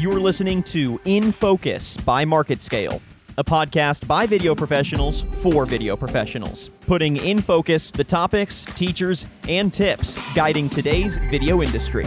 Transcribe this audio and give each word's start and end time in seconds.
You're 0.00 0.18
listening 0.18 0.62
to 0.62 0.98
In 1.04 1.30
Focus 1.30 1.98
by 1.98 2.24
MarketScale, 2.24 3.02
a 3.36 3.44
podcast 3.44 4.06
by 4.06 4.24
video 4.24 4.54
professionals 4.54 5.26
for 5.42 5.66
video 5.66 5.94
professionals, 5.94 6.70
putting 6.86 7.16
in 7.16 7.42
focus 7.42 7.90
the 7.90 8.02
topics, 8.02 8.64
teachers, 8.64 9.26
and 9.46 9.70
tips 9.70 10.18
guiding 10.34 10.70
today's 10.70 11.18
video 11.30 11.60
industry. 11.60 12.06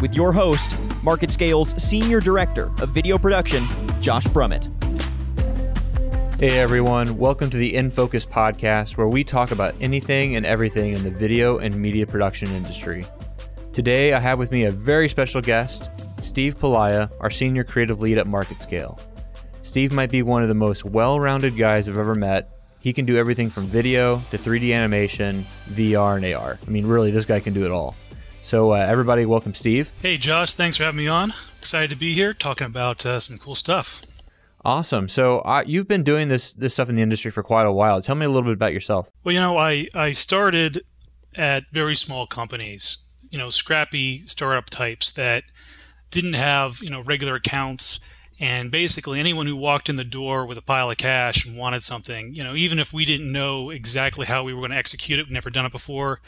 With 0.00 0.16
your 0.16 0.32
host, 0.32 0.72
MarketScale's 1.04 1.80
Senior 1.80 2.18
Director 2.18 2.72
of 2.82 2.88
Video 2.88 3.16
Production, 3.16 3.64
Josh 4.00 4.26
Brummett. 4.26 4.68
Hey 6.40 6.58
everyone, 6.58 7.18
welcome 7.18 7.50
to 7.50 7.56
the 7.56 7.72
In 7.72 7.88
Focus 7.88 8.26
podcast 8.26 8.96
where 8.96 9.06
we 9.06 9.22
talk 9.22 9.52
about 9.52 9.76
anything 9.80 10.34
and 10.34 10.44
everything 10.44 10.92
in 10.92 11.04
the 11.04 11.10
video 11.12 11.58
and 11.58 11.76
media 11.76 12.04
production 12.04 12.48
industry. 12.50 13.06
Today 13.72 14.12
I 14.12 14.18
have 14.18 14.40
with 14.40 14.50
me 14.50 14.64
a 14.64 14.72
very 14.72 15.08
special 15.08 15.40
guest, 15.40 15.88
Steve 16.20 16.58
Palaia, 16.58 17.10
our 17.20 17.30
senior 17.30 17.64
creative 17.64 18.00
lead 18.00 18.18
at 18.18 18.26
MarketScale. 18.26 19.00
Steve 19.62 19.92
might 19.92 20.10
be 20.10 20.22
one 20.22 20.42
of 20.42 20.48
the 20.48 20.54
most 20.54 20.84
well 20.84 21.20
rounded 21.20 21.56
guys 21.56 21.88
I've 21.88 21.98
ever 21.98 22.14
met. 22.14 22.50
He 22.80 22.92
can 22.92 23.04
do 23.04 23.16
everything 23.16 23.50
from 23.50 23.66
video 23.66 24.18
to 24.30 24.38
3D 24.38 24.74
animation, 24.74 25.46
VR, 25.70 26.16
and 26.16 26.34
AR. 26.34 26.58
I 26.64 26.70
mean, 26.70 26.86
really, 26.86 27.10
this 27.10 27.24
guy 27.24 27.40
can 27.40 27.52
do 27.52 27.64
it 27.64 27.70
all. 27.70 27.94
So, 28.42 28.72
uh, 28.72 28.76
everybody, 28.76 29.26
welcome 29.26 29.54
Steve. 29.54 29.92
Hey, 30.00 30.16
Josh, 30.16 30.54
thanks 30.54 30.76
for 30.76 30.84
having 30.84 30.98
me 30.98 31.08
on. 31.08 31.32
Excited 31.58 31.90
to 31.90 31.96
be 31.96 32.14
here 32.14 32.32
talking 32.32 32.66
about 32.66 33.04
uh, 33.04 33.20
some 33.20 33.36
cool 33.36 33.54
stuff. 33.54 34.02
Awesome. 34.64 35.08
So 35.08 35.38
uh, 35.40 35.62
you've 35.66 35.88
been 35.88 36.02
doing 36.02 36.28
this 36.28 36.52
this 36.52 36.74
stuff 36.74 36.88
in 36.88 36.96
the 36.96 37.02
industry 37.02 37.30
for 37.30 37.42
quite 37.42 37.66
a 37.66 37.72
while. 37.72 38.02
Tell 38.02 38.14
me 38.16 38.26
a 38.26 38.28
little 38.28 38.42
bit 38.42 38.54
about 38.54 38.72
yourself. 38.72 39.10
Well, 39.22 39.32
you 39.32 39.40
know, 39.40 39.56
I 39.56 39.86
I 39.94 40.12
started 40.12 40.82
at 41.36 41.64
very 41.72 41.94
small 41.94 42.26
companies, 42.26 42.98
you 43.30 43.38
know, 43.38 43.50
scrappy 43.50 44.26
startup 44.26 44.68
types 44.68 45.12
that 45.12 45.44
didn't 46.10 46.34
have 46.34 46.78
you 46.82 46.90
know 46.90 47.02
regular 47.02 47.34
accounts, 47.36 48.00
and 48.40 48.70
basically 48.70 49.18
anyone 49.18 49.46
who 49.46 49.56
walked 49.56 49.88
in 49.88 49.96
the 49.96 50.04
door 50.04 50.46
with 50.46 50.58
a 50.58 50.62
pile 50.62 50.90
of 50.90 50.96
cash 50.96 51.44
and 51.44 51.56
wanted 51.56 51.82
something, 51.82 52.34
you 52.34 52.42
know, 52.42 52.54
even 52.54 52.78
if 52.78 52.92
we 52.92 53.04
didn't 53.04 53.30
know 53.30 53.70
exactly 53.70 54.26
how 54.26 54.44
we 54.44 54.54
were 54.54 54.60
going 54.60 54.72
to 54.72 54.78
execute 54.78 55.18
it, 55.18 55.26
we'd 55.26 55.34
never 55.34 55.50
done 55.50 55.66
it 55.66 55.72
before, 55.72 56.20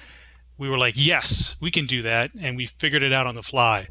we 0.58 0.68
were 0.68 0.78
like, 0.78 0.94
yes, 0.96 1.56
we 1.60 1.70
can 1.70 1.86
do 1.86 2.02
that, 2.02 2.30
and 2.38 2.56
we 2.56 2.66
figured 2.66 3.02
it 3.02 3.12
out 3.12 3.26
on 3.26 3.34
the 3.34 3.42
fly. 3.42 3.88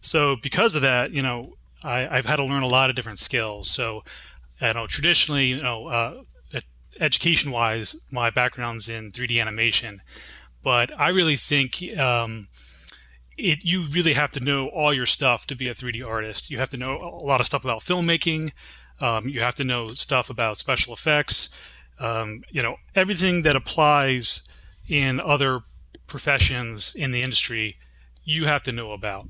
So 0.00 0.36
because 0.36 0.74
of 0.74 0.82
that, 0.82 1.12
you 1.12 1.22
know, 1.22 1.54
I, 1.82 2.06
have 2.10 2.26
had 2.26 2.36
to 2.36 2.44
learn 2.44 2.62
a 2.62 2.68
lot 2.68 2.90
of 2.90 2.96
different 2.96 3.18
skills. 3.18 3.70
So, 3.70 4.04
you 4.60 4.74
know, 4.74 4.86
traditionally, 4.86 5.46
you 5.46 5.62
know, 5.62 5.86
uh, 5.86 6.22
education 6.98 7.52
wise, 7.52 8.04
my 8.10 8.30
background's 8.30 8.88
in 8.88 9.10
3D 9.10 9.40
animation, 9.40 10.02
but 10.62 10.98
I 10.98 11.08
really 11.08 11.36
think 11.36 11.96
um, 11.98 12.48
it 13.40 13.64
you 13.64 13.86
really 13.92 14.12
have 14.12 14.30
to 14.32 14.40
know 14.40 14.68
all 14.68 14.92
your 14.92 15.06
stuff 15.06 15.46
to 15.48 15.56
be 15.56 15.68
a 15.68 15.74
3D 15.74 16.06
artist. 16.06 16.50
You 16.50 16.58
have 16.58 16.68
to 16.70 16.76
know 16.76 16.96
a 17.00 17.24
lot 17.24 17.40
of 17.40 17.46
stuff 17.46 17.64
about 17.64 17.80
filmmaking. 17.80 18.52
Um, 19.00 19.28
you 19.28 19.40
have 19.40 19.54
to 19.56 19.64
know 19.64 19.92
stuff 19.92 20.30
about 20.30 20.58
special 20.58 20.92
effects. 20.92 21.50
Um, 21.98 22.42
you 22.50 22.62
know, 22.62 22.76
everything 22.94 23.42
that 23.42 23.56
applies 23.56 24.48
in 24.88 25.20
other 25.20 25.60
professions 26.06 26.94
in 26.94 27.12
the 27.12 27.20
industry, 27.20 27.76
you 28.24 28.46
have 28.46 28.62
to 28.64 28.72
know 28.72 28.92
about. 28.92 29.26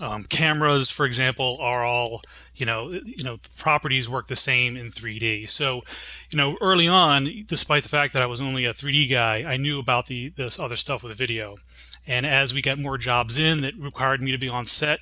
Um, 0.00 0.22
cameras, 0.24 0.90
for 0.90 1.04
example, 1.04 1.58
are 1.60 1.84
all 1.84 2.22
you 2.56 2.66
know. 2.66 2.90
You 2.90 3.22
know, 3.24 3.38
properties 3.58 4.08
work 4.08 4.28
the 4.28 4.36
same 4.36 4.76
in 4.76 4.86
3D. 4.86 5.48
So, 5.48 5.82
you 6.30 6.36
know, 6.36 6.56
early 6.60 6.88
on, 6.88 7.28
despite 7.46 7.82
the 7.82 7.88
fact 7.88 8.12
that 8.14 8.22
I 8.22 8.26
was 8.26 8.40
only 8.40 8.64
a 8.64 8.72
3D 8.72 9.10
guy, 9.10 9.44
I 9.46 9.56
knew 9.56 9.78
about 9.78 10.06
the 10.06 10.30
this 10.30 10.58
other 10.58 10.76
stuff 10.76 11.02
with 11.02 11.16
video. 11.16 11.56
And 12.06 12.26
as 12.26 12.54
we 12.54 12.62
got 12.62 12.78
more 12.78 12.98
jobs 12.98 13.38
in 13.38 13.58
that 13.62 13.74
required 13.76 14.22
me 14.22 14.32
to 14.32 14.38
be 14.38 14.48
on 14.48 14.66
set 14.66 15.00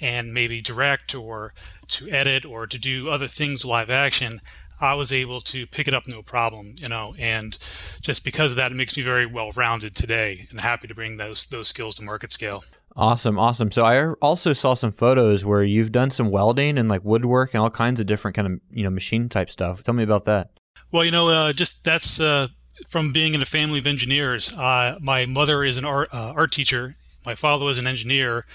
and 0.00 0.32
maybe 0.32 0.60
direct 0.60 1.14
or 1.14 1.52
to 1.88 2.10
edit 2.10 2.44
or 2.44 2.66
to 2.66 2.78
do 2.78 3.10
other 3.10 3.26
things 3.26 3.64
live 3.64 3.90
action, 3.90 4.40
I 4.80 4.94
was 4.94 5.12
able 5.12 5.40
to 5.40 5.66
pick 5.66 5.88
it 5.88 5.94
up 5.94 6.04
no 6.08 6.22
problem, 6.22 6.74
you 6.78 6.88
know, 6.88 7.14
and 7.18 7.58
just 8.00 8.24
because 8.24 8.52
of 8.52 8.56
that, 8.56 8.72
it 8.72 8.74
makes 8.74 8.96
me 8.96 9.02
very 9.02 9.26
well 9.26 9.50
rounded 9.54 9.94
today 9.94 10.46
and 10.50 10.60
happy 10.60 10.88
to 10.88 10.94
bring 10.94 11.18
those 11.18 11.46
those 11.46 11.68
skills 11.68 11.96
to 11.96 12.02
MarketScale. 12.02 12.64
Awesome, 12.96 13.38
awesome. 13.38 13.70
So 13.70 13.84
I 13.84 14.12
also 14.22 14.52
saw 14.52 14.74
some 14.74 14.90
photos 14.90 15.44
where 15.44 15.62
you've 15.62 15.92
done 15.92 16.10
some 16.10 16.30
welding 16.30 16.78
and 16.78 16.88
like 16.88 17.04
woodwork 17.04 17.54
and 17.54 17.62
all 17.62 17.70
kinds 17.70 18.00
of 18.00 18.06
different 18.06 18.34
kind 18.34 18.48
of 18.48 18.60
you 18.70 18.82
know 18.82 18.90
machine 18.90 19.28
type 19.28 19.50
stuff. 19.50 19.82
Tell 19.82 19.94
me 19.94 20.02
about 20.02 20.24
that. 20.24 20.50
Well, 20.90 21.04
you 21.04 21.10
know, 21.10 21.28
uh, 21.28 21.52
just 21.52 21.84
that's 21.84 22.18
uh, 22.18 22.48
from 22.88 23.12
being 23.12 23.34
in 23.34 23.42
a 23.42 23.46
family 23.46 23.78
of 23.78 23.86
engineers. 23.86 24.56
Uh, 24.56 24.98
my 25.00 25.26
mother 25.26 25.64
is 25.64 25.76
an 25.76 25.84
art 25.84 26.08
uh, 26.12 26.32
art 26.36 26.52
teacher. 26.52 26.96
My 27.24 27.34
father 27.34 27.64
was 27.64 27.78
an 27.78 27.86
engineer. 27.86 28.46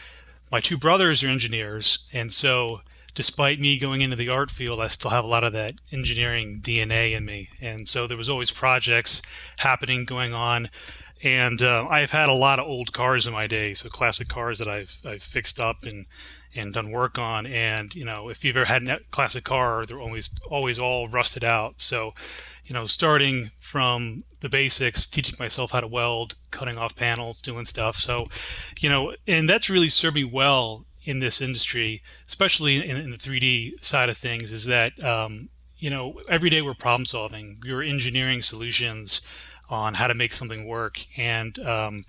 My 0.52 0.59
two 0.59 0.78
brothers 0.78 1.24
are 1.24 1.28
engineers, 1.28 2.08
and 2.13 2.31
so 2.31 2.81
despite 3.13 3.59
me 3.59 3.80
going 3.80 4.02
into 4.02 4.16
the 4.16 4.30
art 4.30 4.52
field, 4.52 4.80
I 4.80 4.88
still 4.88 5.12
have 5.12 5.24
a 5.24 5.28
lot 5.28 5.44
of 5.44 5.53
that 5.53 5.75
engineering 5.91 6.59
DNA 6.62 7.16
in 7.16 7.25
me. 7.25 7.50
And 7.62 7.88
so 7.88 8.08
there 8.08 8.18
was 8.18 8.30
always 8.30 8.52
projects 8.52 9.22
happening, 9.59 10.03
going 10.03 10.34
on 10.34 10.69
and 11.25 11.62
uh, 11.63 11.88
I've 11.90 12.12
had 12.12 12.30
a 12.30 12.34
lot 12.34 12.59
of 12.59 12.68
old 12.68 12.94
cars 12.94 13.25
in 13.25 13.34
my 13.34 13.47
day, 13.47 13.74
so 13.74 13.90
classic 13.90 14.28
cars 14.28 14.59
that 14.59 14.68
I've 14.68 15.00
I've 15.06 15.24
fixed 15.24 15.59
up 15.59 15.84
and 15.84 16.06
and 16.55 16.73
done 16.73 16.91
work 16.91 17.17
on. 17.17 17.45
And 17.45 17.93
you 17.93 18.05
know, 18.05 18.29
if 18.29 18.43
you've 18.43 18.57
ever 18.57 18.66
had 18.66 18.88
a 18.88 18.99
classic 19.11 19.43
car, 19.43 19.85
they're 19.85 19.99
always 19.99 20.29
always 20.49 20.79
all 20.79 21.07
rusted 21.07 21.43
out. 21.43 21.79
So, 21.79 22.13
you 22.66 22.73
know, 22.73 22.85
starting 22.85 23.51
from 23.59 24.23
the 24.39 24.49
basics, 24.49 25.07
teaching 25.07 25.35
myself 25.39 25.71
how 25.71 25.81
to 25.81 25.88
weld, 25.88 26.35
cutting 26.51 26.77
off 26.77 26.95
panels, 26.95 27.41
doing 27.41 27.65
stuff. 27.65 27.95
So, 27.95 28.27
you 28.79 28.89
know, 28.89 29.15
and 29.27 29.49
that's 29.49 29.69
really 29.69 29.89
served 29.89 30.15
me 30.15 30.23
well 30.23 30.85
in 31.03 31.19
this 31.19 31.41
industry, 31.41 32.01
especially 32.27 32.88
in, 32.88 32.97
in 32.97 33.11
the 33.11 33.17
3D 33.17 33.83
side 33.83 34.09
of 34.09 34.17
things. 34.17 34.51
Is 34.51 34.65
that 34.65 35.03
um, 35.03 35.49
you 35.77 35.89
know, 35.89 36.21
every 36.29 36.49
day 36.49 36.61
we're 36.61 36.73
problem 36.73 37.05
solving, 37.05 37.59
we're 37.63 37.83
engineering 37.83 38.41
solutions 38.41 39.21
on 39.69 39.95
how 39.95 40.07
to 40.07 40.13
make 40.13 40.33
something 40.33 40.65
work. 40.65 41.05
And, 41.17 41.57
um, 41.59 42.05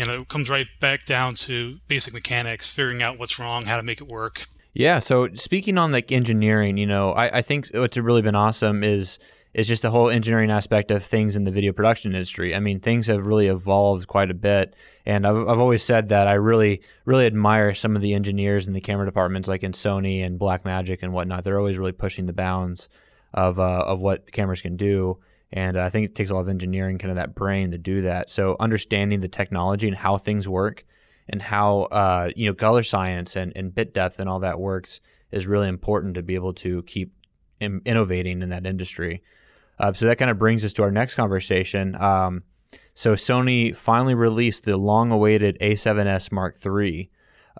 you 0.00 0.06
know, 0.06 0.22
it 0.22 0.28
comes 0.28 0.48
right 0.48 0.66
back 0.80 1.04
down 1.04 1.34
to 1.34 1.78
basic 1.86 2.14
mechanics, 2.14 2.70
figuring 2.70 3.02
out 3.02 3.18
what's 3.18 3.38
wrong, 3.38 3.66
how 3.66 3.76
to 3.76 3.82
make 3.82 4.00
it 4.00 4.08
work. 4.08 4.44
Yeah. 4.72 4.98
So 4.98 5.28
speaking 5.34 5.76
on 5.76 5.92
like 5.92 6.10
engineering, 6.10 6.78
you 6.78 6.86
know, 6.86 7.12
I, 7.12 7.38
I 7.38 7.42
think 7.42 7.68
what's 7.74 7.98
really 7.98 8.22
been 8.22 8.34
awesome 8.34 8.82
is 8.82 9.18
is 9.52 9.66
just 9.66 9.82
the 9.82 9.90
whole 9.90 10.08
engineering 10.08 10.48
aspect 10.48 10.92
of 10.92 11.02
things 11.02 11.36
in 11.36 11.42
the 11.42 11.50
video 11.50 11.72
production 11.72 12.12
industry. 12.14 12.54
I 12.54 12.60
mean, 12.60 12.78
things 12.78 13.08
have 13.08 13.26
really 13.26 13.48
evolved 13.48 14.06
quite 14.06 14.30
a 14.30 14.34
bit, 14.34 14.74
and 15.04 15.26
I've 15.26 15.36
I've 15.48 15.60
always 15.60 15.82
said 15.82 16.08
that 16.10 16.26
I 16.28 16.34
really 16.34 16.80
really 17.04 17.26
admire 17.26 17.74
some 17.74 17.94
of 17.94 18.00
the 18.00 18.14
engineers 18.14 18.66
in 18.66 18.72
the 18.72 18.80
camera 18.80 19.04
departments, 19.04 19.48
like 19.48 19.64
in 19.64 19.72
Sony 19.72 20.24
and 20.24 20.40
Blackmagic 20.40 21.00
and 21.02 21.12
whatnot. 21.12 21.44
They're 21.44 21.58
always 21.58 21.76
really 21.76 21.92
pushing 21.92 22.24
the 22.24 22.32
bounds 22.32 22.88
of 23.34 23.60
uh, 23.60 23.84
of 23.86 24.00
what 24.00 24.32
cameras 24.32 24.62
can 24.62 24.76
do. 24.76 25.18
And 25.52 25.76
I 25.76 25.88
think 25.90 26.06
it 26.06 26.14
takes 26.14 26.30
a 26.30 26.34
lot 26.34 26.40
of 26.40 26.48
engineering, 26.48 26.98
kind 26.98 27.10
of 27.10 27.16
that 27.16 27.34
brain 27.34 27.72
to 27.72 27.78
do 27.78 28.02
that. 28.02 28.30
So 28.30 28.56
understanding 28.60 29.20
the 29.20 29.28
technology 29.28 29.88
and 29.88 29.96
how 29.96 30.16
things 30.16 30.48
work 30.48 30.84
and 31.28 31.42
how, 31.42 31.82
uh, 31.82 32.30
you 32.36 32.46
know, 32.46 32.54
color 32.54 32.82
science 32.82 33.36
and, 33.36 33.52
and 33.56 33.74
bit 33.74 33.92
depth 33.92 34.20
and 34.20 34.28
all 34.28 34.40
that 34.40 34.60
works 34.60 35.00
is 35.32 35.46
really 35.46 35.68
important 35.68 36.14
to 36.14 36.22
be 36.22 36.34
able 36.34 36.54
to 36.54 36.82
keep 36.84 37.12
in- 37.60 37.82
innovating 37.84 38.42
in 38.42 38.48
that 38.50 38.66
industry. 38.66 39.22
Uh, 39.78 39.92
so 39.92 40.06
that 40.06 40.18
kind 40.18 40.30
of 40.30 40.38
brings 40.38 40.64
us 40.64 40.72
to 40.74 40.82
our 40.82 40.90
next 40.90 41.14
conversation. 41.14 41.94
Um, 42.00 42.42
so 42.94 43.14
Sony 43.14 43.74
finally 43.74 44.14
released 44.14 44.64
the 44.64 44.76
long-awaited 44.76 45.58
A7S 45.60 46.30
Mark 46.30 46.56
III. 46.64 47.10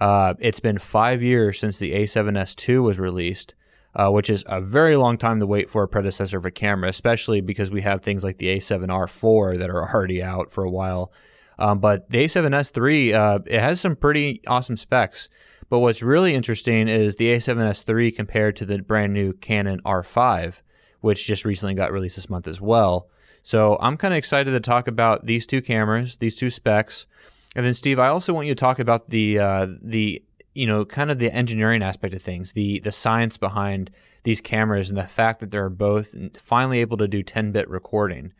Uh, 0.00 0.34
it's 0.38 0.60
been 0.60 0.78
five 0.78 1.22
years 1.22 1.58
since 1.58 1.78
the 1.78 1.92
A7S 1.92 2.68
II 2.68 2.78
was 2.78 2.98
released, 2.98 3.54
uh, 3.94 4.08
which 4.10 4.30
is 4.30 4.44
a 4.46 4.60
very 4.60 4.96
long 4.96 5.18
time 5.18 5.40
to 5.40 5.46
wait 5.46 5.68
for 5.68 5.82
a 5.82 5.88
predecessor 5.88 6.38
of 6.38 6.46
a 6.46 6.50
camera, 6.50 6.88
especially 6.88 7.40
because 7.40 7.70
we 7.70 7.82
have 7.82 8.00
things 8.00 8.22
like 8.22 8.38
the 8.38 8.56
A7R4 8.56 9.58
that 9.58 9.70
are 9.70 9.88
already 9.88 10.22
out 10.22 10.50
for 10.50 10.64
a 10.64 10.70
while. 10.70 11.12
Um, 11.58 11.78
but 11.78 12.08
the 12.08 12.24
A7S 12.24 12.76
III, 12.76 13.14
uh, 13.14 13.38
it 13.46 13.60
has 13.60 13.80
some 13.80 13.96
pretty 13.96 14.40
awesome 14.46 14.76
specs. 14.76 15.28
But 15.68 15.78
what's 15.80 16.02
really 16.02 16.34
interesting 16.34 16.88
is 16.88 17.14
the 17.14 17.28
A7S 17.28 17.88
III 17.88 18.10
compared 18.10 18.56
to 18.56 18.66
the 18.66 18.78
brand 18.78 19.12
new 19.12 19.32
Canon 19.34 19.80
R5, 19.84 20.62
which 21.00 21.26
just 21.26 21.44
recently 21.44 21.74
got 21.74 21.92
released 21.92 22.16
this 22.16 22.28
month 22.28 22.48
as 22.48 22.60
well. 22.60 23.08
So 23.42 23.78
I'm 23.80 23.96
kind 23.96 24.12
of 24.12 24.18
excited 24.18 24.50
to 24.50 24.60
talk 24.60 24.88
about 24.88 25.26
these 25.26 25.46
two 25.46 25.62
cameras, 25.62 26.16
these 26.16 26.36
two 26.36 26.50
specs. 26.50 27.06
And 27.54 27.64
then, 27.64 27.74
Steve, 27.74 27.98
I 27.98 28.08
also 28.08 28.32
want 28.32 28.48
you 28.48 28.54
to 28.54 28.60
talk 28.60 28.78
about 28.78 29.10
the 29.10 29.38
uh, 29.38 29.66
the 29.82 30.22
you 30.54 30.66
know, 30.66 30.84
kind 30.84 31.10
of 31.10 31.18
the 31.18 31.32
engineering 31.32 31.82
aspect 31.82 32.14
of 32.14 32.22
things, 32.22 32.52
the 32.52 32.80
the 32.80 32.92
science 32.92 33.36
behind 33.36 33.90
these 34.24 34.40
cameras, 34.40 34.90
and 34.90 34.98
the 34.98 35.06
fact 35.06 35.40
that 35.40 35.50
they're 35.50 35.70
both 35.70 36.14
finally 36.38 36.80
able 36.80 36.96
to 36.98 37.08
do 37.08 37.22
10-bit 37.22 37.68
recording. 37.68 38.32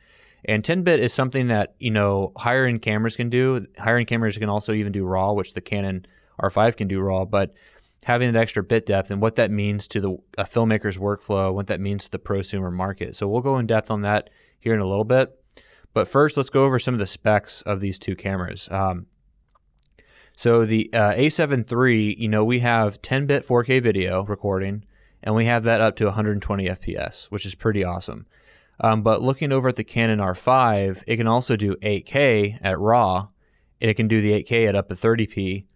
And 0.45 0.63
10-bit 0.63 1.01
is 1.01 1.13
something 1.13 1.49
that 1.49 1.75
you 1.79 1.91
know 1.91 2.33
higher 2.37 2.67
end 2.67 2.83
cameras 2.83 3.17
can 3.17 3.31
do. 3.31 3.67
Higher 3.79 3.99
end 3.99 4.09
cameras 4.09 4.39
can 4.39 4.49
also 4.49 4.73
even 4.73 4.93
do 4.93 5.05
RAW, 5.05 5.33
which 5.33 5.55
the 5.55 5.61
Canon 5.61 6.07
R5 6.41 6.77
can 6.77 6.89
do 6.89 7.01
RAW. 7.01 7.25
But 7.25 7.55
having 8.05 8.33
that 8.33 8.41
extra 8.41 8.63
bit 8.63 8.87
depth 8.87 9.11
and 9.11 9.21
what 9.21 9.37
that 9.37 9.51
means 9.51 9.87
to 9.89 10.01
the 10.01 10.17
a 10.39 10.45
filmmaker's 10.45 10.99
workflow, 10.99 11.53
what 11.53 11.67
that 11.67 11.81
means 11.81 12.05
to 12.05 12.11
the 12.11 12.19
prosumer 12.19 12.73
market. 12.73 13.17
So 13.17 13.29
we'll 13.29 13.43
go 13.43 13.59
in 13.59 13.67
depth 13.67 13.91
on 13.91 14.03
that 14.03 14.31
here 14.59 14.75
in 14.75 14.81
a 14.81 14.89
little 14.89 15.05
bit. 15.05 15.37
But 15.93 16.09
first, 16.09 16.37
let's 16.37 16.51
go 16.51 16.65
over 16.65 16.79
some 16.79 16.95
of 16.95 17.01
the 17.01 17.07
specs 17.07 17.63
of 17.63 17.81
these 17.81 17.99
two 17.99 18.15
cameras. 18.15 18.69
Um, 18.71 19.07
So 20.41 20.65
the 20.65 20.89
uh, 20.95 21.13
A7 21.13 21.71
III, 21.71 22.19
you 22.19 22.27
know, 22.27 22.47
we 22.47 22.61
have 22.61 23.03
10-bit 23.03 23.47
4K 23.47 23.83
video 23.83 24.25
recording, 24.25 24.87
and 25.23 25.35
we 25.35 25.45
have 25.45 25.65
that 25.65 25.83
up 25.83 25.97
to 25.97 26.07
120 26.07 26.65
FPS, 26.65 27.25
which 27.25 27.45
is 27.45 27.55
pretty 27.55 27.85
awesome. 27.85 28.25
Um, 28.81 29.03
but 29.03 29.21
looking 29.21 29.53
over 29.53 29.69
at 29.69 29.77
the 29.77 29.85
Canon 29.85 30.19
R5, 30.19 31.05
it 31.07 31.19
can 31.19 31.27
also 31.27 31.57
do 31.57 31.75
8K 31.83 32.59
at 32.63 32.79
RAW, 32.79 33.29
and 33.83 33.91
it 33.91 33.95
can 33.99 34.09
do 34.09 34.23
the 34.23 34.43
8K 34.43 34.67
at 34.67 34.75
up 34.75 34.89
to 34.89 34.95
30p, 34.95 35.67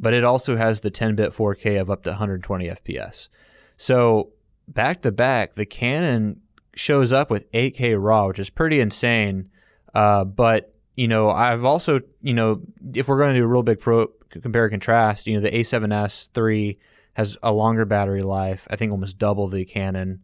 but 0.00 0.12
it 0.12 0.24
also 0.24 0.56
has 0.56 0.80
the 0.80 0.90
10-bit 0.90 1.30
4K 1.30 1.80
of 1.80 1.88
up 1.88 2.02
to 2.02 2.10
120 2.10 2.66
FPS. 2.66 3.28
So 3.76 4.30
back 4.66 5.02
to 5.02 5.12
back, 5.12 5.52
the 5.52 5.66
Canon 5.66 6.40
shows 6.74 7.12
up 7.12 7.30
with 7.30 7.48
8K 7.52 7.94
RAW, 7.96 8.26
which 8.26 8.40
is 8.40 8.50
pretty 8.50 8.80
insane. 8.80 9.50
Uh, 9.94 10.24
but 10.24 10.69
you 11.00 11.08
know, 11.08 11.30
I've 11.30 11.64
also, 11.64 12.02
you 12.20 12.34
know, 12.34 12.60
if 12.92 13.08
we're 13.08 13.16
going 13.16 13.32
to 13.32 13.40
do 13.40 13.44
a 13.44 13.48
real 13.48 13.62
big 13.62 13.80
pro 13.80 14.08
compare 14.28 14.64
and 14.64 14.72
contrast, 14.72 15.26
you 15.26 15.34
know, 15.34 15.40
the 15.40 15.50
A7S 15.50 16.28
III 16.36 16.78
has 17.14 17.38
a 17.42 17.52
longer 17.52 17.86
battery 17.86 18.22
life. 18.22 18.68
I 18.70 18.76
think 18.76 18.92
almost 18.92 19.16
double 19.16 19.48
the 19.48 19.64
Canon. 19.64 20.20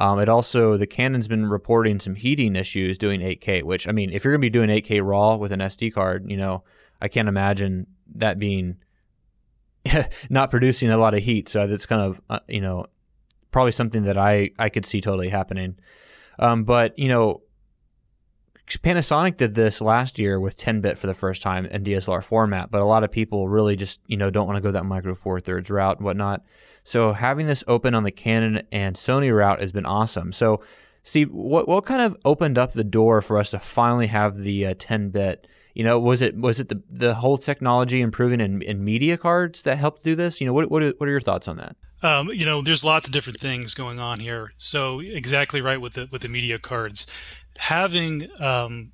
Um, 0.00 0.18
it 0.18 0.28
also 0.28 0.76
the 0.76 0.86
Canon's 0.86 1.28
been 1.28 1.46
reporting 1.46 2.00
some 2.00 2.16
heating 2.16 2.56
issues 2.56 2.98
doing 2.98 3.20
8K, 3.20 3.62
which 3.62 3.86
I 3.86 3.92
mean, 3.92 4.10
if 4.10 4.24
you're 4.24 4.32
going 4.32 4.40
to 4.40 4.46
be 4.46 4.50
doing 4.50 4.68
8K 4.68 5.00
RAW 5.00 5.36
with 5.36 5.52
an 5.52 5.60
SD 5.60 5.94
card, 5.94 6.28
you 6.28 6.36
know, 6.36 6.64
I 7.00 7.06
can't 7.06 7.28
imagine 7.28 7.86
that 8.16 8.40
being 8.40 8.78
not 10.28 10.50
producing 10.50 10.90
a 10.90 10.98
lot 10.98 11.14
of 11.14 11.22
heat. 11.22 11.48
So 11.48 11.68
that's 11.68 11.86
kind 11.86 12.02
of 12.02 12.20
uh, 12.28 12.40
you 12.48 12.60
know 12.60 12.86
probably 13.52 13.70
something 13.70 14.02
that 14.02 14.18
I 14.18 14.50
I 14.58 14.70
could 14.70 14.86
see 14.86 15.00
totally 15.00 15.28
happening. 15.28 15.78
Um, 16.40 16.64
but 16.64 16.98
you 16.98 17.06
know, 17.06 17.42
Panasonic 18.66 19.36
did 19.36 19.54
this 19.54 19.80
last 19.80 20.18
year 20.18 20.40
with 20.40 20.56
10-bit 20.56 20.98
for 20.98 21.06
the 21.06 21.14
first 21.14 21.40
time 21.40 21.66
in 21.66 21.84
DSLR 21.84 22.22
format, 22.22 22.70
but 22.70 22.80
a 22.80 22.84
lot 22.84 23.04
of 23.04 23.12
people 23.12 23.48
really 23.48 23.76
just 23.76 24.00
you 24.06 24.16
know 24.16 24.30
don't 24.30 24.46
want 24.46 24.56
to 24.56 24.60
go 24.60 24.72
that 24.72 24.84
micro 24.84 25.14
four 25.14 25.40
thirds 25.40 25.70
route 25.70 25.98
and 25.98 26.04
whatnot. 26.04 26.44
So 26.82 27.12
having 27.12 27.46
this 27.46 27.64
open 27.66 27.94
on 27.94 28.02
the 28.02 28.10
Canon 28.10 28.66
and 28.70 28.96
Sony 28.96 29.34
route 29.34 29.60
has 29.60 29.72
been 29.72 29.86
awesome. 29.86 30.32
So 30.32 30.62
Steve, 31.02 31.30
what 31.30 31.68
what 31.68 31.84
kind 31.84 32.02
of 32.02 32.16
opened 32.24 32.58
up 32.58 32.72
the 32.72 32.84
door 32.84 33.22
for 33.22 33.38
us 33.38 33.50
to 33.52 33.60
finally 33.60 34.08
have 34.08 34.38
the 34.38 34.66
uh, 34.66 34.74
10-bit? 34.74 35.46
You 35.74 35.84
know, 35.84 36.00
was 36.00 36.20
it 36.20 36.36
was 36.36 36.58
it 36.58 36.68
the 36.68 36.82
the 36.90 37.14
whole 37.14 37.38
technology 37.38 38.00
improving 38.00 38.40
in, 38.40 38.62
in 38.62 38.84
media 38.84 39.16
cards 39.16 39.62
that 39.62 39.78
helped 39.78 40.02
do 40.02 40.16
this? 40.16 40.40
You 40.40 40.48
know, 40.48 40.52
what 40.52 40.70
what 40.70 40.82
are, 40.82 40.92
what 40.98 41.08
are 41.08 41.12
your 41.12 41.20
thoughts 41.20 41.46
on 41.46 41.58
that? 41.58 41.76
Um, 42.02 42.28
you 42.28 42.44
know, 42.44 42.60
there's 42.60 42.84
lots 42.84 43.06
of 43.06 43.12
different 43.12 43.38
things 43.38 43.74
going 43.74 43.98
on 43.98 44.20
here. 44.20 44.52
So 44.56 45.00
exactly 45.00 45.60
right 45.60 45.80
with 45.80 45.94
the 45.94 46.08
with 46.10 46.22
the 46.22 46.28
media 46.28 46.58
cards, 46.58 47.06
having 47.58 48.28
um, 48.40 48.92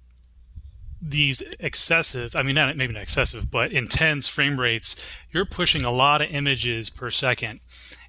these 1.00 1.43
excessive, 1.59 2.37
I 2.37 2.43
mean, 2.43 2.55
not 2.55 2.76
maybe 2.76 2.93
not 2.93 3.03
excessive, 3.03 3.50
but 3.50 3.73
intense 3.73 4.29
frame 4.29 4.61
rates, 4.61 5.06
you're 5.32 5.44
pushing 5.44 5.85
a 5.85 5.91
lot 5.91 6.23
of 6.23 6.31
images 6.31 6.91
per 6.91 7.11
second, 7.11 7.61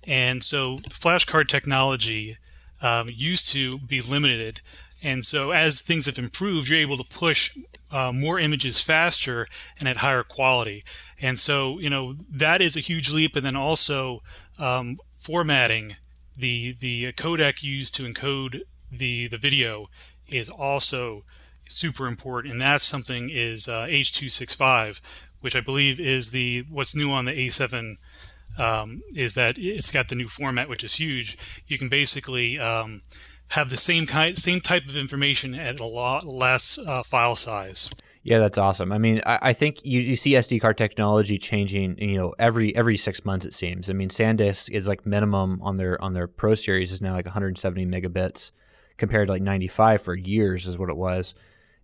and 0.05 0.43
so 0.43 0.79
flash 0.89 1.25
card 1.25 1.49
technology 1.49 2.37
um, 2.81 3.09
used 3.11 3.51
to 3.53 3.79
be 3.79 3.99
limited. 3.99 4.61
And 5.01 5.25
so, 5.25 5.51
as 5.51 5.81
things 5.81 6.05
have 6.05 6.17
improved, 6.17 6.69
you're 6.69 6.79
able 6.79 6.97
to 6.97 7.03
push 7.03 7.57
uh, 7.91 8.11
more 8.11 8.39
images 8.39 8.79
faster 8.79 9.47
and 9.79 9.89
at 9.89 9.97
higher 9.97 10.23
quality. 10.23 10.83
And 11.21 11.37
so, 11.37 11.79
you 11.79 11.89
know, 11.89 12.13
that 12.29 12.61
is 12.61 12.77
a 12.77 12.79
huge 12.79 13.11
leap. 13.11 13.35
And 13.35 13.45
then 13.45 13.55
also 13.55 14.21
um, 14.59 14.97
formatting 15.15 15.95
the 16.37 16.73
the 16.79 17.11
codec 17.13 17.63
used 17.63 17.95
to 17.95 18.03
encode 18.03 18.61
the 18.91 19.27
the 19.27 19.37
video 19.37 19.89
is 20.27 20.49
also 20.49 21.23
super 21.67 22.07
important. 22.07 22.53
And 22.53 22.61
that's 22.61 22.83
something 22.83 23.29
is 23.29 23.67
uh, 23.67 23.85
H265, 23.85 25.01
which 25.41 25.55
I 25.55 25.61
believe 25.61 25.99
is 25.99 26.31
the 26.31 26.65
what's 26.69 26.95
new 26.95 27.11
on 27.11 27.25
the 27.25 27.33
A7. 27.33 27.97
Um, 28.55 29.01
is 29.15 29.33
that 29.33 29.55
it's 29.57 29.91
got 29.91 30.09
the 30.09 30.15
new 30.15 30.27
format, 30.27 30.69
which 30.69 30.83
is 30.83 30.95
huge. 30.95 31.39
You 31.65 31.79
can 31.79 31.89
basically 31.89 32.59
um, 32.59 33.01
have 33.47 33.71
the 33.71 33.77
same 33.77 34.05
kind, 34.05 34.37
same 34.37 34.61
type 34.61 34.85
of 34.85 34.95
information 34.95 35.55
at 35.55 35.79
a 35.79 35.85
lot 35.85 36.31
less 36.31 36.77
uh, 36.77 37.01
file 37.01 37.35
size. 37.35 37.89
Yeah, 38.21 38.39
that's 38.39 38.57
awesome. 38.57 38.91
I 38.91 38.99
mean, 38.99 39.21
I, 39.25 39.39
I 39.41 39.53
think 39.53 39.83
you, 39.83 39.99
you, 39.99 40.15
see 40.15 40.31
SD 40.31 40.61
card 40.61 40.77
technology 40.77 41.37
changing. 41.37 41.97
You 41.97 42.17
know, 42.17 42.35
every 42.39 42.75
every 42.75 42.95
six 42.95 43.25
months 43.25 43.45
it 43.45 43.53
seems. 43.53 43.89
I 43.89 43.93
mean, 43.93 44.09
SanDisk 44.09 44.69
is 44.69 44.87
like 44.87 45.05
minimum 45.05 45.59
on 45.61 45.75
their 45.75 46.01
on 46.01 46.13
their 46.13 46.27
Pro 46.27 46.55
series 46.55 46.91
is 46.91 47.01
now 47.01 47.13
like 47.13 47.25
170 47.25 47.85
megabits 47.85 48.51
compared 48.97 49.27
to 49.27 49.33
like 49.33 49.41
95 49.41 50.01
for 50.01 50.15
years 50.15 50.67
is 50.67 50.77
what 50.77 50.89
it 50.89 50.97
was. 50.97 51.33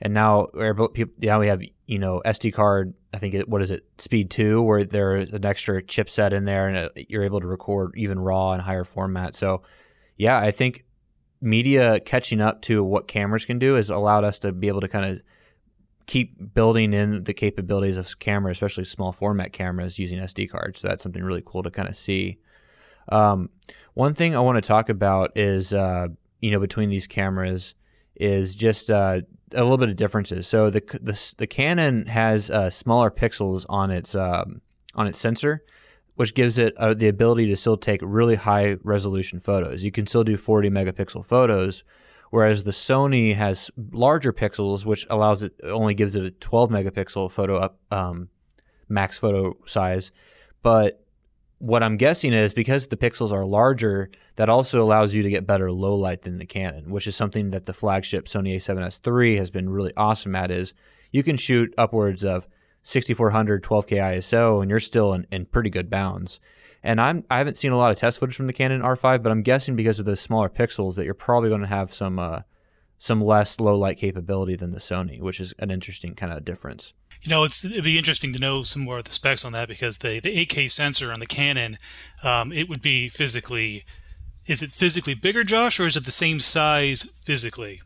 And 0.01 0.13
now 0.13 0.47
people 0.93 1.13
now 1.19 1.39
we 1.39 1.47
have 1.47 1.61
you 1.85 1.99
know 1.99 2.21
SD 2.25 2.53
card. 2.53 2.93
I 3.13 3.17
think 3.17 3.33
it, 3.33 3.49
what 3.49 3.61
is 3.61 3.71
it 3.71 3.85
Speed 3.97 4.29
two 4.29 4.61
where 4.61 4.85
there's 4.85 5.31
an 5.31 5.45
extra 5.45 5.81
chipset 5.83 6.31
in 6.31 6.45
there 6.45 6.67
and 6.67 6.91
it, 6.95 7.07
you're 7.09 7.23
able 7.23 7.41
to 7.41 7.47
record 7.47 7.93
even 7.97 8.19
raw 8.19 8.51
and 8.51 8.61
higher 8.61 8.85
format. 8.85 9.35
So 9.35 9.63
yeah, 10.15 10.39
I 10.39 10.51
think 10.51 10.85
media 11.41 11.99
catching 11.99 12.41
up 12.41 12.61
to 12.63 12.83
what 12.83 13.07
cameras 13.07 13.45
can 13.45 13.59
do 13.59 13.75
has 13.75 13.89
allowed 13.89 14.23
us 14.23 14.39
to 14.39 14.51
be 14.51 14.67
able 14.67 14.81
to 14.81 14.87
kind 14.87 15.05
of 15.05 15.21
keep 16.09 16.53
building 16.53 16.91
in 16.91 17.23
the 17.23 17.33
capabilities 17.33 17.95
of 17.95 18.17
camera, 18.19 18.51
especially 18.51 18.83
small 18.83 19.11
format 19.11 19.53
cameras 19.53 19.99
using 19.99 20.19
SD 20.19 20.49
cards. 20.49 20.79
So 20.79 20.87
that's 20.87 21.03
something 21.03 21.23
really 21.23 21.43
cool 21.45 21.61
to 21.61 21.69
kind 21.69 21.87
of 21.87 21.95
see. 21.95 22.39
Um, 23.09 23.49
one 23.93 24.13
thing 24.13 24.35
I 24.35 24.39
want 24.39 24.55
to 24.55 24.67
talk 24.67 24.89
about 24.89 25.37
is, 25.37 25.71
uh, 25.71 26.07
you 26.39 26.51
know, 26.51 26.59
between 26.59 26.89
these 26.89 27.07
cameras 27.07 27.75
is 28.15 28.55
just 28.55 28.89
uh, 28.89 29.21
a 29.53 29.63
little 29.63 29.77
bit 29.77 29.89
of 29.89 29.95
differences. 29.95 30.47
So 30.47 30.69
the 30.69 30.81
the, 31.01 31.33
the 31.37 31.47
Canon 31.47 32.05
has 32.07 32.49
uh, 32.49 32.69
smaller 32.69 33.11
pixels 33.11 33.65
on 33.69 33.91
its 33.91 34.15
um, 34.15 34.61
on 34.95 35.07
its 35.07 35.19
sensor, 35.19 35.63
which 36.15 36.35
gives 36.35 36.57
it 36.57 36.75
uh, 36.77 36.93
the 36.93 37.07
ability 37.07 37.47
to 37.47 37.55
still 37.55 37.77
take 37.77 38.01
really 38.03 38.35
high 38.35 38.77
resolution 38.83 39.39
photos. 39.39 39.83
You 39.83 39.91
can 39.91 40.05
still 40.05 40.23
do 40.23 40.37
40 40.37 40.69
megapixel 40.69 41.25
photos, 41.25 41.83
whereas 42.29 42.63
the 42.63 42.71
Sony 42.71 43.35
has 43.35 43.71
larger 43.91 44.33
pixels, 44.33 44.85
which 44.85 45.05
allows 45.09 45.43
it 45.43 45.53
only 45.63 45.93
gives 45.93 46.15
it 46.15 46.25
a 46.25 46.31
12 46.31 46.69
megapixel 46.69 47.31
photo 47.31 47.57
up 47.57 47.79
um, 47.91 48.29
max 48.87 49.17
photo 49.17 49.57
size. 49.65 50.11
But 50.61 51.05
what 51.59 51.83
I'm 51.83 51.97
guessing 51.97 52.33
is 52.33 52.53
because 52.53 52.87
the 52.87 52.97
pixels 52.97 53.33
are 53.33 53.45
larger, 53.45 54.09
that 54.37 54.49
also 54.49 54.81
allows 54.81 55.13
you 55.13 55.21
to 55.23 55.29
get 55.29 55.45
better 55.45 55.71
low 55.71 55.95
light 55.95 56.21
than 56.21 56.37
the 56.37 56.45
Canon, 56.45 56.89
which 56.89 57.05
is 57.05 57.15
something 57.15 57.51
that 57.51 57.65
the 57.65 57.73
flagship 57.73 58.25
Sony 58.25 58.55
A7S 58.55 59.05
III 59.05 59.37
has 59.37 59.51
been 59.51 59.69
really 59.69 59.93
awesome 59.97 60.35
at. 60.35 60.51
Is 60.51 60.73
you 61.11 61.21
can 61.21 61.35
shoot 61.35 61.73
upwards 61.77 62.23
of 62.23 62.47
6400 62.83 63.61
12K 63.61 63.97
ISO, 63.97 64.61
and 64.61 64.69
you're 64.69 64.79
still 64.79 65.13
in, 65.13 65.27
in 65.31 65.45
pretty 65.45 65.69
good 65.69 65.89
bounds. 65.89 66.39
And 66.81 67.01
I'm 67.01 67.25
I 67.29 67.37
haven't 67.39 67.57
seen 67.57 67.73
a 67.73 67.77
lot 67.77 67.91
of 67.91 67.97
test 67.97 68.19
footage 68.19 68.37
from 68.37 68.47
the 68.47 68.53
Canon 68.53 68.81
R5, 68.81 69.21
but 69.21 69.31
I'm 69.31 69.43
guessing 69.43 69.75
because 69.75 69.99
of 69.99 70.05
the 70.05 70.15
smaller 70.15 70.49
pixels 70.49 70.95
that 70.95 71.03
you're 71.03 71.13
probably 71.13 71.49
going 71.49 71.61
to 71.61 71.67
have 71.67 71.93
some 71.93 72.17
uh, 72.19 72.41
some 72.97 73.21
less 73.21 73.59
low 73.59 73.77
light 73.77 73.97
capability 73.97 74.55
than 74.55 74.71
the 74.71 74.79
Sony, 74.79 75.19
which 75.19 75.41
is 75.41 75.53
an 75.59 75.71
interesting 75.71 76.15
kind 76.15 76.31
of 76.31 76.45
difference. 76.45 76.93
You 77.21 77.31
know, 77.31 77.43
it'd 77.43 77.83
be 77.83 77.97
interesting 77.97 78.31
to 78.33 78.39
know 78.39 78.63
some 78.63 78.83
more 78.83 78.99
of 78.99 79.03
the 79.03 79.11
specs 79.11 79.43
on 79.43 79.51
that 79.53 79.67
because 79.67 79.97
the 79.97 80.19
the 80.19 80.45
8K 80.45 80.71
sensor 80.71 81.11
on 81.11 81.19
the 81.19 81.25
Canon, 81.25 81.77
um, 82.23 82.51
it 82.51 82.69
would 82.69 82.81
be 82.81 83.09
physically, 83.09 83.83
is 84.45 84.63
it 84.63 84.71
physically 84.71 85.13
bigger, 85.13 85.43
Josh, 85.43 85.79
or 85.79 85.87
is 85.87 85.97
it 85.97 86.05
the 86.05 86.11
same 86.11 86.39
size 86.39 87.03
physically? 87.23 87.81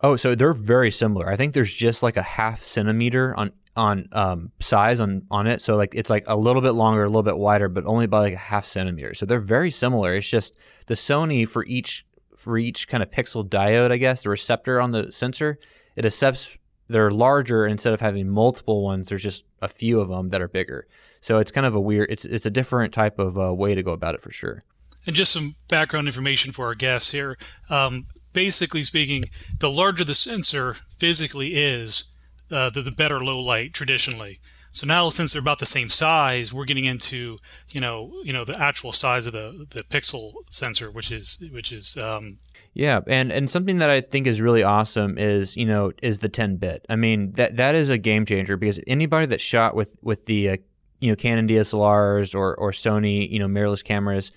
Oh, 0.00 0.16
so 0.16 0.34
they're 0.34 0.52
very 0.52 0.90
similar. 0.90 1.30
I 1.30 1.36
think 1.36 1.52
there's 1.52 1.72
just 1.72 2.02
like 2.02 2.16
a 2.16 2.22
half 2.22 2.60
centimeter 2.60 3.36
on 3.36 3.52
on 3.76 4.08
um, 4.12 4.50
size 4.58 4.98
on 5.00 5.22
on 5.30 5.46
it. 5.46 5.62
So 5.62 5.76
like 5.76 5.94
it's 5.94 6.10
like 6.10 6.24
a 6.26 6.36
little 6.36 6.62
bit 6.62 6.72
longer, 6.72 7.04
a 7.04 7.06
little 7.06 7.22
bit 7.22 7.38
wider, 7.38 7.68
but 7.68 7.86
only 7.86 8.06
by 8.06 8.18
like 8.20 8.34
a 8.34 8.38
half 8.38 8.66
centimeter. 8.66 9.14
So 9.14 9.26
they're 9.26 9.38
very 9.38 9.70
similar. 9.70 10.14
It's 10.14 10.28
just 10.28 10.56
the 10.86 10.94
Sony 10.94 11.46
for 11.46 11.64
each 11.66 12.04
for 12.40 12.56
each 12.56 12.88
kind 12.88 13.02
of 13.02 13.10
pixel 13.10 13.46
diode, 13.46 13.92
I 13.92 13.98
guess, 13.98 14.22
the 14.22 14.30
receptor 14.30 14.80
on 14.80 14.92
the 14.92 15.12
sensor, 15.12 15.58
it 15.94 16.06
accepts 16.06 16.56
they're 16.90 17.10
larger 17.10 17.66
instead 17.66 17.92
of 17.92 18.00
having 18.00 18.28
multiple 18.28 18.82
ones. 18.82 19.08
There's 19.08 19.22
just 19.22 19.44
a 19.62 19.68
few 19.68 20.00
of 20.00 20.08
them 20.08 20.30
that 20.30 20.42
are 20.42 20.48
bigger. 20.48 20.86
So 21.20 21.38
it's 21.38 21.50
kind 21.50 21.66
of 21.66 21.74
a 21.74 21.80
weird. 21.80 22.10
It's 22.10 22.24
it's 22.24 22.46
a 22.46 22.50
different 22.50 22.92
type 22.92 23.18
of 23.18 23.38
uh, 23.38 23.54
way 23.54 23.74
to 23.74 23.82
go 23.82 23.92
about 23.92 24.14
it 24.14 24.20
for 24.20 24.30
sure. 24.30 24.64
And 25.06 25.16
just 25.16 25.32
some 25.32 25.54
background 25.68 26.08
information 26.08 26.52
for 26.52 26.66
our 26.66 26.74
guests 26.74 27.12
here. 27.12 27.38
Um, 27.70 28.06
basically 28.32 28.82
speaking, 28.82 29.24
the 29.58 29.70
larger 29.70 30.04
the 30.04 30.14
sensor 30.14 30.74
physically 30.98 31.54
is, 31.54 32.14
uh, 32.50 32.68
the, 32.68 32.82
the 32.82 32.90
better 32.90 33.18
low 33.20 33.40
light 33.40 33.72
traditionally. 33.72 34.40
So 34.72 34.86
now, 34.86 35.08
since 35.08 35.32
they're 35.32 35.40
about 35.40 35.58
the 35.58 35.66
same 35.66 35.88
size, 35.88 36.54
we're 36.54 36.64
getting 36.64 36.84
into 36.84 37.38
you 37.70 37.80
know 37.80 38.12
you 38.22 38.32
know 38.32 38.44
the 38.44 38.58
actual 38.58 38.92
size 38.92 39.26
of 39.26 39.32
the 39.32 39.66
the 39.70 39.82
pixel 39.82 40.32
sensor, 40.48 40.90
which 40.90 41.10
is 41.10 41.42
which 41.52 41.72
is 41.72 41.96
um, 41.96 42.38
yeah, 42.72 43.00
and 43.06 43.32
and 43.32 43.50
something 43.50 43.78
that 43.78 43.90
I 43.90 44.00
think 44.00 44.26
is 44.26 44.40
really 44.40 44.62
awesome 44.62 45.18
is 45.18 45.56
you 45.56 45.66
know 45.66 45.92
is 46.02 46.20
the 46.20 46.28
10 46.28 46.56
bit. 46.56 46.86
I 46.88 46.96
mean 46.96 47.32
that 47.32 47.56
that 47.56 47.74
is 47.74 47.90
a 47.90 47.98
game 47.98 48.24
changer 48.24 48.56
because 48.56 48.80
anybody 48.86 49.26
that 49.26 49.40
shot 49.40 49.74
with 49.74 49.96
with 50.02 50.26
the 50.26 50.50
uh, 50.50 50.56
you 51.00 51.10
know 51.10 51.16
Canon 51.16 51.48
DSLRs 51.48 52.34
or 52.34 52.54
or 52.54 52.70
Sony 52.70 53.28
you 53.28 53.38
know 53.38 53.48
mirrorless 53.48 53.84
cameras, 53.84 54.32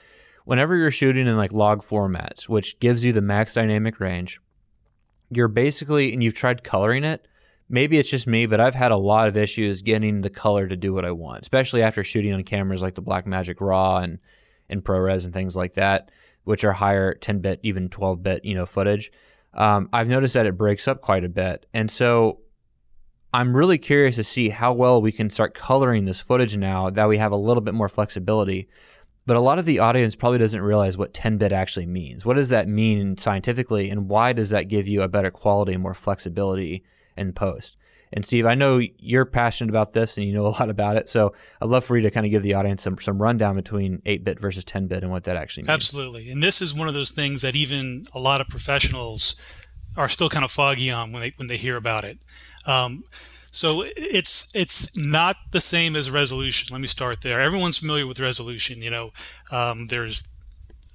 whenever 0.45 0.75
you're 0.75 0.91
shooting 0.91 1.27
in 1.27 1.37
like 1.37 1.51
log 1.51 1.83
formats, 1.83 2.49
which 2.49 2.79
gives 2.79 3.03
you 3.03 3.13
the 3.13 3.21
max 3.21 3.53
dynamic 3.53 3.99
range, 3.99 4.41
you're 5.29 5.47
basically 5.47 6.13
and 6.13 6.23
you've 6.23 6.35
tried 6.35 6.63
coloring 6.63 7.03
it 7.03 7.27
maybe 7.69 7.97
it's 7.97 8.09
just 8.09 8.27
me, 8.27 8.45
but 8.45 8.59
I've 8.59 8.75
had 8.75 8.91
a 8.91 8.97
lot 8.97 9.27
of 9.27 9.35
issues 9.35 9.81
getting 9.81 10.21
the 10.21 10.29
color 10.29 10.67
to 10.67 10.75
do 10.75 10.93
what 10.93 11.05
I 11.05 11.11
want, 11.11 11.41
especially 11.41 11.81
after 11.81 12.03
shooting 12.03 12.31
on 12.31 12.43
cameras 12.43 12.81
like 12.83 12.95
the 12.95 13.01
Blackmagic 13.01 13.59
Raw 13.59 13.97
and 13.97 14.19
and 14.69 14.83
ProRes 14.83 15.25
and 15.25 15.33
things 15.33 15.55
like 15.55 15.73
that, 15.73 16.09
which 16.43 16.63
are 16.63 16.73
higher 16.73 17.13
10 17.13 17.39
bit, 17.39 17.59
even 17.63 17.89
12 17.89 18.23
bit, 18.23 18.45
you 18.45 18.55
know, 18.55 18.65
footage. 18.65 19.11
Um, 19.53 19.89
I've 19.93 20.09
noticed 20.09 20.33
that 20.33 20.45
it 20.45 20.57
breaks 20.57 20.87
up 20.87 21.01
quite 21.01 21.23
a 21.23 21.29
bit, 21.29 21.65
and 21.73 21.89
so 21.89 22.39
I'm 23.33 23.55
really 23.55 23.77
curious 23.77 24.15
to 24.17 24.23
see 24.23 24.49
how 24.49 24.73
well 24.73 25.01
we 25.01 25.11
can 25.11 25.29
start 25.29 25.53
coloring 25.53 26.05
this 26.05 26.19
footage 26.19 26.55
now 26.57 26.89
that 26.91 27.09
we 27.09 27.17
have 27.17 27.31
a 27.31 27.37
little 27.37 27.61
bit 27.61 27.73
more 27.73 27.89
flexibility. 27.89 28.67
But 29.25 29.37
a 29.37 29.41
lot 29.41 29.57
of 29.57 29.65
the 29.65 29.79
audience 29.79 30.15
probably 30.15 30.39
doesn't 30.39 30.61
realize 30.61 30.97
what 30.97 31.13
10 31.13 31.37
bit 31.37 31.51
actually 31.51 31.85
means. 31.85 32.25
What 32.25 32.35
does 32.35 32.49
that 32.49 32.67
mean 32.67 33.17
scientifically, 33.17 33.89
and 33.89 34.09
why 34.09 34.33
does 34.33 34.49
that 34.49 34.67
give 34.67 34.87
you 34.87 35.01
a 35.01 35.07
better 35.07 35.31
quality 35.31 35.73
and 35.73 35.81
more 35.81 35.93
flexibility 35.93 36.83
in 37.15 37.33
post? 37.33 37.77
And 38.13 38.25
Steve, 38.25 38.45
I 38.45 38.55
know 38.55 38.79
you're 38.97 39.25
passionate 39.25 39.69
about 39.69 39.93
this 39.93 40.17
and 40.17 40.25
you 40.25 40.33
know 40.33 40.45
a 40.47 40.49
lot 40.49 40.69
about 40.69 40.95
it. 40.95 41.09
So 41.09 41.33
I'd 41.61 41.69
love 41.69 41.83
for 41.83 41.97
you 41.97 42.03
to 42.03 42.11
kind 42.11 42.25
of 42.25 42.31
give 42.31 42.43
the 42.43 42.53
audience 42.53 42.83
some, 42.83 42.97
some 42.99 43.21
rundown 43.21 43.55
between 43.55 44.01
8 44.05 44.23
bit 44.23 44.39
versus 44.39 44.63
10 44.63 44.87
bit 44.87 45.03
and 45.03 45.11
what 45.11 45.23
that 45.25 45.35
actually 45.35 45.63
means. 45.63 45.69
Absolutely. 45.69 46.29
And 46.29 46.41
this 46.41 46.61
is 46.61 46.73
one 46.73 46.87
of 46.87 46.93
those 46.93 47.11
things 47.11 47.41
that 47.41 47.55
even 47.55 48.05
a 48.13 48.19
lot 48.19 48.41
of 48.41 48.47
professionals 48.47 49.35
are 49.97 50.09
still 50.09 50.29
kind 50.29 50.45
of 50.45 50.51
foggy 50.51 50.89
on 50.91 51.11
when 51.11 51.21
they 51.21 51.33
when 51.35 51.47
they 51.47 51.57
hear 51.57 51.77
about 51.77 52.03
it. 52.03 52.17
Um, 52.65 53.03
so 53.51 53.83
it's 53.95 54.53
it's 54.55 54.97
not 54.97 55.35
the 55.51 55.61
same 55.61 55.95
as 55.95 56.09
resolution. 56.09 56.73
Let 56.73 56.81
me 56.81 56.87
start 56.87 57.21
there. 57.21 57.39
Everyone's 57.39 57.77
familiar 57.77 58.07
with 58.07 58.19
resolution. 58.19 58.81
You 58.81 58.89
know, 58.89 59.11
um, 59.51 59.87
there's 59.87 60.27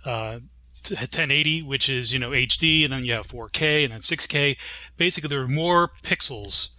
uh, 0.04 0.40
1080, 0.88 1.62
which 1.62 1.88
is 1.88 2.12
you 2.12 2.18
know 2.18 2.30
HD, 2.30 2.82
and 2.82 2.92
then 2.92 3.04
you 3.04 3.14
have 3.14 3.28
4K, 3.28 3.84
and 3.84 3.92
then 3.92 4.00
6K. 4.00 4.56
Basically, 4.96 5.28
there 5.28 5.40
are 5.40 5.48
more 5.48 5.92
pixels, 6.02 6.76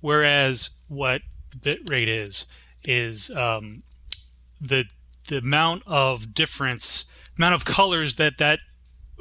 whereas 0.00 0.80
what 0.88 1.22
the 1.50 1.56
bit 1.58 1.88
rate 1.88 2.08
is 2.08 2.50
is 2.84 3.34
um, 3.36 3.82
the 4.60 4.84
the 5.28 5.38
amount 5.38 5.82
of 5.86 6.34
difference, 6.34 7.10
amount 7.36 7.54
of 7.54 7.64
colors 7.64 8.16
that 8.16 8.38
that 8.38 8.60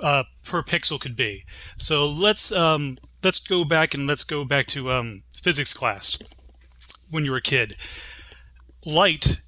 uh, 0.02 0.24
per 0.44 0.62
pixel 0.62 1.00
could 1.00 1.16
be. 1.16 1.46
So 1.78 2.08
let's 2.08 2.52
um, 2.52 2.98
let's 3.24 3.40
go 3.40 3.64
back 3.66 3.94
and 3.94 4.08
let's 4.08 4.24
go 4.24 4.46
back 4.46 4.68
to 4.68 4.92
um, 4.92 5.24
physics 5.34 5.74
class 5.74 6.18
when 7.12 7.26
you 7.26 7.32
were 7.32 7.38
a 7.38 7.42
kid. 7.42 7.76
Light, 8.86 9.42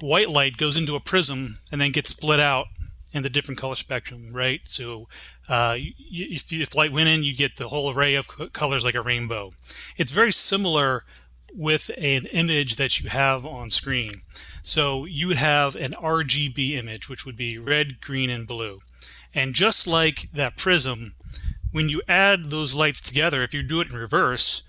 white 0.00 0.30
light 0.30 0.56
goes 0.56 0.76
into 0.76 0.94
a 0.94 1.00
prism 1.00 1.58
and 1.70 1.80
then 1.80 1.92
gets 1.92 2.10
split 2.10 2.40
out 2.40 2.66
in 3.12 3.22
the 3.22 3.30
different 3.30 3.58
color 3.58 3.74
spectrum, 3.74 4.32
right? 4.32 4.60
So 4.64 5.08
uh, 5.48 5.76
if, 5.78 6.52
if 6.52 6.74
light 6.74 6.92
went 6.92 7.08
in, 7.08 7.22
you 7.22 7.34
get 7.34 7.56
the 7.56 7.68
whole 7.68 7.92
array 7.92 8.14
of 8.14 8.52
colors 8.52 8.84
like 8.84 8.94
a 8.94 9.02
rainbow. 9.02 9.50
It's 9.96 10.12
very 10.12 10.32
similar 10.32 11.04
with 11.54 11.90
an 11.96 12.26
image 12.26 12.76
that 12.76 13.00
you 13.00 13.08
have 13.08 13.46
on 13.46 13.70
screen. 13.70 14.22
So 14.62 15.06
you 15.06 15.28
would 15.28 15.38
have 15.38 15.76
an 15.76 15.92
RGB 15.92 16.72
image, 16.72 17.08
which 17.08 17.24
would 17.24 17.36
be 17.36 17.58
red, 17.58 18.00
green, 18.00 18.28
and 18.28 18.46
blue. 18.46 18.80
And 19.34 19.54
just 19.54 19.86
like 19.86 20.30
that 20.32 20.56
prism, 20.56 21.14
when 21.72 21.88
you 21.88 22.02
add 22.08 22.46
those 22.46 22.74
lights 22.74 23.00
together, 23.00 23.42
if 23.42 23.54
you 23.54 23.62
do 23.62 23.80
it 23.80 23.90
in 23.90 23.96
reverse, 23.96 24.62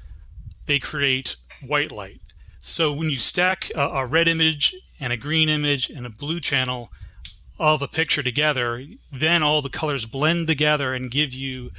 they 0.65 0.79
create 0.79 1.35
white 1.65 1.91
light. 1.91 2.21
So 2.59 2.93
when 2.93 3.09
you 3.09 3.17
stack 3.17 3.71
a, 3.75 3.81
a 3.81 4.05
red 4.05 4.27
image 4.27 4.75
and 4.99 5.11
a 5.11 5.17
green 5.17 5.49
image 5.49 5.89
and 5.89 6.05
a 6.05 6.09
blue 6.09 6.39
channel 6.39 6.91
of 7.59 7.81
a 7.81 7.87
picture 7.87 8.23
together, 8.23 8.83
then 9.11 9.43
all 9.43 9.61
the 9.61 9.69
colors 9.69 10.05
blend 10.05 10.47
together 10.47 10.93
and 10.93 11.11
give 11.11 11.33
you 11.33 11.71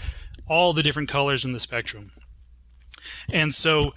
all 0.46 0.72
the 0.72 0.82
different 0.82 1.08
colors 1.08 1.44
in 1.44 1.52
the 1.52 1.60
spectrum. 1.60 2.12
And 3.32 3.54
so 3.54 3.94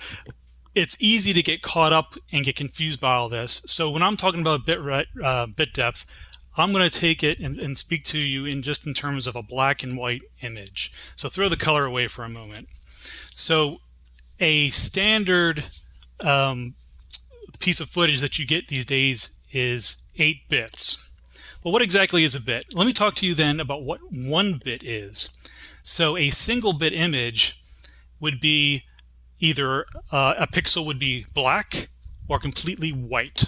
it's 0.73 1.01
easy 1.01 1.33
to 1.33 1.43
get 1.43 1.61
caught 1.61 1.93
up 1.93 2.15
and 2.31 2.45
get 2.45 2.55
confused 2.55 2.99
by 2.99 3.13
all 3.13 3.29
this. 3.29 3.63
So 3.67 3.91
when 3.91 4.01
I'm 4.01 4.17
talking 4.17 4.41
about 4.41 4.65
bit, 4.65 4.79
uh, 5.23 5.47
bit 5.47 5.73
depth, 5.73 6.09
I'm 6.55 6.71
going 6.71 6.87
to 6.87 6.99
take 6.99 7.23
it 7.23 7.39
and, 7.39 7.57
and, 7.57 7.77
speak 7.77 8.03
to 8.05 8.19
you 8.19 8.45
in 8.45 8.61
just 8.61 8.85
in 8.85 8.93
terms 8.93 9.25
of 9.25 9.35
a 9.35 9.41
black 9.41 9.81
and 9.81 9.97
white 9.97 10.21
image. 10.41 10.93
So 11.15 11.27
throw 11.27 11.49
the 11.49 11.55
color 11.55 11.83
away 11.83 12.05
for 12.05 12.23
a 12.23 12.29
moment. 12.29 12.67
So 13.31 13.77
a 14.39 14.69
standard 14.69 15.63
um, 16.23 16.75
piece 17.59 17.79
of 17.79 17.89
footage 17.89 18.21
that 18.21 18.37
you 18.37 18.45
get 18.45 18.67
these 18.67 18.85
days 18.85 19.35
is 19.51 20.03
8 20.17 20.47
bits. 20.47 21.02
Well, 21.63 21.71
what 21.71 21.81
exactly 21.81 22.25
is 22.25 22.35
a 22.35 22.41
bit? 22.41 22.65
Let 22.73 22.85
me 22.85 22.91
talk 22.91 23.15
to 23.15 23.25
you 23.25 23.33
then 23.33 23.61
about 23.61 23.83
what 23.83 24.01
one 24.11 24.59
bit 24.63 24.83
is. 24.83 25.29
So 25.81 26.17
a 26.17 26.29
single 26.29 26.73
bit 26.73 26.91
image 26.91 27.63
would 28.19 28.41
be 28.41 28.83
either 29.39 29.85
uh, 30.11 30.33
a 30.37 30.45
pixel 30.47 30.85
would 30.85 30.99
be 30.99 31.25
black 31.33 31.87
or 32.27 32.37
completely 32.37 32.89
white. 32.89 33.45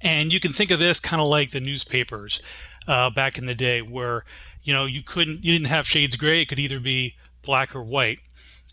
And 0.00 0.32
you 0.32 0.40
can 0.40 0.50
think 0.50 0.70
of 0.70 0.78
this 0.78 0.98
kind 0.98 1.20
of 1.20 1.28
like 1.28 1.50
the 1.50 1.60
newspapers 1.60 2.42
uh, 2.88 3.10
back 3.10 3.36
in 3.36 3.46
the 3.46 3.54
day, 3.54 3.82
where 3.82 4.24
you 4.62 4.72
know 4.72 4.86
you 4.86 5.02
couldn't, 5.02 5.44
you 5.44 5.52
didn't 5.52 5.68
have 5.68 5.86
shades 5.86 6.16
gray. 6.16 6.42
It 6.42 6.48
could 6.48 6.58
either 6.58 6.80
be 6.80 7.16
black 7.42 7.74
or 7.76 7.82
white. 7.82 8.20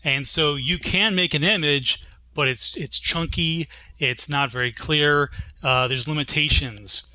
And 0.04 0.26
so 0.26 0.54
you 0.54 0.78
can 0.78 1.14
make 1.14 1.34
an 1.34 1.44
image, 1.44 2.02
but 2.34 2.48
it's 2.48 2.76
it's 2.78 2.98
chunky. 2.98 3.68
It's 3.98 4.28
not 4.28 4.50
very 4.50 4.72
clear. 4.72 5.30
Uh, 5.62 5.86
there's 5.86 6.08
limitations. 6.08 7.11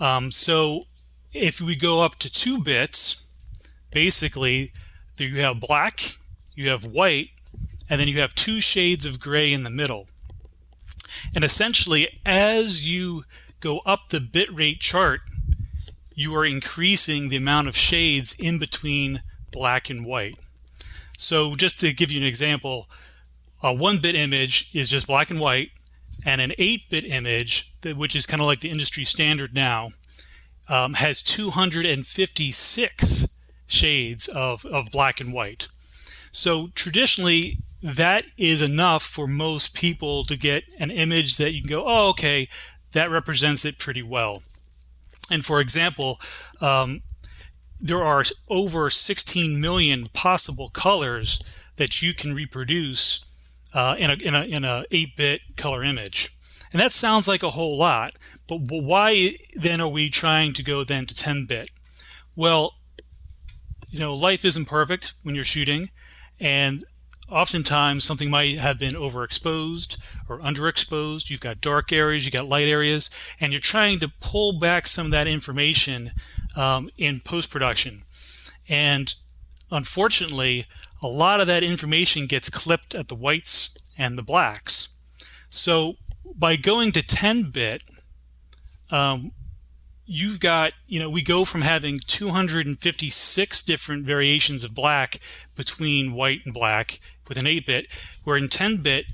Um, 0.00 0.30
so 0.30 0.86
if 1.32 1.60
we 1.60 1.76
go 1.76 2.02
up 2.02 2.16
to 2.16 2.30
two 2.30 2.62
bits, 2.62 3.30
basically 3.90 4.72
you 5.18 5.40
have 5.40 5.60
black, 5.60 6.18
you 6.54 6.70
have 6.70 6.86
white, 6.86 7.30
and 7.88 8.00
then 8.00 8.08
you 8.08 8.20
have 8.20 8.34
two 8.34 8.60
shades 8.60 9.06
of 9.06 9.20
gray 9.20 9.52
in 9.52 9.64
the 9.64 9.70
middle. 9.70 10.06
And 11.34 11.44
essentially, 11.44 12.20
as 12.24 12.88
you 12.88 13.24
go 13.60 13.78
up 13.80 14.08
the 14.08 14.18
bitrate 14.18 14.80
chart, 14.80 15.20
you 16.14 16.34
are 16.34 16.44
increasing 16.44 17.28
the 17.28 17.36
amount 17.36 17.68
of 17.68 17.76
shades 17.76 18.38
in 18.38 18.58
between 18.58 19.22
black 19.52 19.88
and 19.88 20.04
white. 20.04 20.38
So 21.16 21.56
just 21.56 21.80
to 21.80 21.92
give 21.92 22.10
you 22.10 22.20
an 22.20 22.26
example, 22.26 22.88
a 23.62 23.72
one 23.72 23.98
bit 23.98 24.14
image 24.14 24.74
is 24.74 24.90
just 24.90 25.06
black 25.06 25.30
and 25.30 25.40
white, 25.40 25.70
and 26.26 26.40
an 26.40 26.50
8 26.58 26.90
bit 26.90 27.04
image, 27.04 27.72
which 27.84 28.16
is 28.16 28.26
kind 28.26 28.40
of 28.40 28.46
like 28.46 28.60
the 28.60 28.70
industry 28.70 29.04
standard 29.04 29.54
now, 29.54 29.90
um, 30.68 30.94
has 30.94 31.22
256 31.22 33.34
shades 33.66 34.28
of, 34.28 34.64
of 34.66 34.90
black 34.90 35.20
and 35.20 35.32
white. 35.32 35.68
So 36.30 36.68
traditionally, 36.74 37.58
that 37.82 38.24
is 38.36 38.60
enough 38.60 39.02
for 39.02 39.26
most 39.26 39.74
people 39.74 40.24
to 40.24 40.36
get 40.36 40.64
an 40.78 40.90
image 40.90 41.36
that 41.36 41.54
you 41.54 41.62
can 41.62 41.70
go, 41.70 41.84
oh, 41.86 42.08
okay, 42.10 42.48
that 42.92 43.10
represents 43.10 43.64
it 43.64 43.78
pretty 43.78 44.02
well. 44.02 44.42
And 45.30 45.44
for 45.44 45.60
example, 45.60 46.20
um, 46.60 47.02
there 47.80 48.02
are 48.02 48.24
over 48.48 48.90
16 48.90 49.60
million 49.60 50.08
possible 50.12 50.70
colors 50.70 51.40
that 51.76 52.02
you 52.02 52.12
can 52.12 52.34
reproduce 52.34 53.24
uh, 53.74 53.96
in 53.98 54.10
a 54.10 54.14
in 54.14 54.34
a 54.34 54.42
in 54.42 54.64
a 54.64 54.84
8-bit 54.90 55.56
color 55.56 55.82
image. 55.84 56.34
And 56.72 56.80
that 56.80 56.92
sounds 56.92 57.26
like 57.26 57.42
a 57.42 57.50
whole 57.50 57.78
lot, 57.78 58.12
but 58.46 58.60
why 58.60 59.36
then 59.54 59.80
are 59.80 59.88
we 59.88 60.10
trying 60.10 60.52
to 60.52 60.62
go 60.62 60.84
then 60.84 61.06
to 61.06 61.14
10-bit? 61.14 61.70
Well, 62.36 62.74
you 63.90 63.98
know, 63.98 64.14
life 64.14 64.44
isn't 64.44 64.66
perfect 64.66 65.14
when 65.22 65.34
you're 65.34 65.44
shooting, 65.44 65.88
and 66.38 66.84
oftentimes 67.30 68.04
something 68.04 68.30
might 68.30 68.58
have 68.58 68.78
been 68.78 68.94
overexposed 68.94 69.98
or 70.28 70.38
underexposed. 70.40 71.30
You've 71.30 71.40
got 71.40 71.60
dark 71.60 71.92
areas, 71.92 72.24
you've 72.24 72.34
got 72.34 72.48
light 72.48 72.68
areas, 72.68 73.10
and 73.40 73.52
you're 73.52 73.60
trying 73.60 73.98
to 74.00 74.12
pull 74.20 74.58
back 74.58 74.86
some 74.86 75.06
of 75.06 75.12
that 75.12 75.26
information 75.26 76.12
um, 76.56 76.90
in 76.96 77.20
post 77.20 77.50
production. 77.50 78.02
And 78.68 79.14
unfortunately, 79.70 80.66
a 81.02 81.06
lot 81.06 81.40
of 81.40 81.46
that 81.46 81.64
information 81.64 82.26
gets 82.26 82.50
clipped 82.50 82.94
at 82.94 83.08
the 83.08 83.14
whites 83.14 83.74
and 83.98 84.18
the 84.18 84.22
blacks. 84.22 84.90
So 85.50 85.94
by 86.34 86.56
going 86.56 86.92
to 86.92 87.02
10 87.02 87.50
bit, 87.50 87.82
um, 88.90 89.32
you've 90.06 90.40
got, 90.40 90.72
you 90.86 90.98
know, 90.98 91.10
we 91.10 91.20
go 91.22 91.44
from 91.44 91.60
having 91.62 92.00
256 92.06 93.62
different 93.62 94.06
variations 94.06 94.64
of 94.64 94.74
black 94.74 95.20
between 95.54 96.14
white 96.14 96.40
and 96.44 96.52
black 96.54 96.98
with 97.28 97.38
an 97.38 97.46
8 97.46 97.66
bit, 97.66 97.86
where 98.24 98.36
in 98.36 98.48
10 98.48 98.78
bit, 98.78 99.04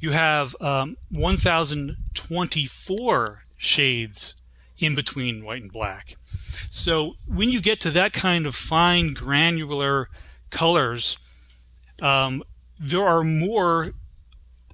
you 0.00 0.10
have 0.12 0.56
um, 0.60 0.96
1024 1.10 3.42
shades 3.56 4.42
in 4.78 4.94
between 4.94 5.44
white 5.44 5.62
and 5.62 5.72
black. 5.72 6.14
So 6.70 7.16
when 7.26 7.50
you 7.50 7.60
get 7.60 7.80
to 7.80 7.90
that 7.90 8.12
kind 8.12 8.46
of 8.46 8.54
fine 8.54 9.12
granular 9.12 10.08
colors, 10.50 11.18
um, 12.00 12.42
there 12.78 13.04
are 13.04 13.24
more 13.24 13.92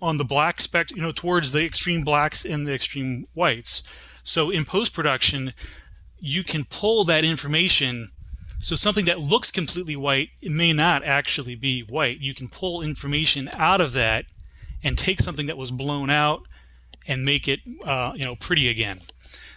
on 0.02 0.16
the 0.18 0.24
black 0.24 0.60
spectrum, 0.60 0.98
you 0.98 1.02
know, 1.06 1.12
towards 1.12 1.52
the 1.52 1.64
extreme 1.64 2.02
blacks 2.02 2.44
and 2.44 2.66
the 2.66 2.74
extreme 2.74 3.26
whites. 3.34 3.82
So 4.22 4.50
in 4.50 4.64
post 4.64 4.92
production, 4.94 5.54
you 6.18 6.44
can 6.44 6.64
pull 6.64 7.04
that 7.04 7.24
information 7.24 8.10
So 8.64 8.76
something 8.76 9.04
that 9.04 9.20
looks 9.20 9.50
completely 9.50 9.94
white, 9.94 10.30
it 10.40 10.50
may 10.50 10.72
not 10.72 11.04
actually 11.04 11.54
be 11.54 11.82
white. 11.82 12.20
You 12.20 12.32
can 12.34 12.48
pull 12.48 12.80
information 12.80 13.50
out 13.54 13.80
of 13.82 13.92
that 13.92 14.24
and 14.82 14.96
take 14.96 15.20
something 15.20 15.46
that 15.48 15.58
was 15.58 15.70
blown 15.70 16.08
out 16.08 16.46
and 17.06 17.24
make 17.24 17.46
it, 17.46 17.60
uh, 17.84 18.12
you 18.14 18.24
know, 18.24 18.36
pretty 18.36 18.68
again. 18.70 19.00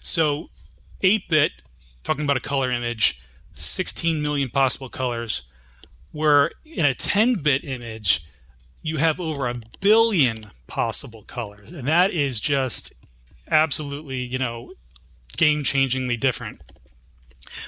So 0.02 0.50
8-bit, 1.04 1.52
talking 2.04 2.26
about 2.26 2.36
a 2.36 2.42
color 2.42 2.70
image, 2.70 3.22
16 3.54 4.22
million 4.22 4.50
possible 4.50 4.90
colors, 4.90 5.50
where 6.18 6.52
in 6.66 6.86
a 6.86 6.96
10-bit 6.96 7.64
image, 7.64 8.26
you 8.82 8.98
have 8.98 9.20
over 9.20 9.48
a 9.48 9.56
billion 9.80 10.48
possible 10.66 11.22
colors. 11.22 11.72
And 11.72 11.88
that 11.88 12.12
is 12.12 12.40
just 12.40 12.94
absolutely, 13.52 14.18
you 14.18 14.40
know, 14.40 14.74
game 15.38 15.62
changingly 15.64 16.20
different. 16.20 16.62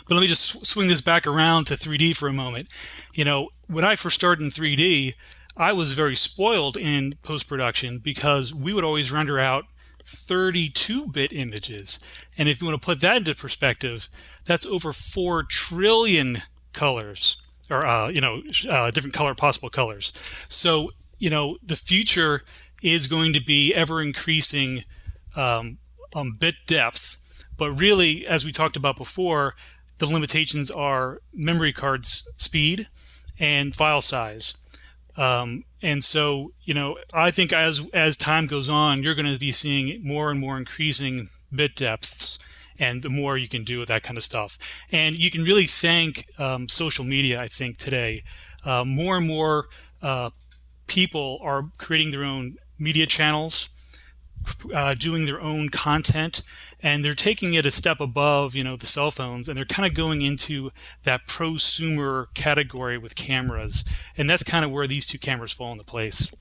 But 0.07 0.15
let 0.15 0.21
me 0.21 0.27
just 0.27 0.65
swing 0.65 0.87
this 0.87 1.01
back 1.01 1.27
around 1.27 1.65
to 1.67 1.75
3D 1.75 2.17
for 2.17 2.27
a 2.27 2.33
moment. 2.33 2.67
You 3.13 3.23
know, 3.23 3.49
when 3.67 3.85
I 3.85 3.95
first 3.95 4.15
started 4.15 4.43
in 4.43 4.49
3D, 4.49 5.13
I 5.55 5.71
was 5.71 5.93
very 5.93 6.15
spoiled 6.15 6.75
in 6.75 7.13
post 7.21 7.47
production 7.47 7.99
because 7.99 8.53
we 8.53 8.73
would 8.73 8.83
always 8.83 9.11
render 9.11 9.39
out 9.39 9.65
32 10.03 11.07
bit 11.07 11.31
images. 11.31 11.99
And 12.37 12.49
if 12.49 12.61
you 12.61 12.67
want 12.67 12.81
to 12.81 12.85
put 12.85 13.01
that 13.01 13.17
into 13.17 13.35
perspective, 13.35 14.09
that's 14.45 14.65
over 14.65 14.91
4 14.91 15.43
trillion 15.43 16.41
colors 16.73 17.41
or, 17.69 17.85
uh, 17.85 18.07
you 18.09 18.21
know, 18.21 18.41
uh, 18.69 18.91
different 18.91 19.13
color, 19.13 19.35
possible 19.35 19.69
colors. 19.69 20.13
So, 20.49 20.91
you 21.17 21.29
know, 21.29 21.57
the 21.63 21.75
future 21.75 22.43
is 22.81 23.07
going 23.07 23.33
to 23.33 23.41
be 23.41 23.73
ever 23.73 24.01
increasing 24.01 24.83
um, 25.35 25.77
um, 26.15 26.37
bit 26.39 26.55
depth. 26.65 27.17
But 27.57 27.71
really, 27.71 28.25
as 28.25 28.45
we 28.45 28.51
talked 28.51 28.77
about 28.77 28.97
before, 28.97 29.55
the 29.97 30.07
limitations 30.07 30.71
are 30.71 31.19
memory 31.33 31.73
card's 31.73 32.29
speed 32.37 32.87
and 33.39 33.75
file 33.75 34.01
size. 34.01 34.53
Um, 35.17 35.65
and 35.81 36.03
so, 36.03 36.53
you 36.63 36.73
know, 36.73 36.97
I 37.13 37.31
think 37.31 37.51
as 37.51 37.85
as 37.93 38.15
time 38.15 38.47
goes 38.47 38.69
on, 38.69 39.03
you're 39.03 39.15
going 39.15 39.31
to 39.33 39.39
be 39.39 39.51
seeing 39.51 40.01
more 40.05 40.31
and 40.31 40.39
more 40.39 40.57
increasing 40.57 41.29
bit 41.53 41.75
depths, 41.75 42.39
and 42.79 43.03
the 43.03 43.09
more 43.09 43.37
you 43.37 43.47
can 43.47 43.63
do 43.63 43.79
with 43.79 43.89
that 43.89 44.03
kind 44.03 44.17
of 44.17 44.23
stuff. 44.23 44.57
And 44.91 45.17
you 45.17 45.29
can 45.29 45.43
really 45.43 45.65
thank 45.65 46.25
um, 46.39 46.67
social 46.67 47.05
media. 47.05 47.39
I 47.39 47.47
think 47.47 47.77
today, 47.77 48.23
uh, 48.65 48.85
more 48.85 49.17
and 49.17 49.27
more 49.27 49.67
uh, 50.01 50.29
people 50.87 51.39
are 51.41 51.69
creating 51.77 52.11
their 52.11 52.23
own 52.23 52.55
media 52.79 53.05
channels 53.05 53.69
uh, 54.73 54.93
doing 54.95 55.25
their 55.25 55.41
own 55.41 55.69
content 55.69 56.41
and 56.81 57.03
they're 57.03 57.13
taking 57.13 57.53
it 57.53 57.65
a 57.65 57.71
step 57.71 57.99
above 57.99 58.55
you 58.55 58.63
know 58.63 58.75
the 58.75 58.85
cell 58.85 59.11
phones 59.11 59.47
and 59.47 59.57
they're 59.57 59.65
kind 59.65 59.85
of 59.85 59.93
going 59.93 60.21
into 60.21 60.71
that 61.03 61.27
prosumer 61.27 62.25
category 62.33 62.97
with 62.97 63.15
cameras 63.15 63.83
and 64.17 64.29
that's 64.29 64.43
kind 64.43 64.63
of 64.63 64.71
where 64.71 64.87
these 64.87 65.05
two 65.05 65.19
cameras 65.19 65.53
fall 65.53 65.71
into 65.71 65.83
place 65.83 66.33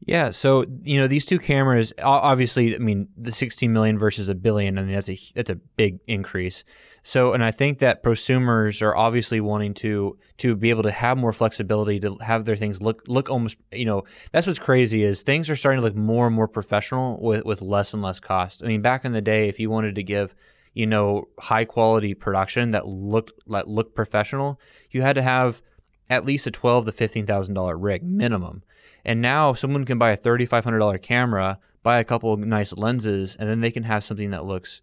yeah, 0.00 0.30
so 0.30 0.64
you 0.82 1.00
know 1.00 1.06
these 1.06 1.24
two 1.24 1.38
cameras, 1.38 1.92
obviously, 2.02 2.74
I 2.74 2.78
mean 2.78 3.08
the 3.16 3.32
16 3.32 3.72
million 3.72 3.98
versus 3.98 4.28
a 4.28 4.34
billion. 4.34 4.78
I 4.78 4.82
mean 4.82 4.94
that's 4.94 5.10
a 5.10 5.18
that's 5.34 5.50
a 5.50 5.56
big 5.56 5.98
increase. 6.06 6.64
So, 7.02 7.32
and 7.32 7.42
I 7.42 7.50
think 7.50 7.78
that 7.78 8.02
prosumers 8.02 8.82
are 8.82 8.96
obviously 8.96 9.40
wanting 9.40 9.74
to 9.74 10.18
to 10.38 10.54
be 10.54 10.70
able 10.70 10.82
to 10.82 10.90
have 10.90 11.16
more 11.16 11.32
flexibility 11.32 11.98
to 12.00 12.16
have 12.20 12.44
their 12.44 12.56
things 12.56 12.80
look 12.82 13.02
look 13.08 13.30
almost. 13.30 13.58
You 13.72 13.86
know, 13.86 14.04
that's 14.30 14.46
what's 14.46 14.58
crazy 14.58 15.02
is 15.02 15.22
things 15.22 15.50
are 15.50 15.56
starting 15.56 15.80
to 15.80 15.84
look 15.84 15.96
more 15.96 16.26
and 16.26 16.36
more 16.36 16.48
professional 16.48 17.18
with 17.20 17.44
with 17.44 17.62
less 17.62 17.94
and 17.94 18.02
less 18.02 18.20
cost. 18.20 18.62
I 18.62 18.66
mean, 18.66 18.82
back 18.82 19.04
in 19.04 19.12
the 19.12 19.20
day, 19.20 19.48
if 19.48 19.58
you 19.58 19.70
wanted 19.70 19.94
to 19.96 20.02
give 20.02 20.34
you 20.74 20.86
know 20.86 21.28
high 21.40 21.64
quality 21.64 22.14
production 22.14 22.70
that 22.72 22.86
looked 22.86 23.32
that 23.48 23.68
looked 23.68 23.94
professional, 23.94 24.60
you 24.90 25.02
had 25.02 25.16
to 25.16 25.22
have 25.22 25.62
at 26.10 26.24
least 26.24 26.46
a 26.46 26.50
twelve 26.50 26.84
to 26.86 26.92
fifteen 26.92 27.26
thousand 27.26 27.54
dollar 27.54 27.76
rig 27.76 28.02
minimum. 28.02 28.62
And 29.08 29.22
now 29.22 29.54
someone 29.54 29.86
can 29.86 29.96
buy 29.96 30.10
a 30.10 30.18
$3,500 30.18 31.00
camera, 31.00 31.58
buy 31.82 31.98
a 31.98 32.04
couple 32.04 32.36
nice 32.36 32.74
lenses, 32.74 33.36
and 33.36 33.48
then 33.48 33.62
they 33.62 33.70
can 33.70 33.84
have 33.84 34.04
something 34.04 34.32
that 34.32 34.44
looks 34.44 34.82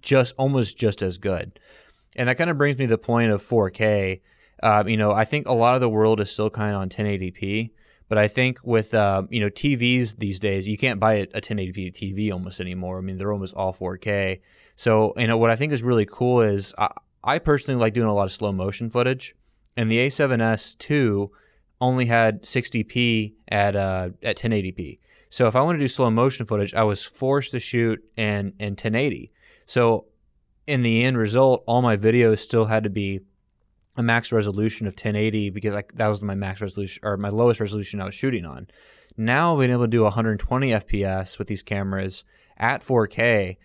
just 0.00 0.32
almost 0.38 0.78
just 0.78 1.02
as 1.02 1.18
good. 1.18 1.58
And 2.14 2.28
that 2.28 2.38
kind 2.38 2.50
of 2.50 2.56
brings 2.56 2.78
me 2.78 2.84
to 2.84 2.90
the 2.90 2.98
point 2.98 3.32
of 3.32 3.42
4K. 3.42 4.20
Um, 4.62 4.88
you 4.88 4.96
know, 4.96 5.10
I 5.10 5.24
think 5.24 5.48
a 5.48 5.54
lot 5.54 5.74
of 5.74 5.80
the 5.80 5.88
world 5.88 6.20
is 6.20 6.30
still 6.30 6.50
kind 6.50 6.72
of 6.72 6.80
on 6.82 6.88
1080p, 6.88 7.72
but 8.08 8.16
I 8.16 8.28
think 8.28 8.60
with 8.62 8.94
uh, 8.94 9.24
you 9.28 9.40
know 9.40 9.50
TVs 9.50 10.18
these 10.18 10.38
days, 10.38 10.68
you 10.68 10.78
can't 10.78 11.00
buy 11.00 11.14
a, 11.14 11.22
a 11.34 11.40
1080p 11.40 11.96
TV 11.96 12.32
almost 12.32 12.60
anymore. 12.60 12.98
I 12.98 13.00
mean, 13.00 13.16
they're 13.16 13.32
almost 13.32 13.54
all 13.54 13.74
4K. 13.74 14.40
So 14.76 15.14
you 15.16 15.26
know 15.26 15.36
what 15.36 15.50
I 15.50 15.56
think 15.56 15.72
is 15.72 15.82
really 15.82 16.06
cool 16.06 16.42
is 16.42 16.72
I, 16.78 16.92
I 17.24 17.40
personally 17.40 17.80
like 17.80 17.92
doing 17.92 18.08
a 18.08 18.14
lot 18.14 18.26
of 18.26 18.32
slow 18.32 18.52
motion 18.52 18.88
footage, 18.88 19.34
and 19.76 19.90
the 19.90 19.98
A7S 19.98 20.76
II 20.88 21.30
only 21.80 22.06
had 22.06 22.42
60p 22.42 23.34
at 23.48 23.76
uh, 23.76 24.10
at 24.22 24.36
1080p. 24.36 24.98
So 25.30 25.46
if 25.46 25.54
I 25.54 25.60
want 25.60 25.76
to 25.76 25.84
do 25.84 25.88
slow 25.88 26.10
motion 26.10 26.46
footage, 26.46 26.74
I 26.74 26.84
was 26.84 27.04
forced 27.04 27.52
to 27.52 27.60
shoot 27.60 28.02
in 28.16 28.54
in 28.58 28.72
1080. 28.72 29.32
So 29.66 30.06
in 30.66 30.82
the 30.82 31.04
end 31.04 31.16
result, 31.18 31.64
all 31.66 31.82
my 31.82 31.96
videos 31.96 32.38
still 32.38 32.66
had 32.66 32.84
to 32.84 32.90
be 32.90 33.20
a 33.96 34.02
max 34.02 34.30
resolution 34.30 34.86
of 34.86 34.92
1080 34.92 35.50
because 35.50 35.74
I, 35.74 35.82
that 35.94 36.08
was 36.08 36.22
my 36.22 36.34
max 36.34 36.60
resolution 36.60 37.00
or 37.04 37.16
my 37.16 37.30
lowest 37.30 37.60
resolution 37.60 38.00
I 38.00 38.04
was 38.04 38.14
shooting 38.14 38.44
on. 38.44 38.68
Now 39.16 39.56
being 39.58 39.72
able 39.72 39.84
to 39.84 39.88
do 39.88 40.04
120 40.04 40.70
FPS 40.70 41.38
with 41.38 41.48
these 41.48 41.62
cameras 41.62 42.22
at 42.56 42.82
4K, 42.82 43.56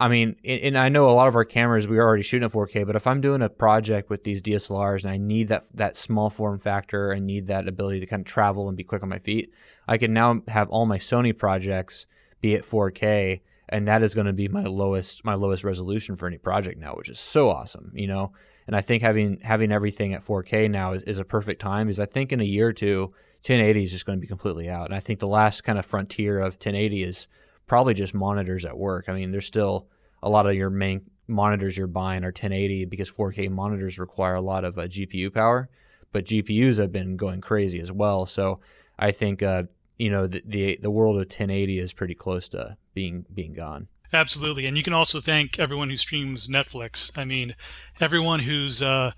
I, 0.00 0.08
mean, 0.08 0.36
and 0.44 0.78
I 0.78 0.88
know 0.88 1.10
a 1.10 1.12
lot 1.12 1.26
of 1.26 1.34
our 1.34 1.44
cameras 1.44 1.88
we 1.88 1.98
are 1.98 2.06
already 2.06 2.22
shooting 2.22 2.46
at 2.46 2.52
4K, 2.52 2.86
but 2.86 2.94
if 2.94 3.06
I'm 3.06 3.20
doing 3.20 3.42
a 3.42 3.48
project 3.48 4.10
with 4.10 4.22
these 4.22 4.40
DSLRs 4.40 5.02
and 5.02 5.12
I 5.12 5.16
need 5.16 5.48
that 5.48 5.64
that 5.74 5.96
small 5.96 6.30
form 6.30 6.58
factor, 6.58 7.12
I 7.12 7.18
need 7.18 7.48
that 7.48 7.66
ability 7.66 8.00
to 8.00 8.06
kind 8.06 8.20
of 8.20 8.26
travel 8.26 8.68
and 8.68 8.76
be 8.76 8.84
quick 8.84 9.02
on 9.02 9.08
my 9.08 9.18
feet, 9.18 9.52
I 9.88 9.98
can 9.98 10.12
now 10.12 10.42
have 10.48 10.70
all 10.70 10.86
my 10.86 10.98
Sony 10.98 11.36
projects 11.36 12.06
be 12.40 12.54
at 12.54 12.62
4K, 12.62 13.40
and 13.68 13.88
that 13.88 14.02
is 14.02 14.14
going 14.14 14.28
to 14.28 14.32
be 14.32 14.46
my 14.46 14.62
lowest 14.62 15.24
my 15.24 15.34
lowest 15.34 15.64
resolution 15.64 16.14
for 16.14 16.28
any 16.28 16.38
project 16.38 16.78
now, 16.78 16.94
which 16.94 17.08
is 17.08 17.18
so 17.18 17.50
awesome, 17.50 17.90
you 17.94 18.06
know. 18.06 18.32
And 18.68 18.76
I 18.76 18.80
think 18.82 19.02
having 19.02 19.40
having 19.42 19.72
everything 19.72 20.14
at 20.14 20.24
4K 20.24 20.70
now 20.70 20.92
is, 20.92 21.02
is 21.02 21.18
a 21.18 21.24
perfect 21.24 21.60
time, 21.60 21.88
because 21.88 21.98
I 21.98 22.06
think 22.06 22.32
in 22.32 22.40
a 22.40 22.44
year 22.44 22.68
or 22.68 22.72
two, 22.72 23.12
1080 23.40 23.82
is 23.82 23.90
just 23.90 24.06
going 24.06 24.18
to 24.18 24.20
be 24.20 24.28
completely 24.28 24.68
out, 24.68 24.86
and 24.86 24.94
I 24.94 25.00
think 25.00 25.18
the 25.18 25.26
last 25.26 25.64
kind 25.64 25.78
of 25.78 25.84
frontier 25.84 26.38
of 26.38 26.54
1080 26.54 27.02
is 27.02 27.26
probably 27.68 27.94
just 27.94 28.14
monitors 28.14 28.64
at 28.64 28.76
work. 28.76 29.04
I 29.08 29.12
mean, 29.12 29.30
there's 29.30 29.46
still 29.46 29.86
a 30.22 30.28
lot 30.28 30.46
of 30.46 30.54
your 30.54 30.70
main 30.70 31.02
monitors 31.28 31.76
you're 31.76 31.86
buying 31.86 32.24
are 32.24 32.28
1080 32.28 32.86
because 32.86 33.10
4K 33.10 33.50
monitors 33.50 33.98
require 33.98 34.34
a 34.34 34.40
lot 34.40 34.64
of 34.64 34.78
uh, 34.78 34.82
GPU 34.82 35.32
power, 35.32 35.68
but 36.10 36.24
GPUs 36.24 36.78
have 36.78 36.90
been 36.90 37.16
going 37.16 37.40
crazy 37.40 37.78
as 37.78 37.92
well. 37.92 38.26
So 38.26 38.60
I 38.98 39.12
think 39.12 39.42
uh, 39.42 39.64
you 39.98 40.10
know 40.10 40.26
the, 40.26 40.42
the 40.44 40.78
the 40.82 40.90
world 40.90 41.16
of 41.16 41.26
1080 41.26 41.78
is 41.78 41.92
pretty 41.92 42.14
close 42.14 42.48
to 42.50 42.76
being 42.94 43.26
being 43.32 43.52
gone. 43.52 43.88
Absolutely, 44.12 44.64
and 44.66 44.76
you 44.76 44.82
can 44.82 44.94
also 44.94 45.20
thank 45.20 45.58
everyone 45.58 45.90
who 45.90 45.96
streams 45.96 46.48
Netflix. 46.48 47.16
I 47.16 47.24
mean, 47.24 47.54
everyone 48.00 48.40
who's 48.40 48.80
uh, 48.80 49.12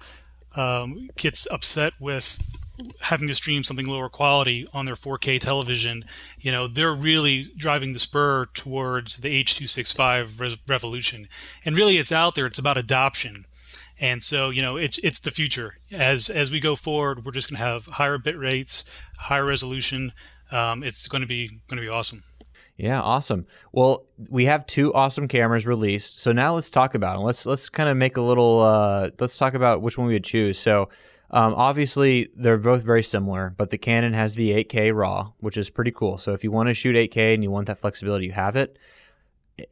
um, 0.57 1.09
gets 1.17 1.47
upset 1.53 1.93
with 2.01 2.60
having 3.03 3.29
to 3.29 3.35
stream 3.35 3.63
something 3.63 3.87
lower 3.87 4.09
quality 4.09 4.67
on 4.73 4.87
their 4.87 4.95
4K 4.95 5.41
television, 5.41 6.05
you 6.39 6.53
know, 6.53 6.67
they're 6.67 6.95
really 6.95 7.47
driving 7.57 7.93
the 7.93 7.99
spur 7.99 8.47
towards 8.47 9.19
the 9.19 9.43
H265 9.43 10.41
re- 10.41 10.57
revolution. 10.67 11.29
And 11.65 11.77
really, 11.77 11.99
it's 11.99 12.13
out 12.13 12.35
there. 12.35 12.47
It's 12.47 12.59
about 12.59 12.77
adoption. 12.77 13.47
And 14.01 14.23
so, 14.23 14.49
you 14.49 14.63
know, 14.63 14.77
it's 14.77 14.97
it's 14.99 15.21
the 15.21 15.31
future. 15.31 15.77
As 15.93 16.31
as 16.31 16.51
we 16.51 16.59
go 16.59 16.75
forward, 16.75 17.25
we're 17.25 17.33
just 17.33 17.51
going 17.51 17.59
to 17.59 17.65
have 17.65 17.87
higher 17.87 18.17
bit 18.17 18.39
rates, 18.39 18.91
higher 19.19 19.45
resolution. 19.45 20.13
Um, 20.51 20.83
it's 20.83 21.07
going 21.07 21.21
to 21.21 21.29
be 21.29 21.49
going 21.69 21.77
to 21.77 21.83
be 21.83 21.89
awesome. 21.89 22.25
Yeah, 22.81 23.03
awesome. 23.03 23.47
Well, 23.73 24.07
we 24.31 24.47
have 24.47 24.67
two 24.67 24.95
awesome 24.95 25.29
cameras 25.29 25.67
released. 25.67 26.21
So 26.21 26.33
now 26.33 26.55
let's 26.55 26.71
talk 26.71 26.95
about 26.95 27.17
them. 27.17 27.25
Let's 27.25 27.45
let's 27.45 27.69
kind 27.69 27.91
of 27.91 27.97
make 27.99 28.17
a 28.17 28.23
little. 28.23 28.61
Uh, 28.61 29.11
let's 29.19 29.37
talk 29.37 29.53
about 29.53 29.83
which 29.83 29.99
one 29.99 30.07
we 30.07 30.15
would 30.15 30.25
choose. 30.25 30.59
So 30.59 30.89
um, 31.33 31.55
obviously, 31.55 32.29
they're 32.35 32.59
both 32.59 32.83
very 32.83 33.05
similar, 33.05 33.55
but 33.57 33.71
the 33.71 33.79
Canon 33.79 34.15
has 34.15 34.35
the 34.35 34.51
8K 34.51 34.95
RAW, 34.95 35.33
which 35.39 35.57
is 35.57 35.71
pretty 35.71 35.93
cool. 35.93 36.19
So 36.19 36.33
if 36.33 36.43
you 36.43 36.51
want 36.51 36.69
to 36.69 36.75
shoot 36.75 36.97
8K 36.97 37.35
and 37.35 37.43
you 37.43 37.51
want 37.51 37.69
that 37.69 37.79
flexibility, 37.79 38.27
you 38.27 38.33
have 38.33 38.57
it. 38.57 38.79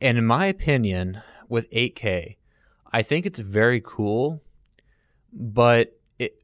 And 0.00 0.16
in 0.16 0.24
my 0.24 0.46
opinion, 0.46 1.20
with 1.48 1.68
8K, 1.70 2.36
I 2.92 3.02
think 3.02 3.26
it's 3.26 3.40
very 3.40 3.80
cool, 3.84 4.42
but 5.32 5.98
it 6.18 6.42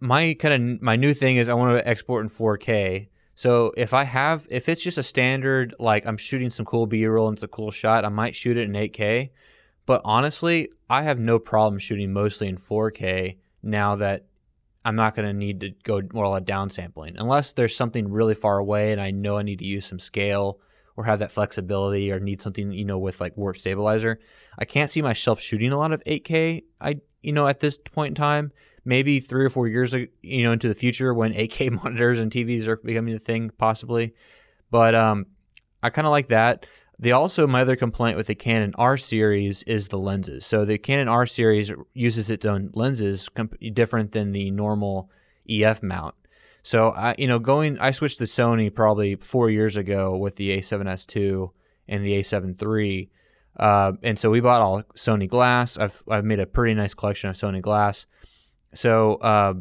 my 0.00 0.34
kind 0.34 0.74
of 0.74 0.82
my 0.82 0.96
new 0.96 1.14
thing 1.14 1.36
is 1.36 1.48
I 1.48 1.54
want 1.54 1.78
to 1.78 1.88
export 1.88 2.24
in 2.24 2.28
4K. 2.28 3.08
So 3.34 3.72
if 3.76 3.94
I 3.94 4.04
have 4.04 4.46
if 4.50 4.68
it's 4.68 4.82
just 4.82 4.98
a 4.98 5.02
standard 5.02 5.74
like 5.80 6.06
I'm 6.06 6.18
shooting 6.18 6.50
some 6.50 6.66
cool 6.66 6.86
B-roll 6.86 7.28
and 7.28 7.36
it's 7.36 7.42
a 7.42 7.48
cool 7.48 7.70
shot, 7.70 8.04
I 8.04 8.10
might 8.10 8.36
shoot 8.36 8.58
it 8.58 8.68
in 8.68 8.72
8K. 8.72 9.30
But 9.86 10.02
honestly, 10.04 10.68
I 10.90 11.02
have 11.02 11.18
no 11.18 11.38
problem 11.38 11.78
shooting 11.78 12.12
mostly 12.12 12.48
in 12.48 12.58
4K 12.58 13.36
now 13.64 13.96
that 13.96 14.26
I'm 14.84 14.96
not 14.96 15.14
going 15.14 15.26
to 15.26 15.32
need 15.32 15.60
to 15.60 15.70
go 15.82 16.02
more 16.12 16.28
like 16.28 16.44
downsampling 16.44 17.14
unless 17.16 17.54
there's 17.54 17.76
something 17.76 18.10
really 18.10 18.34
far 18.34 18.58
away 18.58 18.92
and 18.92 19.00
I 19.00 19.10
know 19.10 19.38
I 19.38 19.42
need 19.42 19.60
to 19.60 19.64
use 19.64 19.86
some 19.86 19.98
scale 19.98 20.60
or 20.96 21.04
have 21.04 21.20
that 21.20 21.32
flexibility 21.32 22.12
or 22.12 22.20
need 22.20 22.40
something 22.40 22.70
you 22.70 22.84
know 22.84 22.98
with 22.98 23.20
like 23.20 23.36
warp 23.36 23.56
stabilizer. 23.56 24.20
I 24.58 24.64
can't 24.64 24.90
see 24.90 25.02
myself 25.02 25.40
shooting 25.40 25.72
a 25.72 25.78
lot 25.78 25.92
of 25.92 26.04
8K. 26.04 26.64
I 26.80 27.00
you 27.24 27.32
know, 27.32 27.48
at 27.48 27.60
this 27.60 27.78
point 27.78 28.10
in 28.12 28.14
time, 28.14 28.52
maybe 28.84 29.18
three 29.18 29.44
or 29.44 29.50
four 29.50 29.66
years, 29.66 29.94
you 29.94 30.44
know, 30.44 30.52
into 30.52 30.68
the 30.68 30.74
future 30.74 31.12
when 31.14 31.32
8K 31.32 31.70
monitors 31.82 32.18
and 32.18 32.30
TVs 32.30 32.66
are 32.68 32.76
becoming 32.76 33.14
a 33.14 33.18
thing, 33.18 33.50
possibly. 33.56 34.14
But 34.70 34.94
um, 34.94 35.26
I 35.82 35.90
kind 35.90 36.06
of 36.06 36.10
like 36.10 36.28
that. 36.28 36.66
They 36.98 37.12
also 37.12 37.46
my 37.46 37.62
other 37.62 37.76
complaint 37.76 38.16
with 38.16 38.28
the 38.28 38.34
Canon 38.34 38.72
R 38.76 38.96
series 38.96 39.62
is 39.64 39.88
the 39.88 39.98
lenses. 39.98 40.46
So 40.46 40.64
the 40.64 40.78
Canon 40.78 41.08
R 41.08 41.26
series 41.26 41.72
uses 41.92 42.30
its 42.30 42.46
own 42.46 42.70
lenses, 42.74 43.28
comp- 43.28 43.58
different 43.72 44.12
than 44.12 44.32
the 44.32 44.50
normal 44.50 45.10
EF 45.48 45.82
mount. 45.82 46.14
So 46.62 46.90
I, 46.90 47.14
you 47.18 47.26
know, 47.26 47.38
going 47.38 47.78
I 47.78 47.90
switched 47.90 48.18
to 48.18 48.24
Sony 48.24 48.74
probably 48.74 49.16
four 49.16 49.50
years 49.50 49.76
ago 49.76 50.16
with 50.16 50.36
the 50.36 50.56
A7S2 50.56 51.50
and 51.88 52.04
the 52.04 52.18
A7 52.18 52.60
III. 52.62 53.10
Uh, 53.58 53.92
and 54.02 54.18
so 54.18 54.30
we 54.30 54.40
bought 54.40 54.62
all 54.62 54.82
Sony 54.96 55.28
glass. 55.28 55.76
I've 55.76 56.02
I've 56.08 56.24
made 56.24 56.40
a 56.40 56.46
pretty 56.46 56.74
nice 56.74 56.94
collection 56.94 57.28
of 57.28 57.36
Sony 57.36 57.60
glass. 57.60 58.06
So 58.72 59.16
uh, 59.16 59.54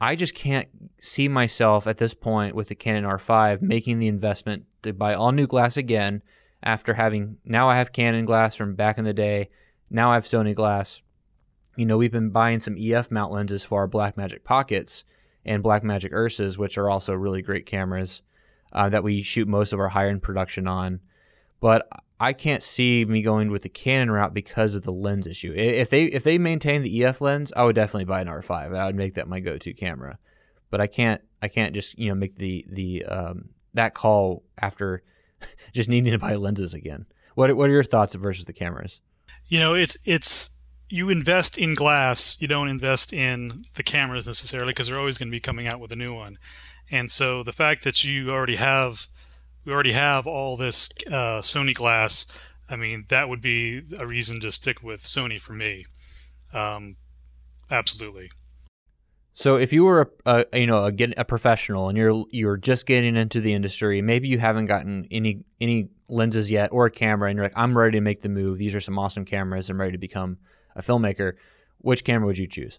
I 0.00 0.16
just 0.16 0.34
can't 0.34 0.68
see 1.00 1.28
myself 1.28 1.86
at 1.86 1.98
this 1.98 2.14
point 2.14 2.54
with 2.54 2.68
the 2.68 2.74
Canon 2.74 3.04
R5 3.04 3.62
making 3.62 4.00
the 4.00 4.08
investment 4.08 4.64
to 4.82 4.92
buy 4.92 5.14
all 5.14 5.32
new 5.32 5.46
glass 5.46 5.76
again 5.76 6.22
after 6.64 6.94
having 6.94 7.36
now 7.44 7.68
I 7.68 7.76
have 7.76 7.92
Canon 7.92 8.24
glass 8.24 8.56
from 8.56 8.74
back 8.74 8.98
in 8.98 9.04
the 9.04 9.12
day. 9.12 9.50
Now 9.90 10.10
I 10.10 10.14
have 10.14 10.24
Sony 10.24 10.54
glass. 10.54 11.02
You 11.76 11.86
know, 11.86 11.98
we've 11.98 12.10
been 12.10 12.30
buying 12.30 12.58
some 12.58 12.76
EF 12.78 13.10
mount 13.10 13.32
lenses 13.32 13.64
for 13.64 13.80
our 13.80 13.88
Blackmagic 13.88 14.44
pockets 14.44 15.04
and 15.44 15.62
Blackmagic 15.62 16.12
Ursas, 16.12 16.56
which 16.56 16.78
are 16.78 16.88
also 16.88 17.14
really 17.14 17.42
great 17.42 17.66
cameras 17.66 18.22
uh, 18.72 18.88
that 18.88 19.04
we 19.04 19.22
shoot 19.22 19.46
most 19.46 19.72
of 19.72 19.80
our 19.80 19.88
higher 19.88 20.08
end 20.08 20.22
production 20.22 20.66
on. 20.66 21.00
But 21.60 21.88
I 22.18 22.32
can't 22.32 22.62
see 22.62 23.04
me 23.04 23.22
going 23.22 23.50
with 23.50 23.62
the 23.62 23.68
Canon 23.68 24.10
route 24.10 24.32
because 24.32 24.74
of 24.74 24.84
the 24.84 24.92
lens 24.92 25.26
issue. 25.26 25.52
If 25.54 25.90
they 25.90 26.04
if 26.04 26.24
they 26.24 26.38
maintain 26.38 26.82
the 26.82 27.04
EF 27.04 27.20
lens, 27.20 27.52
I 27.54 27.64
would 27.64 27.74
definitely 27.74 28.06
buy 28.06 28.20
an 28.20 28.28
R5. 28.28 28.76
I 28.76 28.86
would 28.86 28.94
make 28.94 29.14
that 29.14 29.28
my 29.28 29.40
go-to 29.40 29.74
camera. 29.74 30.18
But 30.70 30.80
I 30.80 30.86
can't 30.86 31.20
I 31.42 31.48
can't 31.48 31.74
just 31.74 31.98
you 31.98 32.08
know 32.08 32.14
make 32.14 32.36
the 32.36 32.64
the 32.68 33.04
um, 33.04 33.50
that 33.74 33.94
call 33.94 34.44
after 34.58 35.02
just 35.72 35.88
needing 35.88 36.12
to 36.12 36.18
buy 36.18 36.34
lenses 36.34 36.74
again. 36.74 37.06
What 37.34 37.56
what 37.56 37.68
are 37.68 37.72
your 37.72 37.82
thoughts 37.82 38.14
versus 38.14 38.44
the 38.44 38.52
cameras? 38.52 39.00
You 39.48 39.58
know, 39.58 39.74
it's 39.74 39.96
it's 40.04 40.50
you 40.88 41.10
invest 41.10 41.58
in 41.58 41.74
glass, 41.74 42.36
you 42.40 42.46
don't 42.46 42.68
invest 42.68 43.12
in 43.12 43.64
the 43.74 43.82
cameras 43.82 44.26
necessarily 44.26 44.72
because 44.72 44.88
they're 44.88 44.98
always 44.98 45.18
going 45.18 45.28
to 45.28 45.36
be 45.36 45.40
coming 45.40 45.66
out 45.66 45.80
with 45.80 45.90
a 45.92 45.96
new 45.96 46.14
one. 46.14 46.38
And 46.90 47.10
so 47.10 47.42
the 47.42 47.52
fact 47.52 47.82
that 47.84 48.04
you 48.04 48.30
already 48.30 48.56
have 48.56 49.08
we 49.64 49.72
already 49.72 49.92
have 49.92 50.26
all 50.26 50.56
this 50.56 50.90
uh, 51.08 51.40
Sony 51.40 51.74
glass, 51.74 52.26
I 52.68 52.76
mean 52.76 53.06
that 53.08 53.28
would 53.28 53.40
be 53.40 53.82
a 53.98 54.06
reason 54.06 54.40
to 54.40 54.52
stick 54.52 54.82
with 54.82 55.00
Sony 55.00 55.40
for 55.40 55.54
me. 55.54 55.86
Um, 56.52 56.96
absolutely. 57.70 58.30
So 59.34 59.56
if 59.56 59.72
you 59.72 59.84
were 59.84 60.12
a, 60.24 60.44
a 60.52 60.60
you 60.60 60.66
know 60.66 60.86
a, 60.86 60.92
a 61.16 61.24
professional 61.24 61.88
and 61.88 61.98
you're 61.98 62.24
you're 62.30 62.56
just 62.56 62.86
getting 62.86 63.16
into 63.16 63.40
the 63.40 63.52
industry, 63.52 64.00
maybe 64.00 64.28
you 64.28 64.38
haven't 64.38 64.66
gotten 64.66 65.06
any 65.10 65.44
any 65.60 65.88
lenses 66.08 66.50
yet 66.50 66.70
or 66.72 66.86
a 66.86 66.90
camera, 66.90 67.28
and 67.28 67.36
you're 67.36 67.44
like, 67.44 67.56
I'm 67.56 67.76
ready 67.76 67.98
to 67.98 68.00
make 68.00 68.22
the 68.22 68.28
move. 68.28 68.58
These 68.58 68.74
are 68.74 68.80
some 68.80 68.98
awesome 68.98 69.24
cameras. 69.24 69.68
I'm 69.68 69.80
ready 69.80 69.92
to 69.92 69.98
become 69.98 70.38
a 70.76 70.82
filmmaker. 70.82 71.34
Which 71.78 72.04
camera 72.04 72.26
would 72.26 72.38
you 72.38 72.46
choose? 72.46 72.78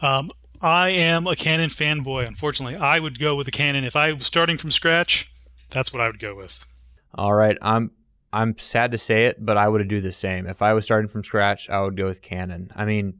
Um, 0.00 0.30
I 0.62 0.90
am 0.90 1.26
a 1.26 1.36
Canon 1.36 1.70
fanboy. 1.70 2.26
Unfortunately, 2.26 2.78
I 2.78 2.98
would 2.98 3.18
go 3.18 3.34
with 3.34 3.48
a 3.48 3.50
Canon 3.50 3.84
if 3.84 3.96
I 3.96 4.12
was 4.12 4.26
starting 4.26 4.56
from 4.56 4.70
scratch. 4.70 5.32
That's 5.70 5.92
what 5.92 6.00
I 6.00 6.06
would 6.06 6.20
go 6.20 6.34
with. 6.34 6.64
All 7.14 7.34
right, 7.34 7.58
I'm 7.60 7.90
I'm 8.32 8.56
sad 8.58 8.92
to 8.92 8.98
say 8.98 9.24
it, 9.24 9.44
but 9.44 9.56
I 9.56 9.68
would 9.68 9.86
do 9.88 10.00
the 10.00 10.12
same. 10.12 10.46
If 10.46 10.62
I 10.62 10.72
was 10.72 10.84
starting 10.84 11.08
from 11.08 11.24
scratch, 11.24 11.68
I 11.68 11.80
would 11.80 11.96
go 11.96 12.06
with 12.06 12.22
Canon. 12.22 12.70
I 12.76 12.84
mean, 12.84 13.14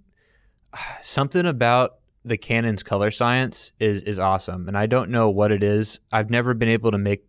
something 1.03 1.47
about 1.47 1.97
the 2.27 2.37
Canon's 2.37 2.83
color 2.83 3.11
science 3.11 3.71
is 3.79 4.03
is 4.03 4.19
awesome, 4.19 4.67
and 4.67 4.77
I 4.77 4.87
don't 4.87 5.11
know 5.11 5.31
what 5.31 5.53
it 5.53 5.63
is. 5.63 6.01
I've 6.13 6.29
never 6.29 6.55
been 6.55 6.69
able 6.69 6.91
to 6.91 6.99
make 6.99 7.25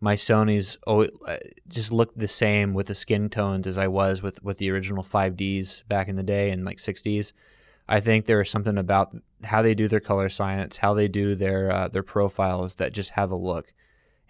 my 0.00 0.14
Sony's 0.14 0.78
oh, 0.86 1.08
just 1.66 1.90
look 1.90 2.14
the 2.14 2.28
same 2.28 2.72
with 2.72 2.86
the 2.86 2.94
skin 2.94 3.28
tones 3.28 3.66
as 3.66 3.76
I 3.76 3.88
was 3.88 4.22
with 4.22 4.42
with 4.44 4.58
the 4.58 4.70
original 4.70 5.02
5Ds 5.02 5.88
back 5.88 6.08
in 6.08 6.14
the 6.14 6.22
day 6.22 6.50
in 6.50 6.64
like 6.64 6.78
60s. 6.78 7.32
I 7.88 7.98
think 8.00 8.26
there 8.26 8.40
is 8.40 8.48
something 8.48 8.78
about 8.78 9.12
how 9.42 9.60
they 9.62 9.74
do 9.74 9.88
their 9.88 9.98
color 10.00 10.28
science, 10.28 10.76
how 10.76 10.94
they 10.94 11.08
do 11.08 11.34
their 11.34 11.72
uh, 11.72 11.88
their 11.88 12.04
profiles 12.04 12.76
that 12.76 12.92
just 12.92 13.10
have 13.10 13.32
a 13.32 13.36
look. 13.36 13.72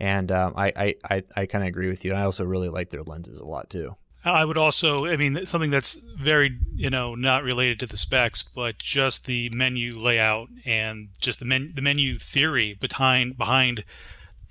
And 0.00 0.32
um, 0.32 0.54
I 0.56 0.72
I, 0.74 0.94
I, 1.10 1.22
I 1.36 1.46
kind 1.46 1.64
of 1.64 1.68
agree 1.68 1.88
with 1.88 2.04
you. 2.04 2.12
And 2.12 2.20
I 2.20 2.24
also 2.24 2.44
really 2.46 2.70
like 2.70 2.88
their 2.88 3.02
lenses 3.02 3.40
a 3.40 3.44
lot 3.44 3.68
too. 3.68 3.94
I 4.24 4.44
would 4.44 4.58
also, 4.58 5.06
I 5.06 5.16
mean, 5.16 5.46
something 5.46 5.70
that's 5.70 5.94
very, 5.94 6.58
you 6.74 6.90
know, 6.90 7.14
not 7.14 7.44
related 7.44 7.78
to 7.80 7.86
the 7.86 7.96
specs, 7.96 8.42
but 8.42 8.78
just 8.78 9.26
the 9.26 9.50
menu 9.54 9.96
layout 9.96 10.48
and 10.66 11.08
just 11.20 11.38
the 11.38 11.44
men, 11.44 11.72
the 11.74 11.82
menu 11.82 12.16
theory 12.16 12.74
behind 12.74 13.38
behind 13.38 13.84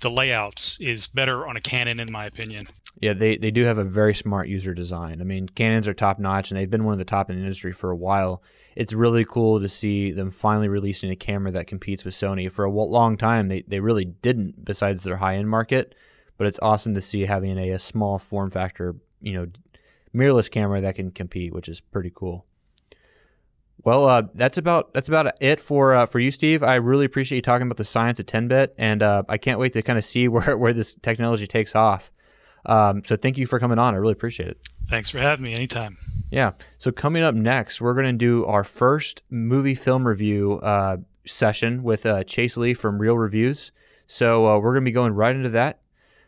the 0.00 0.10
layouts 0.10 0.80
is 0.80 1.06
better 1.06 1.46
on 1.46 1.56
a 1.56 1.60
Canon, 1.60 2.00
in 2.00 2.10
my 2.10 2.24
opinion. 2.24 2.68
Yeah, 3.00 3.12
they, 3.12 3.36
they 3.36 3.50
do 3.50 3.64
have 3.64 3.78
a 3.78 3.84
very 3.84 4.14
smart 4.14 4.48
user 4.48 4.74
design. 4.74 5.20
I 5.20 5.24
mean, 5.24 5.48
Canons 5.48 5.86
are 5.86 5.94
top 5.94 6.18
notch, 6.18 6.50
and 6.50 6.58
they've 6.58 6.70
been 6.70 6.84
one 6.84 6.92
of 6.92 6.98
the 6.98 7.04
top 7.04 7.30
in 7.30 7.36
the 7.36 7.42
industry 7.42 7.72
for 7.72 7.90
a 7.90 7.96
while. 7.96 8.42
It's 8.74 8.92
really 8.92 9.24
cool 9.24 9.60
to 9.60 9.68
see 9.68 10.10
them 10.10 10.30
finally 10.30 10.68
releasing 10.68 11.10
a 11.10 11.16
camera 11.16 11.52
that 11.52 11.66
competes 11.66 12.04
with 12.04 12.14
Sony. 12.14 12.50
For 12.50 12.64
a 12.64 12.70
long 12.70 13.16
time, 13.16 13.48
they, 13.48 13.62
they 13.62 13.80
really 13.80 14.04
didn't, 14.04 14.64
besides 14.64 15.02
their 15.02 15.16
high 15.18 15.36
end 15.36 15.48
market. 15.48 15.94
But 16.36 16.46
it's 16.46 16.60
awesome 16.62 16.94
to 16.94 17.00
see 17.00 17.26
having 17.26 17.58
a, 17.58 17.70
a 17.70 17.78
small 17.78 18.18
form 18.18 18.50
factor 18.50 18.96
you 19.20 19.34
know 19.34 19.46
mirrorless 20.14 20.50
camera 20.50 20.80
that 20.80 20.96
can 20.96 21.10
compete, 21.10 21.52
which 21.52 21.68
is 21.68 21.80
pretty 21.80 22.12
cool. 22.14 22.46
Well, 23.84 24.06
uh, 24.06 24.22
that's 24.34 24.58
about 24.58 24.92
that's 24.92 25.08
about 25.08 25.32
it 25.40 25.60
for 25.60 25.94
uh, 25.94 26.06
for 26.06 26.18
you, 26.18 26.30
Steve. 26.30 26.62
I 26.62 26.76
really 26.76 27.04
appreciate 27.04 27.36
you 27.36 27.42
talking 27.42 27.66
about 27.66 27.76
the 27.76 27.84
science 27.84 28.18
of 28.18 28.26
10-bit, 28.26 28.74
and 28.76 29.02
uh, 29.02 29.22
I 29.28 29.38
can't 29.38 29.58
wait 29.60 29.72
to 29.74 29.82
kind 29.82 29.98
of 29.98 30.04
see 30.04 30.28
where 30.28 30.56
where 30.56 30.72
this 30.72 30.96
technology 30.96 31.46
takes 31.46 31.74
off. 31.74 32.10
Um, 32.66 33.02
so 33.04 33.16
thank 33.16 33.38
you 33.38 33.46
for 33.46 33.58
coming 33.58 33.78
on. 33.78 33.94
I 33.94 33.98
really 33.98 34.12
appreciate 34.12 34.48
it. 34.48 34.58
Thanks 34.88 35.10
for 35.10 35.18
having 35.18 35.44
me. 35.44 35.54
Anytime. 35.54 35.96
Yeah. 36.30 36.52
So 36.76 36.90
coming 36.90 37.22
up 37.22 37.34
next, 37.34 37.80
we're 37.80 37.94
going 37.94 38.06
to 38.06 38.12
do 38.12 38.44
our 38.44 38.64
first 38.64 39.22
movie 39.30 39.74
film 39.74 40.06
review 40.06 40.54
uh, 40.60 40.98
session 41.24 41.82
with 41.82 42.04
uh, 42.04 42.24
Chase 42.24 42.56
Lee 42.56 42.74
from 42.74 42.98
Real 42.98 43.16
Reviews. 43.16 43.70
So 44.06 44.46
uh, 44.46 44.58
we're 44.58 44.72
going 44.72 44.84
to 44.84 44.90
be 44.90 44.92
going 44.92 45.14
right 45.14 45.34
into 45.34 45.50
that. 45.50 45.80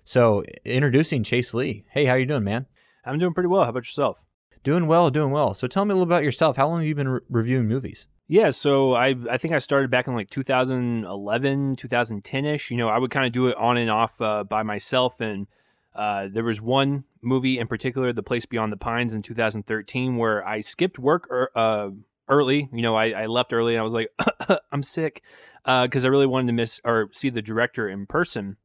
So 0.05 0.45
introducing 0.65 1.25
Chase 1.25 1.53
Lee. 1.53 1.85
Hey, 1.91 2.05
how 2.05 2.15
you 2.15 2.27
doing, 2.27 2.45
man? 2.45 2.67
I'm 3.05 3.19
doing 3.19 3.35
pretty 3.35 3.49
well. 3.49 3.65
How 3.65 3.71
about 3.71 3.81
yourself? 3.81 4.19
Doing 4.63 4.87
well, 4.87 5.11
doing 5.11 5.31
well. 5.31 5.55
So 5.55 5.67
tell 5.67 5.85
me 5.85 5.93
a 5.93 5.95
little 5.95 6.09
about 6.09 6.23
yourself. 6.23 6.57
How 6.57 6.69
long 6.69 6.79
have 6.79 6.87
you 6.87 6.95
been 6.95 7.09
re- 7.09 7.21
reviewing 7.31 7.67
movies? 7.67 8.07
Yeah, 8.29 8.51
so 8.51 8.95
I 8.95 9.15
I 9.29 9.39
think 9.39 9.55
I 9.55 9.59
started 9.59 9.91
back 9.91 10.07
in 10.07 10.15
like 10.15 10.31
2011, 10.31 11.77
2010 11.77 12.45
ish. 12.45 12.71
You 12.71 12.77
know, 12.77 12.89
I 12.89 12.99
would 12.99 13.11
kind 13.11 13.27
of 13.27 13.33
do 13.33 13.49
it 13.49 13.57
on 13.57 13.77
and 13.77 13.91
off 13.91 14.21
uh, 14.21 14.45
by 14.45 14.63
myself, 14.63 15.21
and 15.21 15.47
uh, 15.95 16.29
there 16.33 16.45
was 16.45 16.61
one 16.61 17.05
movie 17.23 17.59
in 17.59 17.67
particular, 17.67 18.13
The 18.13 18.23
Place 18.23 18.47
Beyond 18.47 18.73
the 18.73 18.77
Pines, 18.77 19.15
in 19.15 19.23
2013, 19.23 20.17
where 20.17 20.47
I 20.47 20.61
skipped 20.61 20.99
work 20.99 21.27
er, 21.31 21.51
uh, 21.57 21.91
early. 22.29 22.69
You 22.73 22.83
know, 22.83 22.95
I, 22.95 23.23
I, 23.23 23.27
left 23.27 23.53
early, 23.53 23.75
and 23.75 23.81
I 23.81 23.85
was 23.85 23.95
like, 23.95 24.09
I'm 24.73 24.83
sick 24.83 25.23
because 25.65 26.05
uh, 26.05 26.09
I 26.09 26.11
really 26.11 26.27
wanted 26.27 26.47
to 26.49 26.53
miss 26.53 26.81
or 26.85 27.09
see 27.13 27.31
the 27.31 27.43
director 27.43 27.89
in 27.89 28.07
person. 28.07 28.57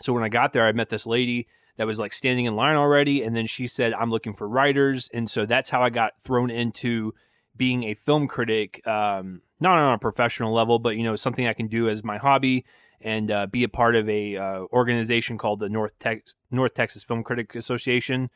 So 0.00 0.12
when 0.12 0.22
I 0.22 0.28
got 0.28 0.52
there, 0.52 0.66
I 0.66 0.72
met 0.72 0.88
this 0.88 1.06
lady 1.06 1.48
that 1.80 1.86
was 1.86 1.98
like 1.98 2.12
standing 2.12 2.44
in 2.44 2.54
line 2.56 2.76
already. 2.76 3.22
And 3.22 3.34
then 3.34 3.46
she 3.46 3.66
said, 3.66 3.94
I'm 3.94 4.10
looking 4.10 4.34
for 4.34 4.46
writers. 4.46 5.08
And 5.14 5.30
so 5.30 5.46
that's 5.46 5.70
how 5.70 5.82
I 5.82 5.88
got 5.88 6.12
thrown 6.22 6.50
into 6.50 7.14
being 7.56 7.84
a 7.84 7.94
film 7.94 8.28
critic, 8.28 8.86
um, 8.86 9.40
not 9.60 9.78
on 9.78 9.94
a 9.94 9.98
professional 9.98 10.52
level, 10.52 10.78
but, 10.78 10.98
you 10.98 11.02
know, 11.02 11.16
something 11.16 11.46
I 11.46 11.54
can 11.54 11.68
do 11.68 11.88
as 11.88 12.04
my 12.04 12.18
hobby 12.18 12.66
and 13.00 13.30
uh, 13.30 13.46
be 13.46 13.64
a 13.64 13.68
part 13.70 13.96
of 13.96 14.06
a 14.10 14.36
uh, 14.36 14.64
organization 14.74 15.38
called 15.38 15.60
the 15.60 15.70
North, 15.70 15.98
Tex- 15.98 16.34
North 16.50 16.74
Texas 16.74 17.02
Film 17.02 17.24
Critic 17.24 17.54
Association 17.54 18.28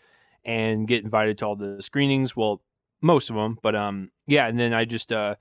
and 0.43 0.89
get 0.89 1.05
invited 1.05 1.37
to 1.37 1.45
all 1.45 1.55
the 1.55 1.83
screenings. 1.83 2.35
Well, 2.35 2.63
most 3.03 3.29
of 3.29 3.37
them, 3.37 3.59
but 3.61 3.75
um, 3.77 4.11
yeah. 4.27 4.47
And 4.47 4.59
then 4.59 4.73
I 4.73 4.87
just 4.87 5.13
uh, 5.13 5.35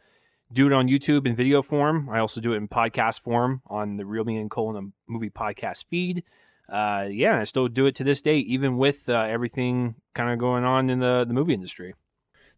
do 0.51 0.67
it 0.67 0.73
on 0.73 0.89
YouTube 0.89 1.25
in 1.25 1.37
video 1.37 1.61
form. 1.61 2.09
I 2.09 2.19
also 2.19 2.41
do 2.41 2.51
it 2.51 2.57
in 2.57 2.67
podcast 2.67 3.21
form 3.21 3.61
on 3.67 3.95
the 3.95 4.05
Real 4.05 4.25
Me 4.25 4.35
and 4.35 4.51
Colin 4.51 4.91
movie 5.07 5.29
podcast 5.29 5.85
feed 5.85 6.25
uh, 6.69 7.07
yeah, 7.09 7.39
I 7.39 7.43
still 7.43 7.67
do 7.67 7.85
it 7.85 7.95
to 7.95 8.03
this 8.03 8.21
day, 8.21 8.37
even 8.37 8.77
with 8.77 9.09
uh, 9.09 9.13
everything 9.13 9.95
kind 10.13 10.31
of 10.31 10.39
going 10.39 10.63
on 10.63 10.89
in 10.89 10.99
the, 10.99 11.25
the 11.27 11.33
movie 11.33 11.53
industry. 11.53 11.93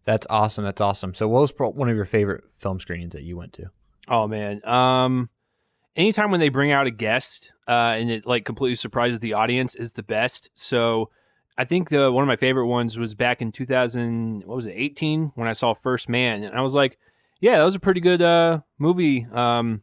That's 0.03 0.27
awesome. 0.29 0.63
That's 0.63 0.81
awesome. 0.81 1.13
So, 1.13 1.27
what 1.27 1.41
was 1.41 1.53
one 1.75 1.89
of 1.89 1.95
your 1.95 2.05
favorite 2.05 2.43
film 2.53 2.79
screenings 2.79 3.13
that 3.13 3.23
you 3.23 3.37
went 3.37 3.53
to? 3.53 3.71
Oh 4.07 4.27
man, 4.27 4.63
um, 4.65 5.29
anytime 5.95 6.29
when 6.29 6.39
they 6.39 6.49
bring 6.49 6.71
out 6.71 6.85
a 6.85 6.91
guest 6.91 7.51
uh, 7.67 7.95
and 7.97 8.11
it 8.11 8.27
like 8.27 8.45
completely 8.45 8.75
surprises 8.75 9.19
the 9.19 9.33
audience 9.33 9.73
is 9.75 9.93
the 9.93 10.03
best. 10.03 10.51
So, 10.53 11.09
I 11.57 11.65
think 11.65 11.89
the 11.89 12.11
one 12.11 12.23
of 12.23 12.27
my 12.27 12.35
favorite 12.35 12.67
ones 12.67 12.99
was 12.99 13.15
back 13.15 13.41
in 13.41 13.51
2000. 13.51 14.43
What 14.45 14.55
was 14.55 14.67
it, 14.67 14.75
18? 14.75 15.31
When 15.33 15.47
I 15.47 15.53
saw 15.53 15.73
First 15.73 16.07
Man, 16.07 16.43
and 16.43 16.55
I 16.55 16.61
was 16.61 16.75
like, 16.75 16.99
yeah, 17.39 17.57
that 17.57 17.63
was 17.63 17.75
a 17.75 17.79
pretty 17.79 18.01
good 18.01 18.21
uh, 18.21 18.59
movie. 18.77 19.25
Um, 19.31 19.81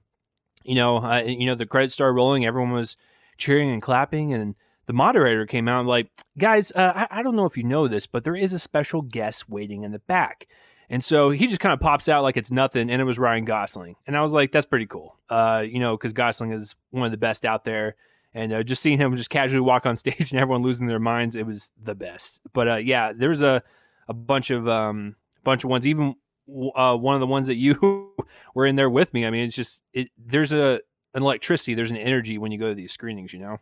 you 0.63 0.77
know, 0.77 0.99
uh, 0.99 1.23
you 1.23 1.47
know, 1.47 1.57
the 1.57 1.67
credits 1.67 1.95
started 1.95 2.15
rolling. 2.15 2.47
Everyone 2.47 2.71
was 2.73 2.97
cheering 3.37 3.71
and 3.71 3.83
clapping. 3.83 4.33
And 4.33 4.55
the 4.87 4.93
moderator 4.93 5.47
came 5.47 5.69
out 5.69 5.87
like, 5.87 6.11
guys, 6.39 6.73
uh, 6.73 6.93
I, 6.95 7.21
I 7.21 7.23
don't 7.23 7.37
know 7.37 7.47
if 7.47 7.57
you 7.57 7.65
know 7.65 7.89
this, 7.89 8.07
but 8.07 8.25
there 8.25 8.37
is 8.37 8.53
a 8.53 8.59
special 8.59 9.03
guest 9.03 9.49
waiting 9.49 9.85
in 9.85 9.93
the 9.93 9.99
back. 9.99 10.47
And 10.93 11.03
so 11.03 11.31
he 11.31 11.47
just 11.47 11.61
kind 11.61 11.73
of 11.73 11.81
pops 11.81 12.09
out 12.09 12.23
like 12.23 12.37
it's 12.37 12.51
nothing, 12.51 12.91
and 12.91 13.01
it 13.01 13.05
was 13.07 13.19
Ryan 13.19 13.47
Gosling, 13.47 13.97
and 14.07 14.15
I 14.15 14.21
was 14.21 14.35
like, 14.35 14.53
that's 14.53 14.67
pretty 14.67 14.85
cool, 14.85 15.17
uh, 15.31 15.65
you 15.67 15.79
know, 15.79 15.97
because 15.97 16.13
Gosling 16.13 16.53
is 16.53 16.77
one 16.91 17.07
of 17.07 17.13
the 17.13 17.17
best 17.17 17.47
out 17.47 17.65
there, 17.65 17.97
and 18.35 18.53
uh, 18.53 18.63
just 18.63 18.83
seeing 18.83 18.99
him 18.99 19.17
just 19.17 19.31
casually 19.31 19.63
walk 19.63 19.87
on 19.87 19.97
stage 19.97 20.33
and 20.33 20.41
everyone 20.41 20.63
losing 20.63 20.89
their 20.89 20.99
minds, 20.99 21.35
it 21.35 21.47
was 21.47 21.71
the 21.83 21.95
best. 21.95 22.41
But 22.53 22.69
uh, 22.69 22.77
yeah, 22.77 23.15
there's 23.17 23.41
a 23.41 23.63
a 24.07 24.13
bunch 24.13 24.51
of 24.51 24.69
um 24.69 25.17
bunch 25.45 25.65
of 25.65 25.71
ones, 25.71 25.87
even 25.87 26.15
uh, 26.75 26.97
one 26.97 27.15
of 27.15 27.21
the 27.21 27.27
ones 27.27 27.47
that 27.47 27.55
you 27.57 28.13
were 28.55 28.67
in 28.67 28.77
there 28.77 28.91
with 28.91 29.15
me. 29.15 29.25
I 29.25 29.31
mean, 29.31 29.45
it's 29.45 29.57
just 29.57 29.81
it. 29.95 30.09
There's 30.19 30.53
a 30.53 30.81
an 31.15 31.23
electricity, 31.23 31.75
there's 31.75 31.91
an 31.91 31.97
energy 31.97 32.39
when 32.39 32.53
you 32.53 32.59
go 32.59 32.69
to 32.69 32.75
these 32.75 32.93
screenings, 32.93 33.33
you 33.33 33.41
know. 33.41 33.59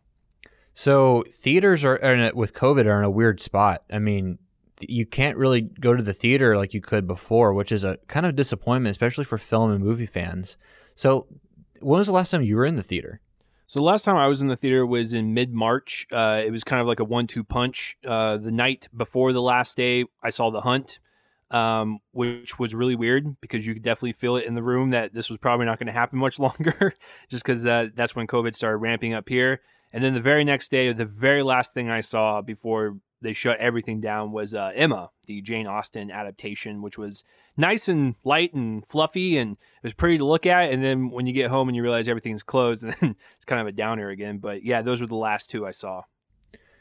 So 0.73 1.25
theaters 1.31 1.85
are, 1.85 2.03
are 2.03 2.15
a, 2.15 2.33
with 2.35 2.55
COVID 2.55 2.87
are 2.87 2.99
in 2.99 3.05
a 3.05 3.11
weird 3.11 3.41
spot. 3.41 3.83
I 3.91 3.99
mean, 3.99 4.39
you 4.81 5.05
can't 5.05 5.37
really 5.37 5.63
go 5.63 5.95
to 5.95 6.03
the 6.03 6.15
theater 6.15 6.57
like 6.57 6.73
you 6.73 6.81
could 6.81 7.07
before, 7.07 7.53
which 7.53 7.73
is 7.73 7.85
a 7.85 7.99
kind 8.09 8.25
of 8.25 8.37
disappointment, 8.37 8.91
especially 8.91 9.25
for 9.25 9.37
film 9.37 9.71
and 9.71 9.85
movie 9.85 10.07
fans. 10.07 10.57
So, 10.95 11.27
when 11.81 11.99
was 11.99 12.07
the 12.07 12.13
last 12.13 12.31
time 12.31 12.43
you 12.43 12.57
were 12.57 12.67
in 12.67 12.77
the 12.77 12.83
theater? 12.83 13.21
So 13.71 13.79
the 13.79 13.85
last 13.85 14.03
time 14.03 14.17
I 14.17 14.27
was 14.27 14.43
in 14.43 14.49
the 14.49 14.57
theater 14.57 14.85
was 14.85 15.15
in 15.15 15.33
mid 15.33 15.55
March. 15.55 16.07
Uh, 16.11 16.43
it 16.45 16.51
was 16.51 16.65
kind 16.65 16.81
of 16.81 16.89
like 16.89 16.99
a 16.99 17.05
one-two 17.05 17.45
punch. 17.45 17.97
Uh, 18.05 18.37
the 18.37 18.51
night 18.51 18.89
before 18.95 19.33
the 19.33 19.41
last 19.41 19.77
day, 19.77 20.07
I 20.23 20.31
saw 20.31 20.51
The 20.51 20.63
Hunt, 20.63 20.99
um, 21.51 21.99
which 22.13 22.59
was 22.59 22.75
really 22.75 22.95
weird 22.95 23.41
because 23.41 23.67
you 23.67 23.75
could 23.75 23.83
definitely 23.83 24.13
feel 24.13 24.37
it 24.37 24.47
in 24.47 24.55
the 24.55 24.63
room 24.63 24.91
that 24.91 25.13
this 25.13 25.29
was 25.29 25.39
probably 25.39 25.67
not 25.67 25.79
going 25.79 25.89
to 25.89 25.93
happen 25.93 26.19
much 26.19 26.39
longer, 26.39 26.95
just 27.29 27.45
because 27.45 27.67
uh, 27.67 27.89
that's 27.95 28.15
when 28.15 28.27
COVID 28.27 28.55
started 28.55 28.79
ramping 28.79 29.15
up 29.15 29.29
here. 29.29 29.61
And 29.93 30.05
then 30.05 30.15
the 30.15 30.21
very 30.21 30.45
next 30.45 30.71
day, 30.71 30.93
the 30.93 31.05
very 31.05 31.43
last 31.43 31.75
thing 31.75 31.91
I 31.91 32.01
saw 32.01 32.43
before 32.43 32.99
they 33.23 33.33
shut 33.33 33.59
everything 33.59 34.01
down 34.01 34.33
was 34.33 34.55
uh, 34.55 34.71
Emma, 34.75 35.11
the 35.27 35.43
Jane 35.43 35.67
Austen 35.67 36.11
adaptation, 36.11 36.81
which 36.81 36.97
was 36.97 37.25
nice 37.57 37.89
and 37.89 38.15
light 38.25 38.55
and 38.55 38.87
fluffy 38.87 39.37
and 39.37 39.53
it 39.53 39.83
was 39.83 39.93
pretty 39.93 40.19
to 40.19 40.25
look 40.25 40.47
at. 40.47 40.73
And 40.73 40.83
then 40.83 41.11
when 41.11 41.27
you 41.27 41.33
get 41.33 41.51
home 41.51 41.69
and 41.69 41.77
you 41.77 41.83
realize 41.83 42.09
everything's 42.09 42.43
closed, 42.43 42.85
and 42.85 42.93
then 43.01 43.17
it's 43.37 43.45
kind 43.45 43.61
of 43.61 43.67
a 43.67 43.73
downer 43.73 44.09
again. 44.09 44.39
But 44.39 44.65
yeah, 44.65 44.83
those 44.83 45.01
were 45.01 45.07
the 45.07 45.17
last 45.17 45.51
two 45.51 45.67
I 45.67 45.73
saw. 45.73 46.03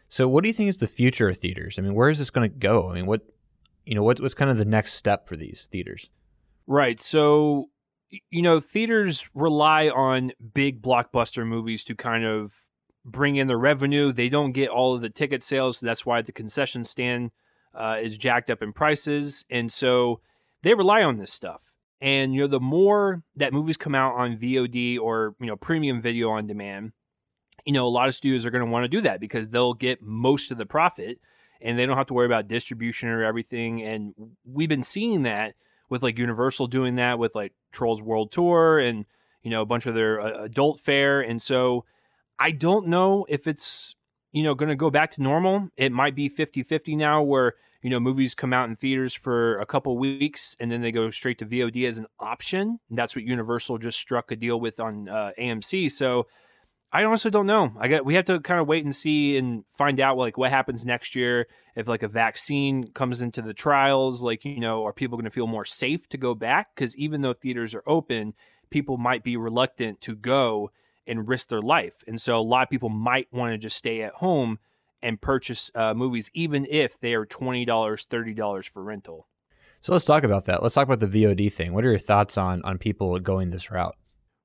So, 0.07 0.27
what 0.27 0.41
do 0.43 0.47
you 0.47 0.53
think 0.53 0.69
is 0.69 0.79
the 0.79 0.87
future 0.87 1.29
of 1.29 1.37
theaters? 1.37 1.77
I 1.77 1.83
mean, 1.83 1.93
where 1.93 2.09
is 2.09 2.17
this 2.17 2.31
going 2.31 2.49
to 2.49 2.57
go? 2.57 2.89
I 2.89 2.95
mean, 2.95 3.05
what 3.05 3.21
you 3.89 3.95
know, 3.95 4.03
what, 4.03 4.21
what's 4.21 4.35
kind 4.35 4.51
of 4.51 4.57
the 4.57 4.65
next 4.65 4.93
step 4.93 5.27
for 5.27 5.35
these 5.35 5.67
theaters? 5.71 6.11
Right. 6.67 6.99
So, 6.99 7.71
you 8.29 8.43
know, 8.43 8.59
theaters 8.59 9.27
rely 9.33 9.89
on 9.89 10.31
big 10.53 10.79
blockbuster 10.79 11.43
movies 11.43 11.83
to 11.85 11.95
kind 11.95 12.23
of 12.23 12.53
bring 13.03 13.35
in 13.35 13.47
the 13.47 13.57
revenue. 13.57 14.13
They 14.13 14.29
don't 14.29 14.51
get 14.51 14.69
all 14.69 14.93
of 14.93 15.01
the 15.01 15.09
ticket 15.09 15.41
sales. 15.41 15.79
So 15.79 15.87
that's 15.87 16.05
why 16.05 16.21
the 16.21 16.31
concession 16.31 16.83
stand 16.83 17.31
uh, 17.73 17.97
is 17.99 18.15
jacked 18.15 18.51
up 18.51 18.61
in 18.61 18.73
prices. 18.73 19.43
And 19.49 19.71
so 19.71 20.21
they 20.61 20.75
rely 20.75 21.01
on 21.01 21.17
this 21.17 21.33
stuff. 21.33 21.73
And, 21.99 22.35
you 22.35 22.41
know, 22.41 22.47
the 22.47 22.59
more 22.59 23.23
that 23.37 23.53
movies 23.53 23.75
come 23.75 23.95
out 23.95 24.13
on 24.13 24.37
VOD 24.37 24.99
or, 24.99 25.33
you 25.39 25.47
know, 25.47 25.55
premium 25.55 25.99
video 25.99 26.29
on 26.29 26.45
demand, 26.45 26.91
you 27.65 27.73
know, 27.73 27.87
a 27.87 27.89
lot 27.89 28.07
of 28.07 28.13
studios 28.13 28.45
are 28.45 28.51
going 28.51 28.63
to 28.63 28.69
want 28.69 28.83
to 28.83 28.87
do 28.87 29.01
that 29.01 29.19
because 29.19 29.49
they'll 29.49 29.73
get 29.73 30.03
most 30.03 30.51
of 30.51 30.59
the 30.59 30.67
profit 30.67 31.19
and 31.61 31.77
they 31.77 31.85
don't 31.85 31.97
have 31.97 32.07
to 32.07 32.13
worry 32.13 32.25
about 32.25 32.47
distribution 32.47 33.09
or 33.09 33.23
everything. 33.23 33.83
And 33.83 34.13
we've 34.45 34.69
been 34.69 34.83
seeing 34.83 35.23
that 35.23 35.55
with 35.89 36.03
like 36.03 36.17
Universal 36.17 36.67
doing 36.67 36.95
that 36.95 37.19
with 37.19 37.35
like 37.35 37.53
Trolls 37.71 38.01
World 38.01 38.31
Tour 38.31 38.79
and, 38.79 39.05
you 39.43 39.51
know, 39.51 39.61
a 39.61 39.65
bunch 39.65 39.85
of 39.85 39.95
their 39.95 40.21
uh, 40.21 40.43
adult 40.43 40.79
fare. 40.79 41.21
And 41.21 41.41
so, 41.41 41.85
I 42.39 42.51
don't 42.51 42.87
know 42.87 43.25
if 43.27 43.47
it's, 43.47 43.95
you 44.31 44.43
know, 44.43 44.55
going 44.55 44.69
to 44.69 44.75
go 44.75 44.89
back 44.89 45.11
to 45.11 45.21
normal. 45.21 45.69
It 45.75 45.91
might 45.91 46.15
be 46.15 46.29
50 46.29 46.63
50 46.63 46.95
now 46.95 47.21
where, 47.21 47.55
you 47.81 47.89
know, 47.89 47.99
movies 47.99 48.33
come 48.33 48.53
out 48.53 48.69
in 48.69 48.75
theaters 48.75 49.13
for 49.13 49.59
a 49.59 49.65
couple 49.65 49.97
weeks 49.97 50.55
and 50.59 50.71
then 50.71 50.81
they 50.81 50.91
go 50.91 51.09
straight 51.09 51.37
to 51.39 51.45
VOD 51.45 51.87
as 51.87 51.97
an 51.97 52.07
option. 52.19 52.79
that's 52.89 53.15
what 53.15 53.25
Universal 53.25 53.79
just 53.79 53.99
struck 53.99 54.31
a 54.31 54.35
deal 54.37 54.59
with 54.59 54.79
on 54.79 55.09
uh, 55.09 55.31
AMC. 55.37 55.91
So 55.91 56.27
I 56.91 57.03
honestly 57.03 57.29
don't 57.29 57.45
know. 57.45 57.73
I 57.79 57.87
get 57.87 58.05
we 58.05 58.15
have 58.15 58.25
to 58.25 58.39
kind 58.39 58.59
of 58.59 58.67
wait 58.67 58.83
and 58.83 58.95
see 58.95 59.37
and 59.37 59.63
find 59.71 59.99
out 59.99 60.17
like 60.17 60.37
what 60.37 60.49
happens 60.49 60.85
next 60.85 61.15
year 61.15 61.47
if 61.75 61.87
like 61.87 62.01
a 62.01 62.07
vaccine 62.07 62.91
comes 62.91 63.21
into 63.21 63.41
the 63.41 63.53
trials. 63.53 64.23
Like 64.23 64.43
you 64.43 64.59
know, 64.59 64.85
are 64.85 64.93
people 64.93 65.17
going 65.17 65.25
to 65.25 65.31
feel 65.31 65.47
more 65.47 65.65
safe 65.65 66.09
to 66.09 66.17
go 66.17 66.33
back? 66.33 66.75
Because 66.75 66.97
even 66.97 67.21
though 67.21 67.33
theaters 67.33 67.75
are 67.75 67.83
open, 67.85 68.33
people 68.69 68.97
might 68.97 69.23
be 69.23 69.37
reluctant 69.37 70.01
to 70.01 70.15
go 70.15 70.71
and 71.05 71.27
risk 71.27 71.49
their 71.49 71.61
life. 71.61 72.03
And 72.07 72.21
so 72.21 72.39
a 72.39 72.41
lot 72.41 72.63
of 72.63 72.69
people 72.69 72.89
might 72.89 73.27
want 73.31 73.51
to 73.51 73.57
just 73.57 73.77
stay 73.77 74.01
at 74.01 74.13
home 74.13 74.59
and 75.01 75.19
purchase 75.19 75.71
uh, 75.75 75.93
movies, 75.93 76.29
even 76.33 76.67
if 76.69 76.99
they 76.99 77.13
are 77.13 77.25
$20, 77.25 77.65
$30 77.65 78.69
for 78.69 78.83
rental. 78.83 79.27
So 79.81 79.93
let's 79.93 80.05
talk 80.05 80.23
about 80.23 80.45
that. 80.45 80.61
Let's 80.61 80.75
talk 80.75 80.87
about 80.87 80.99
the 80.99 81.07
VOD 81.07 81.51
thing. 81.51 81.73
What 81.73 81.85
are 81.85 81.89
your 81.89 81.99
thoughts 81.99 82.37
on, 82.37 82.61
on 82.63 82.77
people 82.77 83.17
going 83.19 83.49
this 83.49 83.71
route? 83.71 83.95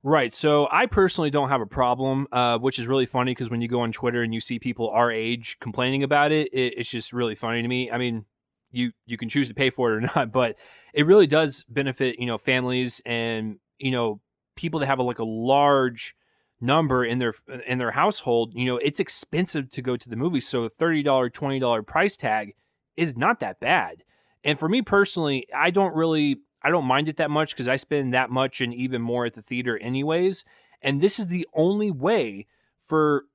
Right. 0.07 0.35
So 0.35 0.69
I 0.71 0.85
personally 0.85 1.31
don't 1.31 1.49
have 1.49 1.63
a 1.63 1.67
problem, 1.67 2.29
uh, 2.31 2.59
which 2.59 2.79
is 2.79 2.87
really 2.87 3.07
funny 3.07 3.31
because 3.31 3.49
when 3.49 3.63
you 3.63 3.69
go 3.69 3.81
on 3.81 3.91
Twitter 3.91 4.23
and 4.23 4.35
you 4.35 4.41
see 4.41 4.59
people 4.59 4.91
our 4.91 5.11
age 5.11 5.57
complaining 5.61 6.03
about 6.03 6.31
it, 6.31 6.53
it, 6.53 6.75
it's 6.77 6.91
just 6.91 7.15
really 7.15 7.35
funny 7.35 7.63
to 7.63 7.69
me. 7.69 7.91
I 7.91 7.97
mean, 7.97 8.27
you 8.71 8.93
you 9.07 9.17
can 9.17 9.31
choose 9.31 9.49
to 9.49 9.55
pay 9.55 9.71
for 9.71 9.93
it 9.93 9.97
or 9.97 10.01
not, 10.15 10.31
but 10.31 10.57
it 10.93 11.07
really 11.07 11.27
does 11.27 11.65
benefit 11.71 12.19
you 12.19 12.27
know 12.27 12.37
families 12.37 13.01
and 13.07 13.59
you 13.79 13.91
know 13.91 14.21
people 14.57 14.79
that 14.81 14.87
have 14.87 14.99
a, 14.99 15.03
like 15.03 15.21
a 15.21 15.25
large 15.25 16.15
number 16.61 17.03
in 17.03 17.19
their 17.19 17.35
in 17.67 17.79
their 17.79 17.93
household, 17.93 18.53
you 18.55 18.67
know, 18.67 18.77
it's 18.77 19.01
expensive 19.01 19.71
to 19.71 19.83
go 19.83 19.97
to 19.97 20.09
the 20.09 20.17
movies. 20.17 20.47
So 20.47 20.65
a 20.65 20.71
$30, 20.71 21.05
$20 21.05 21.87
price 21.87 22.17
tag 22.17 22.55
is 22.97 23.17
not 23.17 23.41
that 23.41 23.59
bad. 23.59 24.05
And 24.43 24.59
for 24.59 24.69
me 24.69 24.83
personally, 24.83 25.47
I 25.55 25.71
don't 25.71 25.95
really 25.95 26.41
I 26.65 26.71
don't 26.71 26.87
mind 26.87 27.09
it 27.09 27.19
that 27.19 27.31
much 27.31 27.51
because 27.55 27.69
I 27.69 27.77
spend 27.77 28.15
that 28.15 28.31
much 28.31 28.61
and 28.61 28.73
even 28.73 29.03
more 29.03 29.27
at 29.27 29.35
the 29.35 29.43
theater 29.43 29.79
anyways. 29.79 30.45
And 30.83 31.01
this 31.01 31.19
is 31.19 31.29
the 31.29 31.47
only 31.55 31.91
way 31.91 32.47
for 32.85 33.27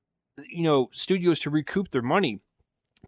you 0.48 0.62
know 0.62 0.88
studios 0.92 1.40
to 1.40 1.50
recoup 1.50 1.90
their 1.90 2.02
money. 2.02 2.40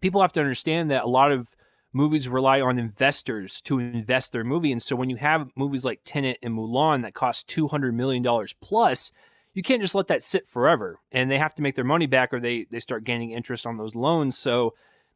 People 0.01 0.21
have 0.21 0.33
to 0.33 0.39
understand 0.39 0.89
that 0.91 1.03
a 1.03 1.07
lot 1.07 1.31
of 1.31 1.55
movies 1.93 2.27
rely 2.27 2.59
on 2.59 2.79
investors 2.79 3.61
to 3.61 3.79
invest 3.79 4.31
their 4.31 4.43
movie. 4.43 4.71
And 4.71 4.81
so 4.81 4.95
when 4.95 5.09
you 5.09 5.17
have 5.17 5.49
movies 5.55 5.85
like 5.85 6.01
Tenet 6.03 6.39
and 6.41 6.57
Mulan 6.57 7.03
that 7.03 7.13
cost 7.13 7.47
$200 7.47 7.93
million 7.93 8.25
plus, 8.61 9.11
you 9.53 9.61
can't 9.61 9.81
just 9.81 9.93
let 9.93 10.07
that 10.07 10.23
sit 10.23 10.47
forever 10.47 10.99
and 11.11 11.29
they 11.29 11.37
have 11.37 11.53
to 11.55 11.61
make 11.61 11.75
their 11.75 11.83
money 11.83 12.07
back 12.07 12.33
or 12.33 12.39
they 12.39 12.65
they 12.71 12.79
start 12.79 13.03
gaining 13.03 13.31
interest 13.31 13.65
on 13.65 13.77
those 13.77 13.95
loans 13.95 14.37
so 14.37 14.73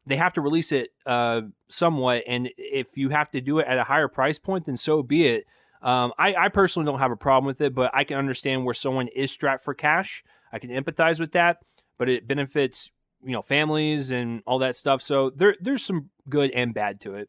they 0.08 0.16
have 0.16 0.32
to 0.34 0.40
release 0.40 0.72
it 0.72 0.90
uh, 1.06 1.42
somewhat 1.68 2.22
and 2.26 2.50
if 2.56 2.96
you 2.96 3.10
have 3.10 3.30
to 3.30 3.40
do 3.40 3.58
it 3.58 3.66
at 3.66 3.78
a 3.78 3.84
higher 3.84 4.08
price 4.08 4.38
point 4.38 4.66
then 4.66 4.76
so 4.76 5.02
be 5.02 5.26
it 5.26 5.44
um, 5.80 6.12
I, 6.18 6.34
I 6.34 6.48
personally 6.48 6.86
don't 6.86 6.98
have 6.98 7.12
a 7.12 7.16
problem 7.16 7.46
with 7.46 7.60
it 7.60 7.74
but 7.74 7.90
i 7.94 8.04
can 8.04 8.16
understand 8.16 8.64
where 8.64 8.74
someone 8.74 9.08
is 9.08 9.30
strapped 9.30 9.64
for 9.64 9.74
cash 9.74 10.24
i 10.52 10.58
can 10.58 10.70
empathize 10.70 11.20
with 11.20 11.32
that 11.32 11.58
but 11.98 12.08
it 12.08 12.26
benefits 12.26 12.90
you 13.22 13.32
know 13.32 13.42
families 13.42 14.10
and 14.10 14.42
all 14.46 14.58
that 14.60 14.76
stuff 14.76 15.02
so 15.02 15.30
there 15.30 15.56
there's 15.60 15.84
some 15.84 16.10
good 16.28 16.50
and 16.52 16.74
bad 16.74 17.00
to 17.00 17.14
it 17.14 17.28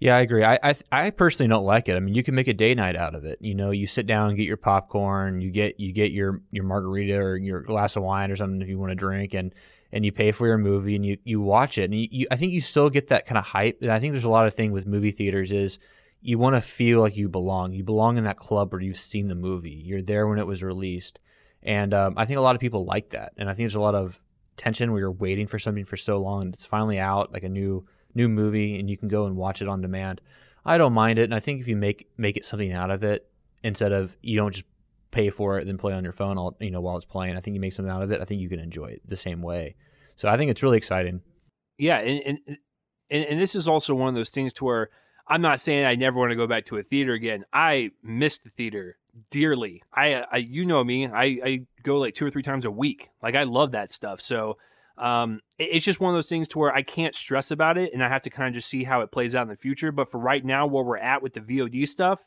yeah, 0.00 0.16
I 0.16 0.20
agree. 0.20 0.44
I, 0.44 0.58
I 0.62 0.74
I 0.92 1.10
personally 1.10 1.48
don't 1.48 1.64
like 1.64 1.88
it. 1.88 1.96
I 1.96 2.00
mean, 2.00 2.14
you 2.14 2.22
can 2.22 2.34
make 2.34 2.48
a 2.48 2.54
day 2.54 2.74
night 2.74 2.96
out 2.96 3.14
of 3.14 3.24
it. 3.24 3.38
You 3.40 3.54
know, 3.54 3.70
you 3.70 3.86
sit 3.86 4.06
down 4.06 4.34
get 4.36 4.46
your 4.46 4.56
popcorn, 4.56 5.40
you 5.40 5.50
get 5.50 5.80
you 5.80 5.92
get 5.92 6.12
your 6.12 6.42
your 6.50 6.64
margarita 6.64 7.16
or 7.16 7.36
your 7.36 7.62
glass 7.62 7.96
of 7.96 8.02
wine 8.02 8.30
or 8.30 8.36
something 8.36 8.62
if 8.62 8.68
you 8.68 8.78
want 8.78 8.90
to 8.90 8.96
drink, 8.96 9.34
and 9.34 9.54
and 9.92 10.04
you 10.04 10.12
pay 10.12 10.32
for 10.32 10.46
your 10.46 10.58
movie 10.58 10.94
and 10.94 11.04
you 11.04 11.18
you 11.24 11.40
watch 11.40 11.78
it. 11.78 11.84
And 11.84 11.94
you, 11.94 12.08
you 12.10 12.26
I 12.30 12.36
think 12.36 12.52
you 12.52 12.60
still 12.60 12.90
get 12.90 13.08
that 13.08 13.26
kind 13.26 13.38
of 13.38 13.46
hype. 13.46 13.78
And 13.80 13.90
I 13.90 14.00
think 14.00 14.12
there's 14.12 14.24
a 14.24 14.28
lot 14.28 14.46
of 14.46 14.54
thing 14.54 14.72
with 14.72 14.86
movie 14.86 15.10
theaters 15.10 15.52
is 15.52 15.78
you 16.20 16.38
want 16.38 16.56
to 16.56 16.60
feel 16.60 17.00
like 17.00 17.16
you 17.16 17.28
belong. 17.28 17.72
You 17.72 17.84
belong 17.84 18.18
in 18.18 18.24
that 18.24 18.38
club 18.38 18.72
where 18.72 18.82
you've 18.82 18.98
seen 18.98 19.28
the 19.28 19.34
movie. 19.34 19.82
You're 19.84 20.02
there 20.02 20.26
when 20.26 20.38
it 20.38 20.46
was 20.46 20.62
released, 20.62 21.20
and 21.62 21.94
um, 21.94 22.14
I 22.16 22.24
think 22.24 22.38
a 22.38 22.42
lot 22.42 22.54
of 22.54 22.60
people 22.60 22.84
like 22.84 23.10
that. 23.10 23.32
And 23.36 23.48
I 23.48 23.52
think 23.52 23.64
there's 23.64 23.74
a 23.74 23.80
lot 23.80 23.94
of 23.94 24.20
tension 24.56 24.90
where 24.90 25.00
you're 25.00 25.12
waiting 25.12 25.46
for 25.46 25.58
something 25.58 25.84
for 25.84 25.96
so 25.96 26.18
long 26.18 26.42
and 26.42 26.52
it's 26.52 26.66
finally 26.66 26.98
out, 26.98 27.32
like 27.32 27.44
a 27.44 27.48
new 27.48 27.86
new 28.14 28.28
movie 28.28 28.78
and 28.80 28.90
you 28.90 28.96
can 28.96 29.08
go 29.08 29.26
and 29.26 29.36
watch 29.36 29.62
it 29.62 29.68
on 29.68 29.80
demand. 29.80 30.20
I 30.64 30.76
don't 30.76 30.92
mind 30.92 31.18
it, 31.18 31.24
and 31.24 31.34
I 31.34 31.40
think 31.40 31.60
if 31.60 31.68
you 31.68 31.76
make 31.76 32.08
make 32.16 32.36
it 32.36 32.44
something 32.44 32.72
out 32.72 32.90
of 32.90 33.02
it 33.04 33.30
instead 33.62 33.92
of 33.92 34.16
you 34.22 34.36
don't 34.36 34.52
just 34.52 34.66
pay 35.10 35.30
for 35.30 35.58
it 35.58 35.64
then 35.64 35.78
play 35.78 35.92
on 35.92 36.04
your 36.04 36.12
phone 36.12 36.36
all 36.36 36.56
you 36.60 36.70
know 36.70 36.80
while 36.80 36.96
it's 36.96 37.06
playing. 37.06 37.36
I 37.36 37.40
think 37.40 37.54
you 37.54 37.60
make 37.60 37.72
something 37.72 37.92
out 37.92 38.02
of 38.02 38.10
it. 38.10 38.20
I 38.20 38.24
think 38.24 38.40
you 38.40 38.48
can 38.48 38.60
enjoy 38.60 38.86
it 38.86 39.02
the 39.06 39.16
same 39.16 39.42
way. 39.42 39.76
So 40.16 40.28
I 40.28 40.36
think 40.36 40.50
it's 40.50 40.62
really 40.62 40.76
exciting. 40.76 41.22
Yeah, 41.78 41.98
and 41.98 42.38
and 42.46 42.58
and, 43.10 43.40
this 43.40 43.54
is 43.54 43.68
also 43.68 43.94
one 43.94 44.08
of 44.08 44.14
those 44.14 44.30
things 44.30 44.52
to 44.54 44.64
where 44.64 44.90
I'm 45.26 45.40
not 45.40 45.60
saying 45.60 45.86
I 45.86 45.94
never 45.94 46.18
want 46.18 46.30
to 46.30 46.36
go 46.36 46.46
back 46.46 46.66
to 46.66 46.76
a 46.76 46.82
theater 46.82 47.12
again. 47.12 47.44
I 47.52 47.92
miss 48.02 48.38
the 48.38 48.50
theater 48.50 48.98
dearly. 49.30 49.82
I, 49.94 50.24
I 50.30 50.36
you 50.38 50.64
know 50.64 50.82
me. 50.84 51.06
I, 51.06 51.24
I 51.44 51.60
go 51.82 51.98
like 51.98 52.14
two 52.14 52.26
or 52.26 52.30
three 52.30 52.42
times 52.42 52.64
a 52.64 52.70
week. 52.70 53.10
Like 53.22 53.34
I 53.34 53.44
love 53.44 53.72
that 53.72 53.90
stuff. 53.90 54.20
So 54.20 54.58
um, 54.98 55.40
it's 55.58 55.84
just 55.84 56.00
one 56.00 56.12
of 56.12 56.16
those 56.16 56.28
things 56.28 56.48
to 56.48 56.58
where 56.58 56.74
I 56.74 56.82
can't 56.82 57.14
stress 57.14 57.50
about 57.50 57.78
it, 57.78 57.92
and 57.94 58.02
I 58.02 58.08
have 58.08 58.22
to 58.22 58.30
kind 58.30 58.48
of 58.48 58.54
just 58.54 58.68
see 58.68 58.84
how 58.84 59.00
it 59.00 59.12
plays 59.12 59.34
out 59.34 59.42
in 59.42 59.48
the 59.48 59.56
future. 59.56 59.92
But 59.92 60.10
for 60.10 60.18
right 60.18 60.44
now, 60.44 60.66
where 60.66 60.84
we're 60.84 60.98
at 60.98 61.22
with 61.22 61.34
the 61.34 61.40
VOD 61.40 61.86
stuff, 61.86 62.24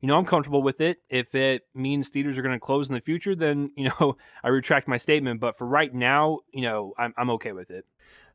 you 0.00 0.06
know, 0.08 0.16
I'm 0.16 0.24
comfortable 0.24 0.62
with 0.62 0.80
it. 0.80 0.98
If 1.08 1.34
it 1.34 1.66
means 1.74 2.08
theaters 2.08 2.38
are 2.38 2.42
going 2.42 2.54
to 2.54 2.60
close 2.60 2.88
in 2.88 2.94
the 2.94 3.00
future, 3.00 3.34
then 3.34 3.70
you 3.76 3.90
know 4.00 4.16
I 4.42 4.48
retract 4.48 4.88
my 4.88 4.96
statement. 4.96 5.40
But 5.40 5.58
for 5.58 5.66
right 5.66 5.92
now, 5.92 6.40
you 6.52 6.62
know, 6.62 6.94
I'm 6.98 7.14
I'm 7.16 7.30
okay 7.30 7.52
with 7.52 7.70
it. 7.70 7.84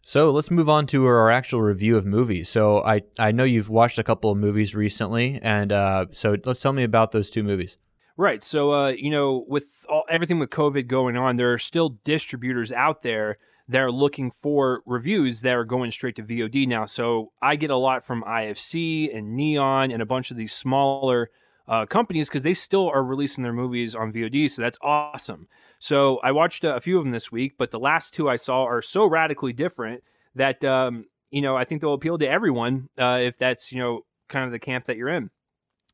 So 0.06 0.32
let's 0.32 0.52
move 0.52 0.68
on 0.68 0.86
to 0.88 1.06
our 1.06 1.32
actual 1.32 1.62
review 1.62 1.96
of 1.96 2.06
movies. 2.06 2.50
So 2.50 2.84
I, 2.84 3.04
I 3.18 3.32
know 3.32 3.46
you've 3.46 3.70
watched 3.70 3.98
a 3.98 4.04
couple 4.04 4.32
of 4.32 4.38
movies 4.38 4.76
recently, 4.76 5.40
and 5.42 5.72
uh, 5.72 6.08
so 6.12 6.36
let's 6.44 6.62
tell 6.62 6.74
me 6.74 6.84
about 6.84 7.14
those 7.14 7.30
two 7.30 7.42
movies. 7.42 7.78
Right. 8.18 8.44
So, 8.44 8.74
uh, 8.74 8.90
you 8.90 9.10
know, 9.10 9.46
with 9.48 9.86
all, 9.90 10.04
everything 10.10 10.40
with 10.40 10.50
COVID 10.50 10.88
going 10.88 11.16
on, 11.16 11.38
there 11.38 11.54
are 11.54 11.58
still 11.58 11.98
distributors 12.04 12.72
out 12.74 13.02
there 13.02 13.38
that 13.70 13.80
are 13.80 13.92
looking 13.92 14.30
for 14.30 14.84
reviews 14.86 15.42
that 15.42 15.56
are 15.56 15.64
going 15.64 15.90
straight 15.90 16.18
to 16.18 16.24
VOD 16.24 16.68
now. 16.68 16.86
So 16.86 17.32
I 17.42 17.56
get 17.56 17.70
a 17.70 17.78
lot 17.78 18.06
from 18.06 18.24
IFC 18.24 19.16
and 19.16 19.36
Neon 19.36 19.90
and 19.90 20.02
a 20.02 20.06
bunch 20.06 20.32
of 20.32 20.38
these 20.38 20.52
smaller 20.52 21.30
uh, 21.68 21.86
companies 21.86 22.30
because 22.30 22.44
they 22.44 22.54
still 22.54 22.90
are 22.90 23.04
releasing 23.04 23.44
their 23.44 23.54
movies 23.54 23.96
on 23.96 24.12
VOD. 24.12 24.50
So 24.50 24.62
that's 24.62 24.78
awesome. 24.82 25.48
So 25.80 26.20
I 26.24 26.32
watched 26.32 26.64
a 26.64 26.80
few 26.80 26.98
of 26.98 27.04
them 27.04 27.12
this 27.12 27.32
week, 27.32 27.54
but 27.58 27.72
the 27.72 27.80
last 27.80 28.14
two 28.14 28.30
I 28.30 28.36
saw 28.36 28.64
are 28.64 28.82
so 28.82 29.06
radically 29.06 29.54
different 29.54 30.04
that, 30.36 30.64
um, 30.64 31.06
you 31.32 31.42
know, 31.42 31.56
I 31.56 31.66
think 31.66 31.82
they'll 31.82 31.94
appeal 31.94 32.18
to 32.18 32.28
everyone 32.28 32.90
uh, 32.98 33.20
if 33.22 33.38
that's, 33.38 33.72
you 33.72 33.80
know, 33.80 34.02
kind 34.30 34.46
of 34.46 34.52
the 34.52 34.60
camp 34.60 34.86
that 34.86 34.98
you're 34.98 35.10
in. 35.10 35.30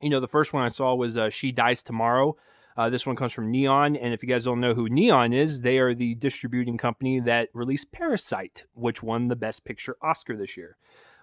You 0.01 0.10
know, 0.10 0.19
the 0.19 0.27
first 0.27 0.53
one 0.53 0.63
I 0.63 0.69
saw 0.69 0.95
was 0.95 1.17
uh, 1.17 1.29
She 1.29 1.51
Dies 1.51 1.84
Tomorrow. 1.84 2.36
Uh, 2.77 2.89
this 2.89 3.05
one 3.05 3.17
comes 3.17 3.34
from 3.34 3.51
Neon, 3.51 3.97
and 3.97 4.13
if 4.13 4.23
you 4.23 4.29
guys 4.29 4.45
don't 4.45 4.62
know 4.62 4.73
who 4.73 4.88
Neon 4.88 5.34
is, 5.34 5.62
they 5.62 5.79
are 5.79 5.93
the 5.93 6.15
distributing 6.15 6.77
company 6.77 7.19
that 7.19 7.49
released 7.53 7.91
Parasite, 7.91 8.63
which 8.73 9.03
won 9.03 9.27
the 9.27 9.36
Best 9.36 9.65
Picture 9.65 9.97
Oscar 10.01 10.38
this 10.38 10.55
year. 10.55 10.77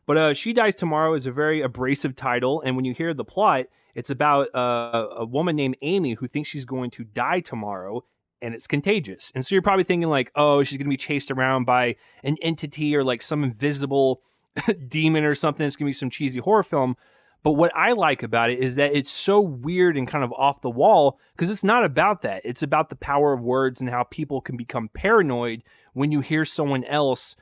But 0.07 0.17
uh, 0.17 0.35
She 0.35 0.53
Dies 0.53 0.77
Tomorrow 0.77 1.15
is 1.15 1.27
a 1.27 1.33
very 1.33 1.61
abrasive 1.61 2.15
title, 2.15 2.63
and 2.63 2.77
when 2.77 2.85
you 2.85 2.95
hear 2.95 3.13
the 3.13 3.25
plot, 3.25 3.67
it's 3.95 4.11
about 4.11 4.55
uh, 4.55 5.09
a 5.17 5.25
woman 5.25 5.57
named 5.57 5.77
Amy 5.83 6.15
who 6.15 6.29
thinks 6.29 6.49
she's 6.49 6.65
going 6.65 6.91
to 6.93 7.05
die 7.05 7.41
tomorrow, 7.41 8.05
and 8.41 8.55
it's 8.55 8.67
contagious. 8.67 9.33
And 9.35 9.45
so 9.45 9.55
you're 9.55 9.63
probably 9.63 9.85
thinking 9.85 10.09
like, 10.09 10.31
oh, 10.37 10.63
she's 10.63 10.79
going 10.79 10.87
to 10.87 10.91
be 10.91 10.97
chased 10.97 11.31
around 11.31 11.65
by 11.65 11.97
an 12.23 12.37
entity 12.41 12.95
or 12.95 13.03
like 13.03 13.21
some 13.21 13.43
invisible 13.43 14.23
demon 14.89 15.25
or 15.25 15.35
something. 15.35 15.67
It's 15.67 15.77
going 15.77 15.87
to 15.87 15.89
be 15.89 15.99
some 15.99 16.11
cheesy 16.11 16.41
horror 16.41 16.63
film. 16.63 16.97
But 17.43 17.53
what 17.53 17.75
I 17.77 17.93
like 17.93 18.23
about 18.23 18.51
it 18.51 18.59
is 18.59 18.75
that 18.75 18.95
it's 18.95 19.11
so 19.11 19.41
weird 19.41 19.97
and 19.97 20.09
kind 20.09 20.25
of 20.25 20.33
off 20.33 20.63
the 20.63 20.71
wall 20.71 21.19
because 21.35 21.49
it's 21.49 21.65
not 21.65 21.85
about 21.85 22.23
that. 22.23 22.43
It's 22.45 22.63
about 22.63 22.91
the 22.91 22.97
power 22.97 23.33
of 23.33 23.41
words 23.41 23.81
and 23.81 23.89
how 23.89 24.03
people 24.03 24.41
can 24.41 24.57
become 24.57 24.89
paranoid 24.93 25.63
when 25.93 26.11
you 26.11 26.21
hear 26.21 26.45
someone 26.45 26.85
else 26.85 27.37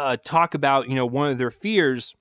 uh, 0.00 0.16
talk 0.24 0.54
about, 0.54 0.88
you 0.88 0.94
know, 0.94 1.06
one 1.06 1.30
of 1.30 1.38
their 1.38 1.50
fears. 1.50 2.14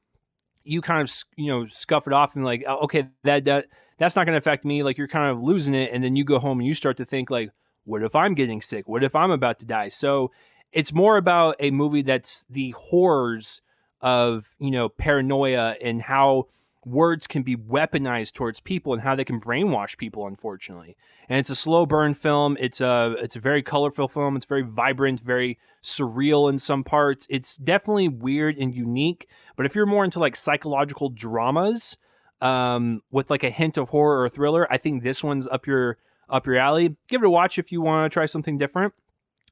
You 0.63 0.81
kind 0.81 1.01
of, 1.01 1.13
you 1.37 1.47
know, 1.47 1.65
scuff 1.65 2.05
it 2.07 2.13
off 2.13 2.35
and 2.35 2.43
like, 2.43 2.63
oh, 2.67 2.79
okay, 2.79 3.07
that 3.23 3.45
that 3.45 3.67
that's 3.97 4.15
not 4.15 4.25
going 4.25 4.33
to 4.33 4.37
affect 4.37 4.65
me. 4.65 4.83
Like 4.83 4.97
you're 4.97 5.07
kind 5.07 5.31
of 5.31 5.41
losing 5.41 5.73
it, 5.73 5.91
and 5.93 6.03
then 6.03 6.15
you 6.15 6.23
go 6.23 6.39
home 6.39 6.59
and 6.59 6.67
you 6.67 6.73
start 6.73 6.97
to 6.97 7.05
think 7.05 7.29
like, 7.29 7.51
what 7.85 8.03
if 8.03 8.15
I'm 8.15 8.35
getting 8.35 8.61
sick? 8.61 8.87
What 8.87 9.03
if 9.03 9.15
I'm 9.15 9.31
about 9.31 9.59
to 9.59 9.65
die? 9.65 9.87
So 9.87 10.31
it's 10.71 10.93
more 10.93 11.17
about 11.17 11.55
a 11.59 11.71
movie 11.71 12.01
that's 12.01 12.45
the 12.49 12.71
horrors 12.77 13.61
of 14.01 14.45
you 14.59 14.71
know 14.71 14.89
paranoia 14.89 15.75
and 15.81 16.01
how 16.01 16.47
words 16.85 17.27
can 17.27 17.43
be 17.43 17.55
weaponized 17.55 18.33
towards 18.33 18.59
people 18.59 18.93
and 18.93 19.01
how 19.01 19.15
they 19.15 19.25
can 19.25 19.39
brainwash 19.39 19.97
people 19.97 20.25
unfortunately. 20.25 20.95
And 21.27 21.37
it's 21.37 21.49
a 21.49 21.55
slow 21.55 21.85
burn 21.85 22.13
film. 22.13 22.57
It's 22.59 22.81
a 22.81 23.15
it's 23.19 23.35
a 23.35 23.39
very 23.39 23.61
colorful 23.61 24.07
film. 24.07 24.35
It's 24.35 24.45
very 24.45 24.61
vibrant 24.61 25.19
very 25.19 25.59
surreal 25.83 26.49
in 26.49 26.57
some 26.57 26.83
parts. 26.83 27.27
It's 27.29 27.57
definitely 27.57 28.07
weird 28.07 28.57
and 28.57 28.73
unique. 28.73 29.27
But 29.55 29.65
if 29.65 29.75
you're 29.75 29.85
more 29.85 30.05
into 30.05 30.19
like 30.19 30.35
psychological 30.35 31.09
dramas 31.09 31.97
um, 32.41 33.01
with 33.11 33.29
like 33.29 33.43
a 33.43 33.49
hint 33.49 33.77
of 33.77 33.89
horror 33.89 34.23
or 34.23 34.29
thriller 34.29 34.71
i 34.71 34.77
think 34.77 35.03
this 35.03 35.21
one's 35.21 35.45
up 35.47 35.67
your 35.67 35.97
up 36.29 36.45
your 36.45 36.57
alley. 36.57 36.95
Give 37.07 37.23
it 37.23 37.25
a 37.25 37.29
watch 37.29 37.57
if 37.57 37.71
you 37.71 37.81
want 37.81 38.09
to 38.09 38.13
try 38.13 38.25
something 38.25 38.57
different. 38.57 38.93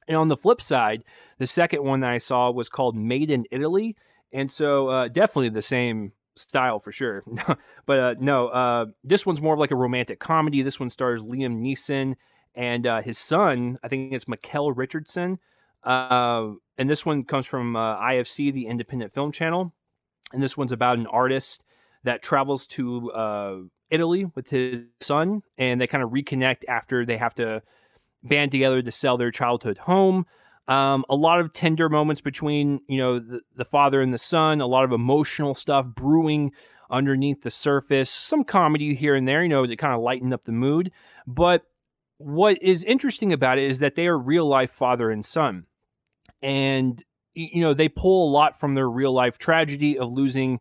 And 0.06 0.16
on 0.16 0.28
the 0.28 0.36
flip 0.36 0.60
side 0.60 1.04
the 1.38 1.46
second 1.46 1.84
one 1.84 2.00
that 2.00 2.10
i 2.10 2.18
saw 2.18 2.50
was 2.50 2.70
called 2.70 2.96
made 2.96 3.30
in 3.30 3.44
italy. 3.50 3.96
And 4.32 4.50
so 4.50 4.88
uh, 4.88 5.08
definitely 5.08 5.50
the 5.50 5.62
same 5.62 6.12
style 6.38 6.80
for 6.80 6.92
sure. 6.92 7.22
but 7.86 7.98
uh, 7.98 8.14
no, 8.18 8.48
uh, 8.48 8.86
this 9.04 9.26
one's 9.26 9.40
more 9.40 9.54
of 9.54 9.60
like 9.60 9.70
a 9.70 9.76
romantic 9.76 10.20
comedy. 10.20 10.62
This 10.62 10.80
one 10.80 10.90
stars 10.90 11.22
Liam 11.22 11.60
Neeson 11.60 12.14
and 12.54 12.86
uh, 12.86 13.02
his 13.02 13.18
son. 13.18 13.78
I 13.82 13.88
think 13.88 14.12
it's 14.12 14.26
Micheál 14.26 14.72
Richardson. 14.76 15.38
Uh, 15.84 16.52
and 16.76 16.88
this 16.88 17.06
one 17.06 17.24
comes 17.24 17.46
from 17.46 17.76
uh, 17.76 17.96
IFC, 17.98 18.52
the 18.52 18.66
Independent 18.66 19.14
Film 19.14 19.32
Channel. 19.32 19.72
And 20.32 20.42
this 20.42 20.56
one's 20.56 20.72
about 20.72 20.98
an 20.98 21.06
artist 21.06 21.62
that 22.04 22.22
travels 22.22 22.66
to 22.66 23.10
uh, 23.12 23.56
Italy 23.90 24.26
with 24.34 24.50
his 24.50 24.84
son, 25.00 25.42
and 25.56 25.80
they 25.80 25.86
kind 25.86 26.04
of 26.04 26.10
reconnect 26.10 26.64
after 26.68 27.04
they 27.04 27.16
have 27.16 27.34
to 27.36 27.62
band 28.22 28.52
together 28.52 28.82
to 28.82 28.90
sell 28.92 29.16
their 29.16 29.30
childhood 29.30 29.78
home. 29.78 30.26
Um, 30.68 31.06
a 31.08 31.16
lot 31.16 31.40
of 31.40 31.54
tender 31.54 31.88
moments 31.88 32.20
between 32.20 32.80
you 32.88 32.98
know 32.98 33.18
the, 33.18 33.40
the 33.56 33.64
father 33.64 34.02
and 34.02 34.12
the 34.12 34.18
son. 34.18 34.60
A 34.60 34.66
lot 34.66 34.84
of 34.84 34.92
emotional 34.92 35.54
stuff 35.54 35.86
brewing 35.86 36.52
underneath 36.90 37.42
the 37.42 37.50
surface. 37.50 38.10
Some 38.10 38.44
comedy 38.44 38.94
here 38.94 39.14
and 39.14 39.26
there, 39.26 39.42
you 39.42 39.48
know, 39.48 39.66
to 39.66 39.76
kind 39.76 39.94
of 39.94 40.00
lighten 40.00 40.32
up 40.32 40.44
the 40.44 40.52
mood. 40.52 40.92
But 41.26 41.62
what 42.18 42.62
is 42.62 42.84
interesting 42.84 43.32
about 43.32 43.58
it 43.58 43.64
is 43.64 43.78
that 43.78 43.94
they 43.94 44.06
are 44.06 44.18
real 44.18 44.46
life 44.46 44.70
father 44.70 45.10
and 45.10 45.24
son, 45.24 45.64
and 46.42 47.02
you 47.32 47.62
know 47.62 47.72
they 47.72 47.88
pull 47.88 48.28
a 48.28 48.32
lot 48.32 48.60
from 48.60 48.74
their 48.74 48.88
real 48.90 49.12
life 49.12 49.38
tragedy 49.38 49.98
of 49.98 50.12
losing, 50.12 50.60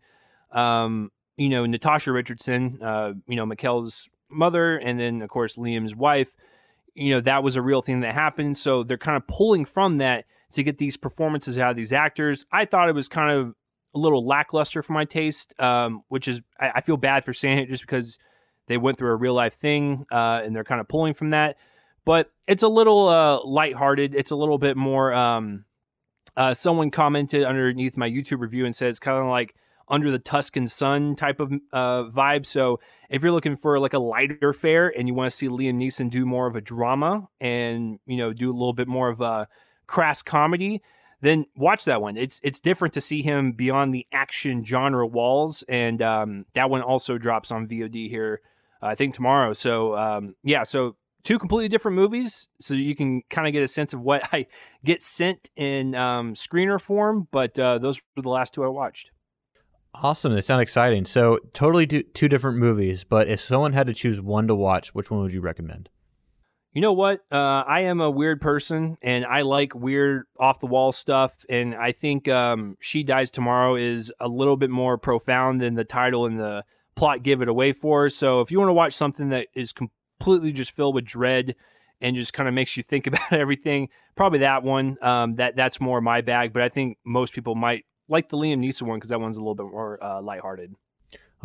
um, 0.54 1.12
you 1.36 1.50
know, 1.50 1.66
Natasha 1.66 2.14
Richardson, 2.14 2.80
uh, 2.82 3.14
you 3.28 3.36
know, 3.36 3.46
Micheál's 3.46 4.10
mother, 4.30 4.78
and 4.78 4.98
then 4.98 5.22
of 5.22 5.30
course 5.30 5.58
Liam's 5.58 5.96
wife 5.96 6.34
you 6.98 7.14
know 7.14 7.22
that 7.22 7.44
was 7.44 7.56
a 7.56 7.62
real 7.62 7.82
thing 7.82 8.02
that 8.02 8.14
happened. 8.14 8.58
So 8.58 8.84
they're 8.84 8.98
kind 8.98 9.18
of 9.18 9.28
pulling 9.28 9.66
from 9.66 9.98
that 9.98 10.26
to 10.54 10.64
get 10.64 10.78
these 10.78 10.98
performances 10.98 11.58
out 11.60 11.72
of 11.72 11.78
these 11.78 11.94
actors. 11.94 12.46
I 12.52 12.66
thought 12.66 12.90
it 12.90 12.96
was 12.96 13.08
kind 13.08 13.32
of 13.32 13.54
a 13.94 14.00
little 14.00 14.26
lackluster 14.26 14.84
for 14.84 14.94
my 14.94 15.06
taste 15.06 15.60
um, 15.60 16.04
which 16.10 16.28
is 16.28 16.42
I, 16.60 16.72
I, 16.76 16.82
feel 16.82 16.98
bad 16.98 17.26
for 17.26 17.34
saying 17.34 17.60
it 17.60 17.70
just 17.70 17.82
because 17.82 18.20
they 18.68 18.78
went 18.78 18.98
through 18.98 19.12
a 19.12 19.16
real 19.16 19.34
life 19.34 19.56
thing 19.56 20.06
uh, 20.12 20.42
and 20.44 20.56
they're 20.56 20.64
kind 20.64 20.82
of 20.82 20.88
pulling 20.88 21.14
from 21.14 21.32
that. 21.32 21.58
But 22.06 22.32
it's 22.48 22.64
a 22.64 22.68
little 22.68 23.08
uh, 23.08 23.44
lighthearted. 23.44 24.14
It's 24.14 24.32
a 24.32 24.36
little 24.36 24.58
bit 24.58 24.78
more 24.78 25.14
um, 25.14 25.66
uh, 26.38 26.54
someone 26.54 26.92
commented 26.92 27.44
underneath 27.44 27.98
my 27.98 28.10
youtube 28.10 28.40
review 28.40 28.66
and 28.66 28.76
says 28.76 29.00
kind 29.00 29.18
of 29.18 29.28
like 29.28 29.56
under 29.90 30.12
the 30.12 30.20
Tuscan 30.20 30.68
sun 30.68 31.16
type 31.16 31.40
of 31.40 31.54
uh, 31.72 32.04
vibe. 32.04 32.46
So 32.46 32.80
if 33.10 33.24
you're 33.24 33.32
looking 33.32 33.56
for 33.56 33.80
like 33.80 33.94
a 33.94 34.00
lighter 34.00 34.54
fare 34.54 34.90
and 34.90 35.08
you 35.08 35.14
want 35.14 35.32
to 35.32 35.36
see 35.36 35.48
Liam 35.48 35.76
Neeson 35.76 36.10
do 36.10 36.26
more 36.26 36.48
of 36.48 36.56
a 36.56 36.62
drama 36.62 37.28
and 37.40 38.00
you 38.06 38.18
know 38.18 38.34
do 38.34 38.50
a 38.50 38.54
little 38.54 38.74
bit 38.74 38.88
more 38.88 39.10
of 39.10 39.22
a 39.22 39.48
crass 39.88 40.22
comedy, 40.22 40.82
then 41.22 41.46
watch 41.56 41.86
that 41.86 42.02
one. 42.02 42.18
It's 42.18 42.40
it's 42.44 42.60
different 42.60 42.94
to 42.96 43.02
see 43.02 43.22
him 43.22 43.54
beyond 43.54 43.94
the 43.94 44.06
action 44.12 44.64
genre 44.64 45.08
walls, 45.08 45.64
and 45.68 46.02
um, 46.02 46.46
that 46.54 46.70
one 46.70 46.82
also 46.82 47.18
drops 47.18 47.52
on 47.52 47.68
VOD 47.68 48.10
here. 48.10 48.42
Uh, 48.82 48.88
I 48.88 48.96
think 48.96 49.14
tomorrow. 49.16 49.54
So 49.54 49.98
um, 49.98 50.36
yeah, 50.44 50.64
so 50.64 50.98
two 51.24 51.40
completely 51.40 51.70
different 51.70 51.96
movies, 51.96 52.48
so 52.60 52.74
you 52.74 52.96
can 52.96 53.22
kind 53.30 53.48
of 53.48 53.54
get 53.54 53.64
a 53.64 53.68
sense 53.68 53.94
of 53.94 54.02
what 54.02 54.28
I 54.34 54.48
get 54.84 55.02
sent 55.02 55.50
in 55.56 55.96
um, 55.96 56.36
screener 56.36 56.80
form. 56.80 57.28
But 57.32 57.58
uh, 57.58 57.80
those 57.80 58.02
were 58.16 58.22
the 58.22 58.30
last 58.30 58.54
two 58.54 58.64
I 58.64 58.68
watched. 58.68 59.12
Awesome. 59.94 60.34
They 60.34 60.42
sound 60.42 60.62
exciting. 60.62 61.06
So, 61.06 61.40
totally 61.54 61.88
two 61.88 62.28
different 62.28 62.58
movies, 62.58 63.04
but 63.04 63.28
if 63.28 63.40
someone 63.40 63.74
had 63.74 63.88
to 63.88 63.94
choose 63.94 64.22
one 64.22 64.48
to 64.48 64.56
watch, 64.56 64.94
which 64.94 65.10
one 65.10 65.22
would 65.22 65.34
you 65.34 65.42
recommend? 65.42 65.90
You 66.74 66.82
know 66.82 66.94
what? 66.94 67.22
Uh, 67.32 67.64
I 67.68 67.82
am 67.82 68.02
a 68.02 68.12
weird 68.12 68.40
person 68.40 68.98
and 69.02 69.26
I 69.26 69.42
like 69.42 69.74
weird 69.74 70.26
off 70.40 70.60
the 70.60 70.68
wall 70.68 70.92
stuff. 70.92 71.34
And 71.50 71.74
I 71.74 71.92
think 71.92 72.28
um, 72.28 72.78
She 72.80 73.02
Dies 73.02 73.32
Tomorrow 73.32 73.78
is 73.78 74.14
a 74.20 74.28
little 74.28 74.58
bit 74.58 74.70
more 74.70 75.00
profound 75.00 75.60
than 75.60 75.74
the 75.74 75.84
title 75.84 76.28
and 76.28 76.40
the 76.40 76.64
plot 76.96 77.24
give 77.24 77.42
it 77.42 77.48
away 77.48 77.74
for. 77.74 78.10
So, 78.10 78.42
if 78.42 78.52
you 78.52 78.60
want 78.60 78.70
to 78.70 78.74
watch 78.74 78.94
something 78.94 79.30
that 79.30 79.48
is 79.56 79.74
completely 79.74 80.52
just 80.52 80.76
filled 80.76 80.94
with 80.94 81.06
dread 81.06 81.56
and 82.00 82.16
just 82.16 82.34
kind 82.34 82.48
of 82.48 82.54
makes 82.54 82.78
you 82.78 82.84
think 82.84 83.08
about 83.08 83.34
everything, 83.34 83.90
probably 84.16 84.40
that 84.40 84.62
one. 84.62 84.98
Um, 85.02 85.38
that 85.38 85.56
That's 85.56 85.82
more 85.82 86.00
my 86.02 86.22
bag. 86.22 86.54
But 86.54 86.62
I 86.62 86.70
think 86.70 87.00
most 87.04 87.34
people 87.34 87.56
might 87.56 87.86
like 88.08 88.30
the 88.30 88.38
Liam 88.38 88.60
Neeson 88.60 88.84
one 88.84 88.98
because 88.98 89.10
that 89.10 89.20
one's 89.20 89.38
a 89.38 89.40
little 89.40 89.56
bit 89.56 89.68
more 89.68 90.04
uh, 90.04 90.22
lighthearted. 90.22 90.76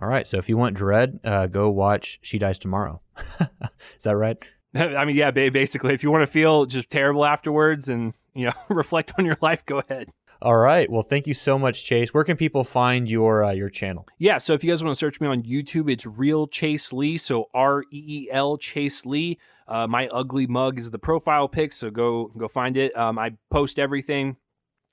All 0.01 0.09
right, 0.09 0.27
so 0.27 0.39
if 0.39 0.49
you 0.49 0.57
want 0.57 0.75
dread, 0.75 1.21
uh, 1.23 1.47
go 1.47 1.71
watch 1.71 2.19
She 2.23 2.39
Dies 2.39 2.59
Tomorrow. 2.59 3.03
Is 3.41 4.05
that 4.05 4.17
right? 4.17 4.39
I 4.75 5.05
mean, 5.05 5.17
yeah, 5.17 5.31
basically, 5.31 5.93
if 5.93 6.03
you 6.03 6.11
want 6.11 6.23
to 6.23 6.33
feel 6.33 6.65
just 6.65 6.89
terrible 6.89 7.25
afterwards 7.27 7.89
and 7.89 8.15
you 8.35 8.47
know 8.47 8.53
reflect 8.69 9.13
on 9.19 9.27
your 9.27 9.37
life, 9.43 9.65
go 9.67 9.81
ahead. 9.81 10.09
All 10.41 10.57
right. 10.57 10.91
Well, 10.91 11.03
thank 11.03 11.27
you 11.27 11.35
so 11.35 11.57
much, 11.59 11.85
Chase. 11.85 12.13
Where 12.13 12.25
can 12.25 12.37
people 12.37 12.65
find 12.65 13.09
your 13.09 13.45
uh, 13.45 13.53
your 13.53 13.69
channel? 13.69 14.07
Yeah. 14.19 14.39
So 14.39 14.55
if 14.55 14.65
you 14.65 14.71
guys 14.71 14.83
want 14.83 14.95
to 14.95 14.99
search 14.99 15.21
me 15.21 15.29
on 15.29 15.43
YouTube, 15.43 15.91
it's 15.91 16.07
Reel 16.07 16.47
Chase 16.47 16.93
Lee. 16.93 17.17
So 17.17 17.49
R 17.55 17.83
E 17.83 17.87
E 17.93 18.29
L 18.33 18.57
Chase 18.57 19.05
Lee. 19.05 19.39
Uh, 19.69 19.87
my 19.87 20.09
ugly 20.09 20.47
mug 20.47 20.79
is 20.79 20.91
the 20.91 20.99
profile 20.99 21.49
pic. 21.49 21.73
So 21.73 21.91
go 21.91 22.33
go 22.37 22.49
find 22.49 22.77
it. 22.77 22.97
Um, 22.97 23.19
I 23.19 23.33
post 23.51 23.79
everything 23.79 24.37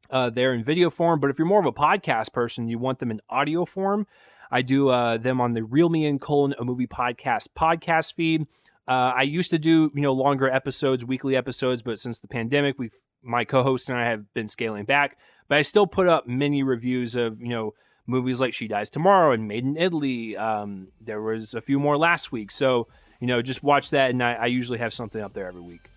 uh, 0.09 0.29
there 0.29 0.53
in 0.53 0.63
video 0.63 0.89
form. 0.89 1.19
But 1.19 1.29
if 1.29 1.37
you're 1.37 1.47
more 1.47 1.59
of 1.59 1.65
a 1.65 1.71
podcast 1.71 2.33
person, 2.33 2.67
you 2.67 2.79
want 2.79 2.99
them 2.99 3.11
in 3.11 3.19
audio 3.29 3.65
form, 3.65 4.07
I 4.51 4.61
do 4.61 4.89
uh, 4.89 5.17
them 5.17 5.39
on 5.39 5.53
the 5.53 5.63
Real 5.63 5.89
Me 5.89 6.05
and 6.05 6.19
colon 6.19 6.55
a 6.57 6.65
movie 6.65 6.87
podcast 6.87 7.47
podcast 7.55 8.13
feed. 8.15 8.47
Uh, 8.87 9.13
I 9.15 9.21
used 9.21 9.51
to 9.51 9.59
do 9.59 9.91
you 9.93 10.01
know 10.01 10.13
longer 10.13 10.49
episodes, 10.49 11.05
weekly 11.05 11.35
episodes, 11.35 11.81
but 11.81 11.99
since 11.99 12.19
the 12.19 12.27
pandemic, 12.27 12.79
we 12.79 12.89
my 13.21 13.43
co-host 13.43 13.89
and 13.89 13.97
I 13.97 14.09
have 14.09 14.33
been 14.33 14.47
scaling 14.47 14.85
back. 14.85 15.17
but 15.47 15.57
I 15.57 15.61
still 15.61 15.87
put 15.87 16.07
up 16.07 16.27
many 16.27 16.63
reviews 16.63 17.15
of 17.15 17.39
you 17.41 17.49
know 17.49 17.73
movies 18.07 18.41
like 18.41 18.53
She 18.53 18.67
Dies 18.67 18.89
Tomorrow 18.89 19.33
and 19.33 19.47
Made 19.47 19.63
in 19.63 19.77
Italy. 19.77 20.35
Um, 20.35 20.87
there 20.99 21.21
was 21.21 21.53
a 21.53 21.61
few 21.61 21.79
more 21.79 21.97
last 21.97 22.31
week, 22.31 22.49
so 22.49 22.87
you 23.19 23.27
know 23.27 23.41
just 23.41 23.61
watch 23.61 23.91
that, 23.91 24.09
and 24.09 24.23
I, 24.23 24.33
I 24.33 24.45
usually 24.47 24.79
have 24.79 24.93
something 24.93 25.21
up 25.21 25.33
there 25.33 25.47
every 25.47 25.61
week. 25.61 25.89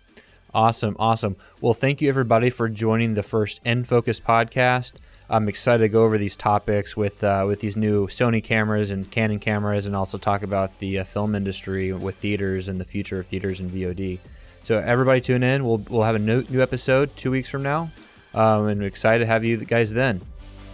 Awesome, 0.53 0.95
awesome. 0.99 1.35
Well, 1.61 1.73
thank 1.73 1.99
you 1.99 2.09
everybody 2.09 2.51
for 2.51 2.69
joining 2.69 3.15
the 3.15 3.23
first 3.23 3.59
In 3.65 3.83
Focus 3.83 4.19
podcast. 4.19 4.93
I'm 5.27 5.49
excited 5.49 5.81
to 5.81 5.89
go 5.89 6.03
over 6.03 6.19
these 6.19 6.35
topics 6.35 6.95
with 6.95 7.23
uh, 7.23 7.45
with 7.47 7.59
these 7.59 7.75
new 7.75 8.05
Sony 8.05 8.43
cameras 8.43 8.91
and 8.91 9.09
Canon 9.09 9.39
cameras, 9.39 9.87
and 9.87 9.95
also 9.95 10.19
talk 10.19 10.43
about 10.43 10.77
the 10.77 10.99
uh, 10.99 11.03
film 11.05 11.33
industry 11.33 11.91
with 11.91 12.17
theaters 12.17 12.67
and 12.67 12.79
the 12.79 12.85
future 12.85 13.19
of 13.19 13.25
theaters 13.25 13.59
and 13.59 13.71
VOD. 13.71 14.19
So 14.61 14.77
everybody 14.77 15.21
tune 15.21 15.41
in. 15.41 15.65
We'll 15.65 15.79
we'll 15.89 16.03
have 16.03 16.15
a 16.15 16.19
new, 16.19 16.43
new 16.49 16.61
episode 16.61 17.15
two 17.17 17.31
weeks 17.31 17.49
from 17.49 17.63
now, 17.63 17.89
um, 18.35 18.67
and 18.67 18.83
excited 18.83 19.23
to 19.23 19.25
have 19.25 19.43
you 19.43 19.57
guys 19.57 19.91
then. 19.91 20.21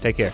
Take 0.01 0.17
care. 0.17 0.33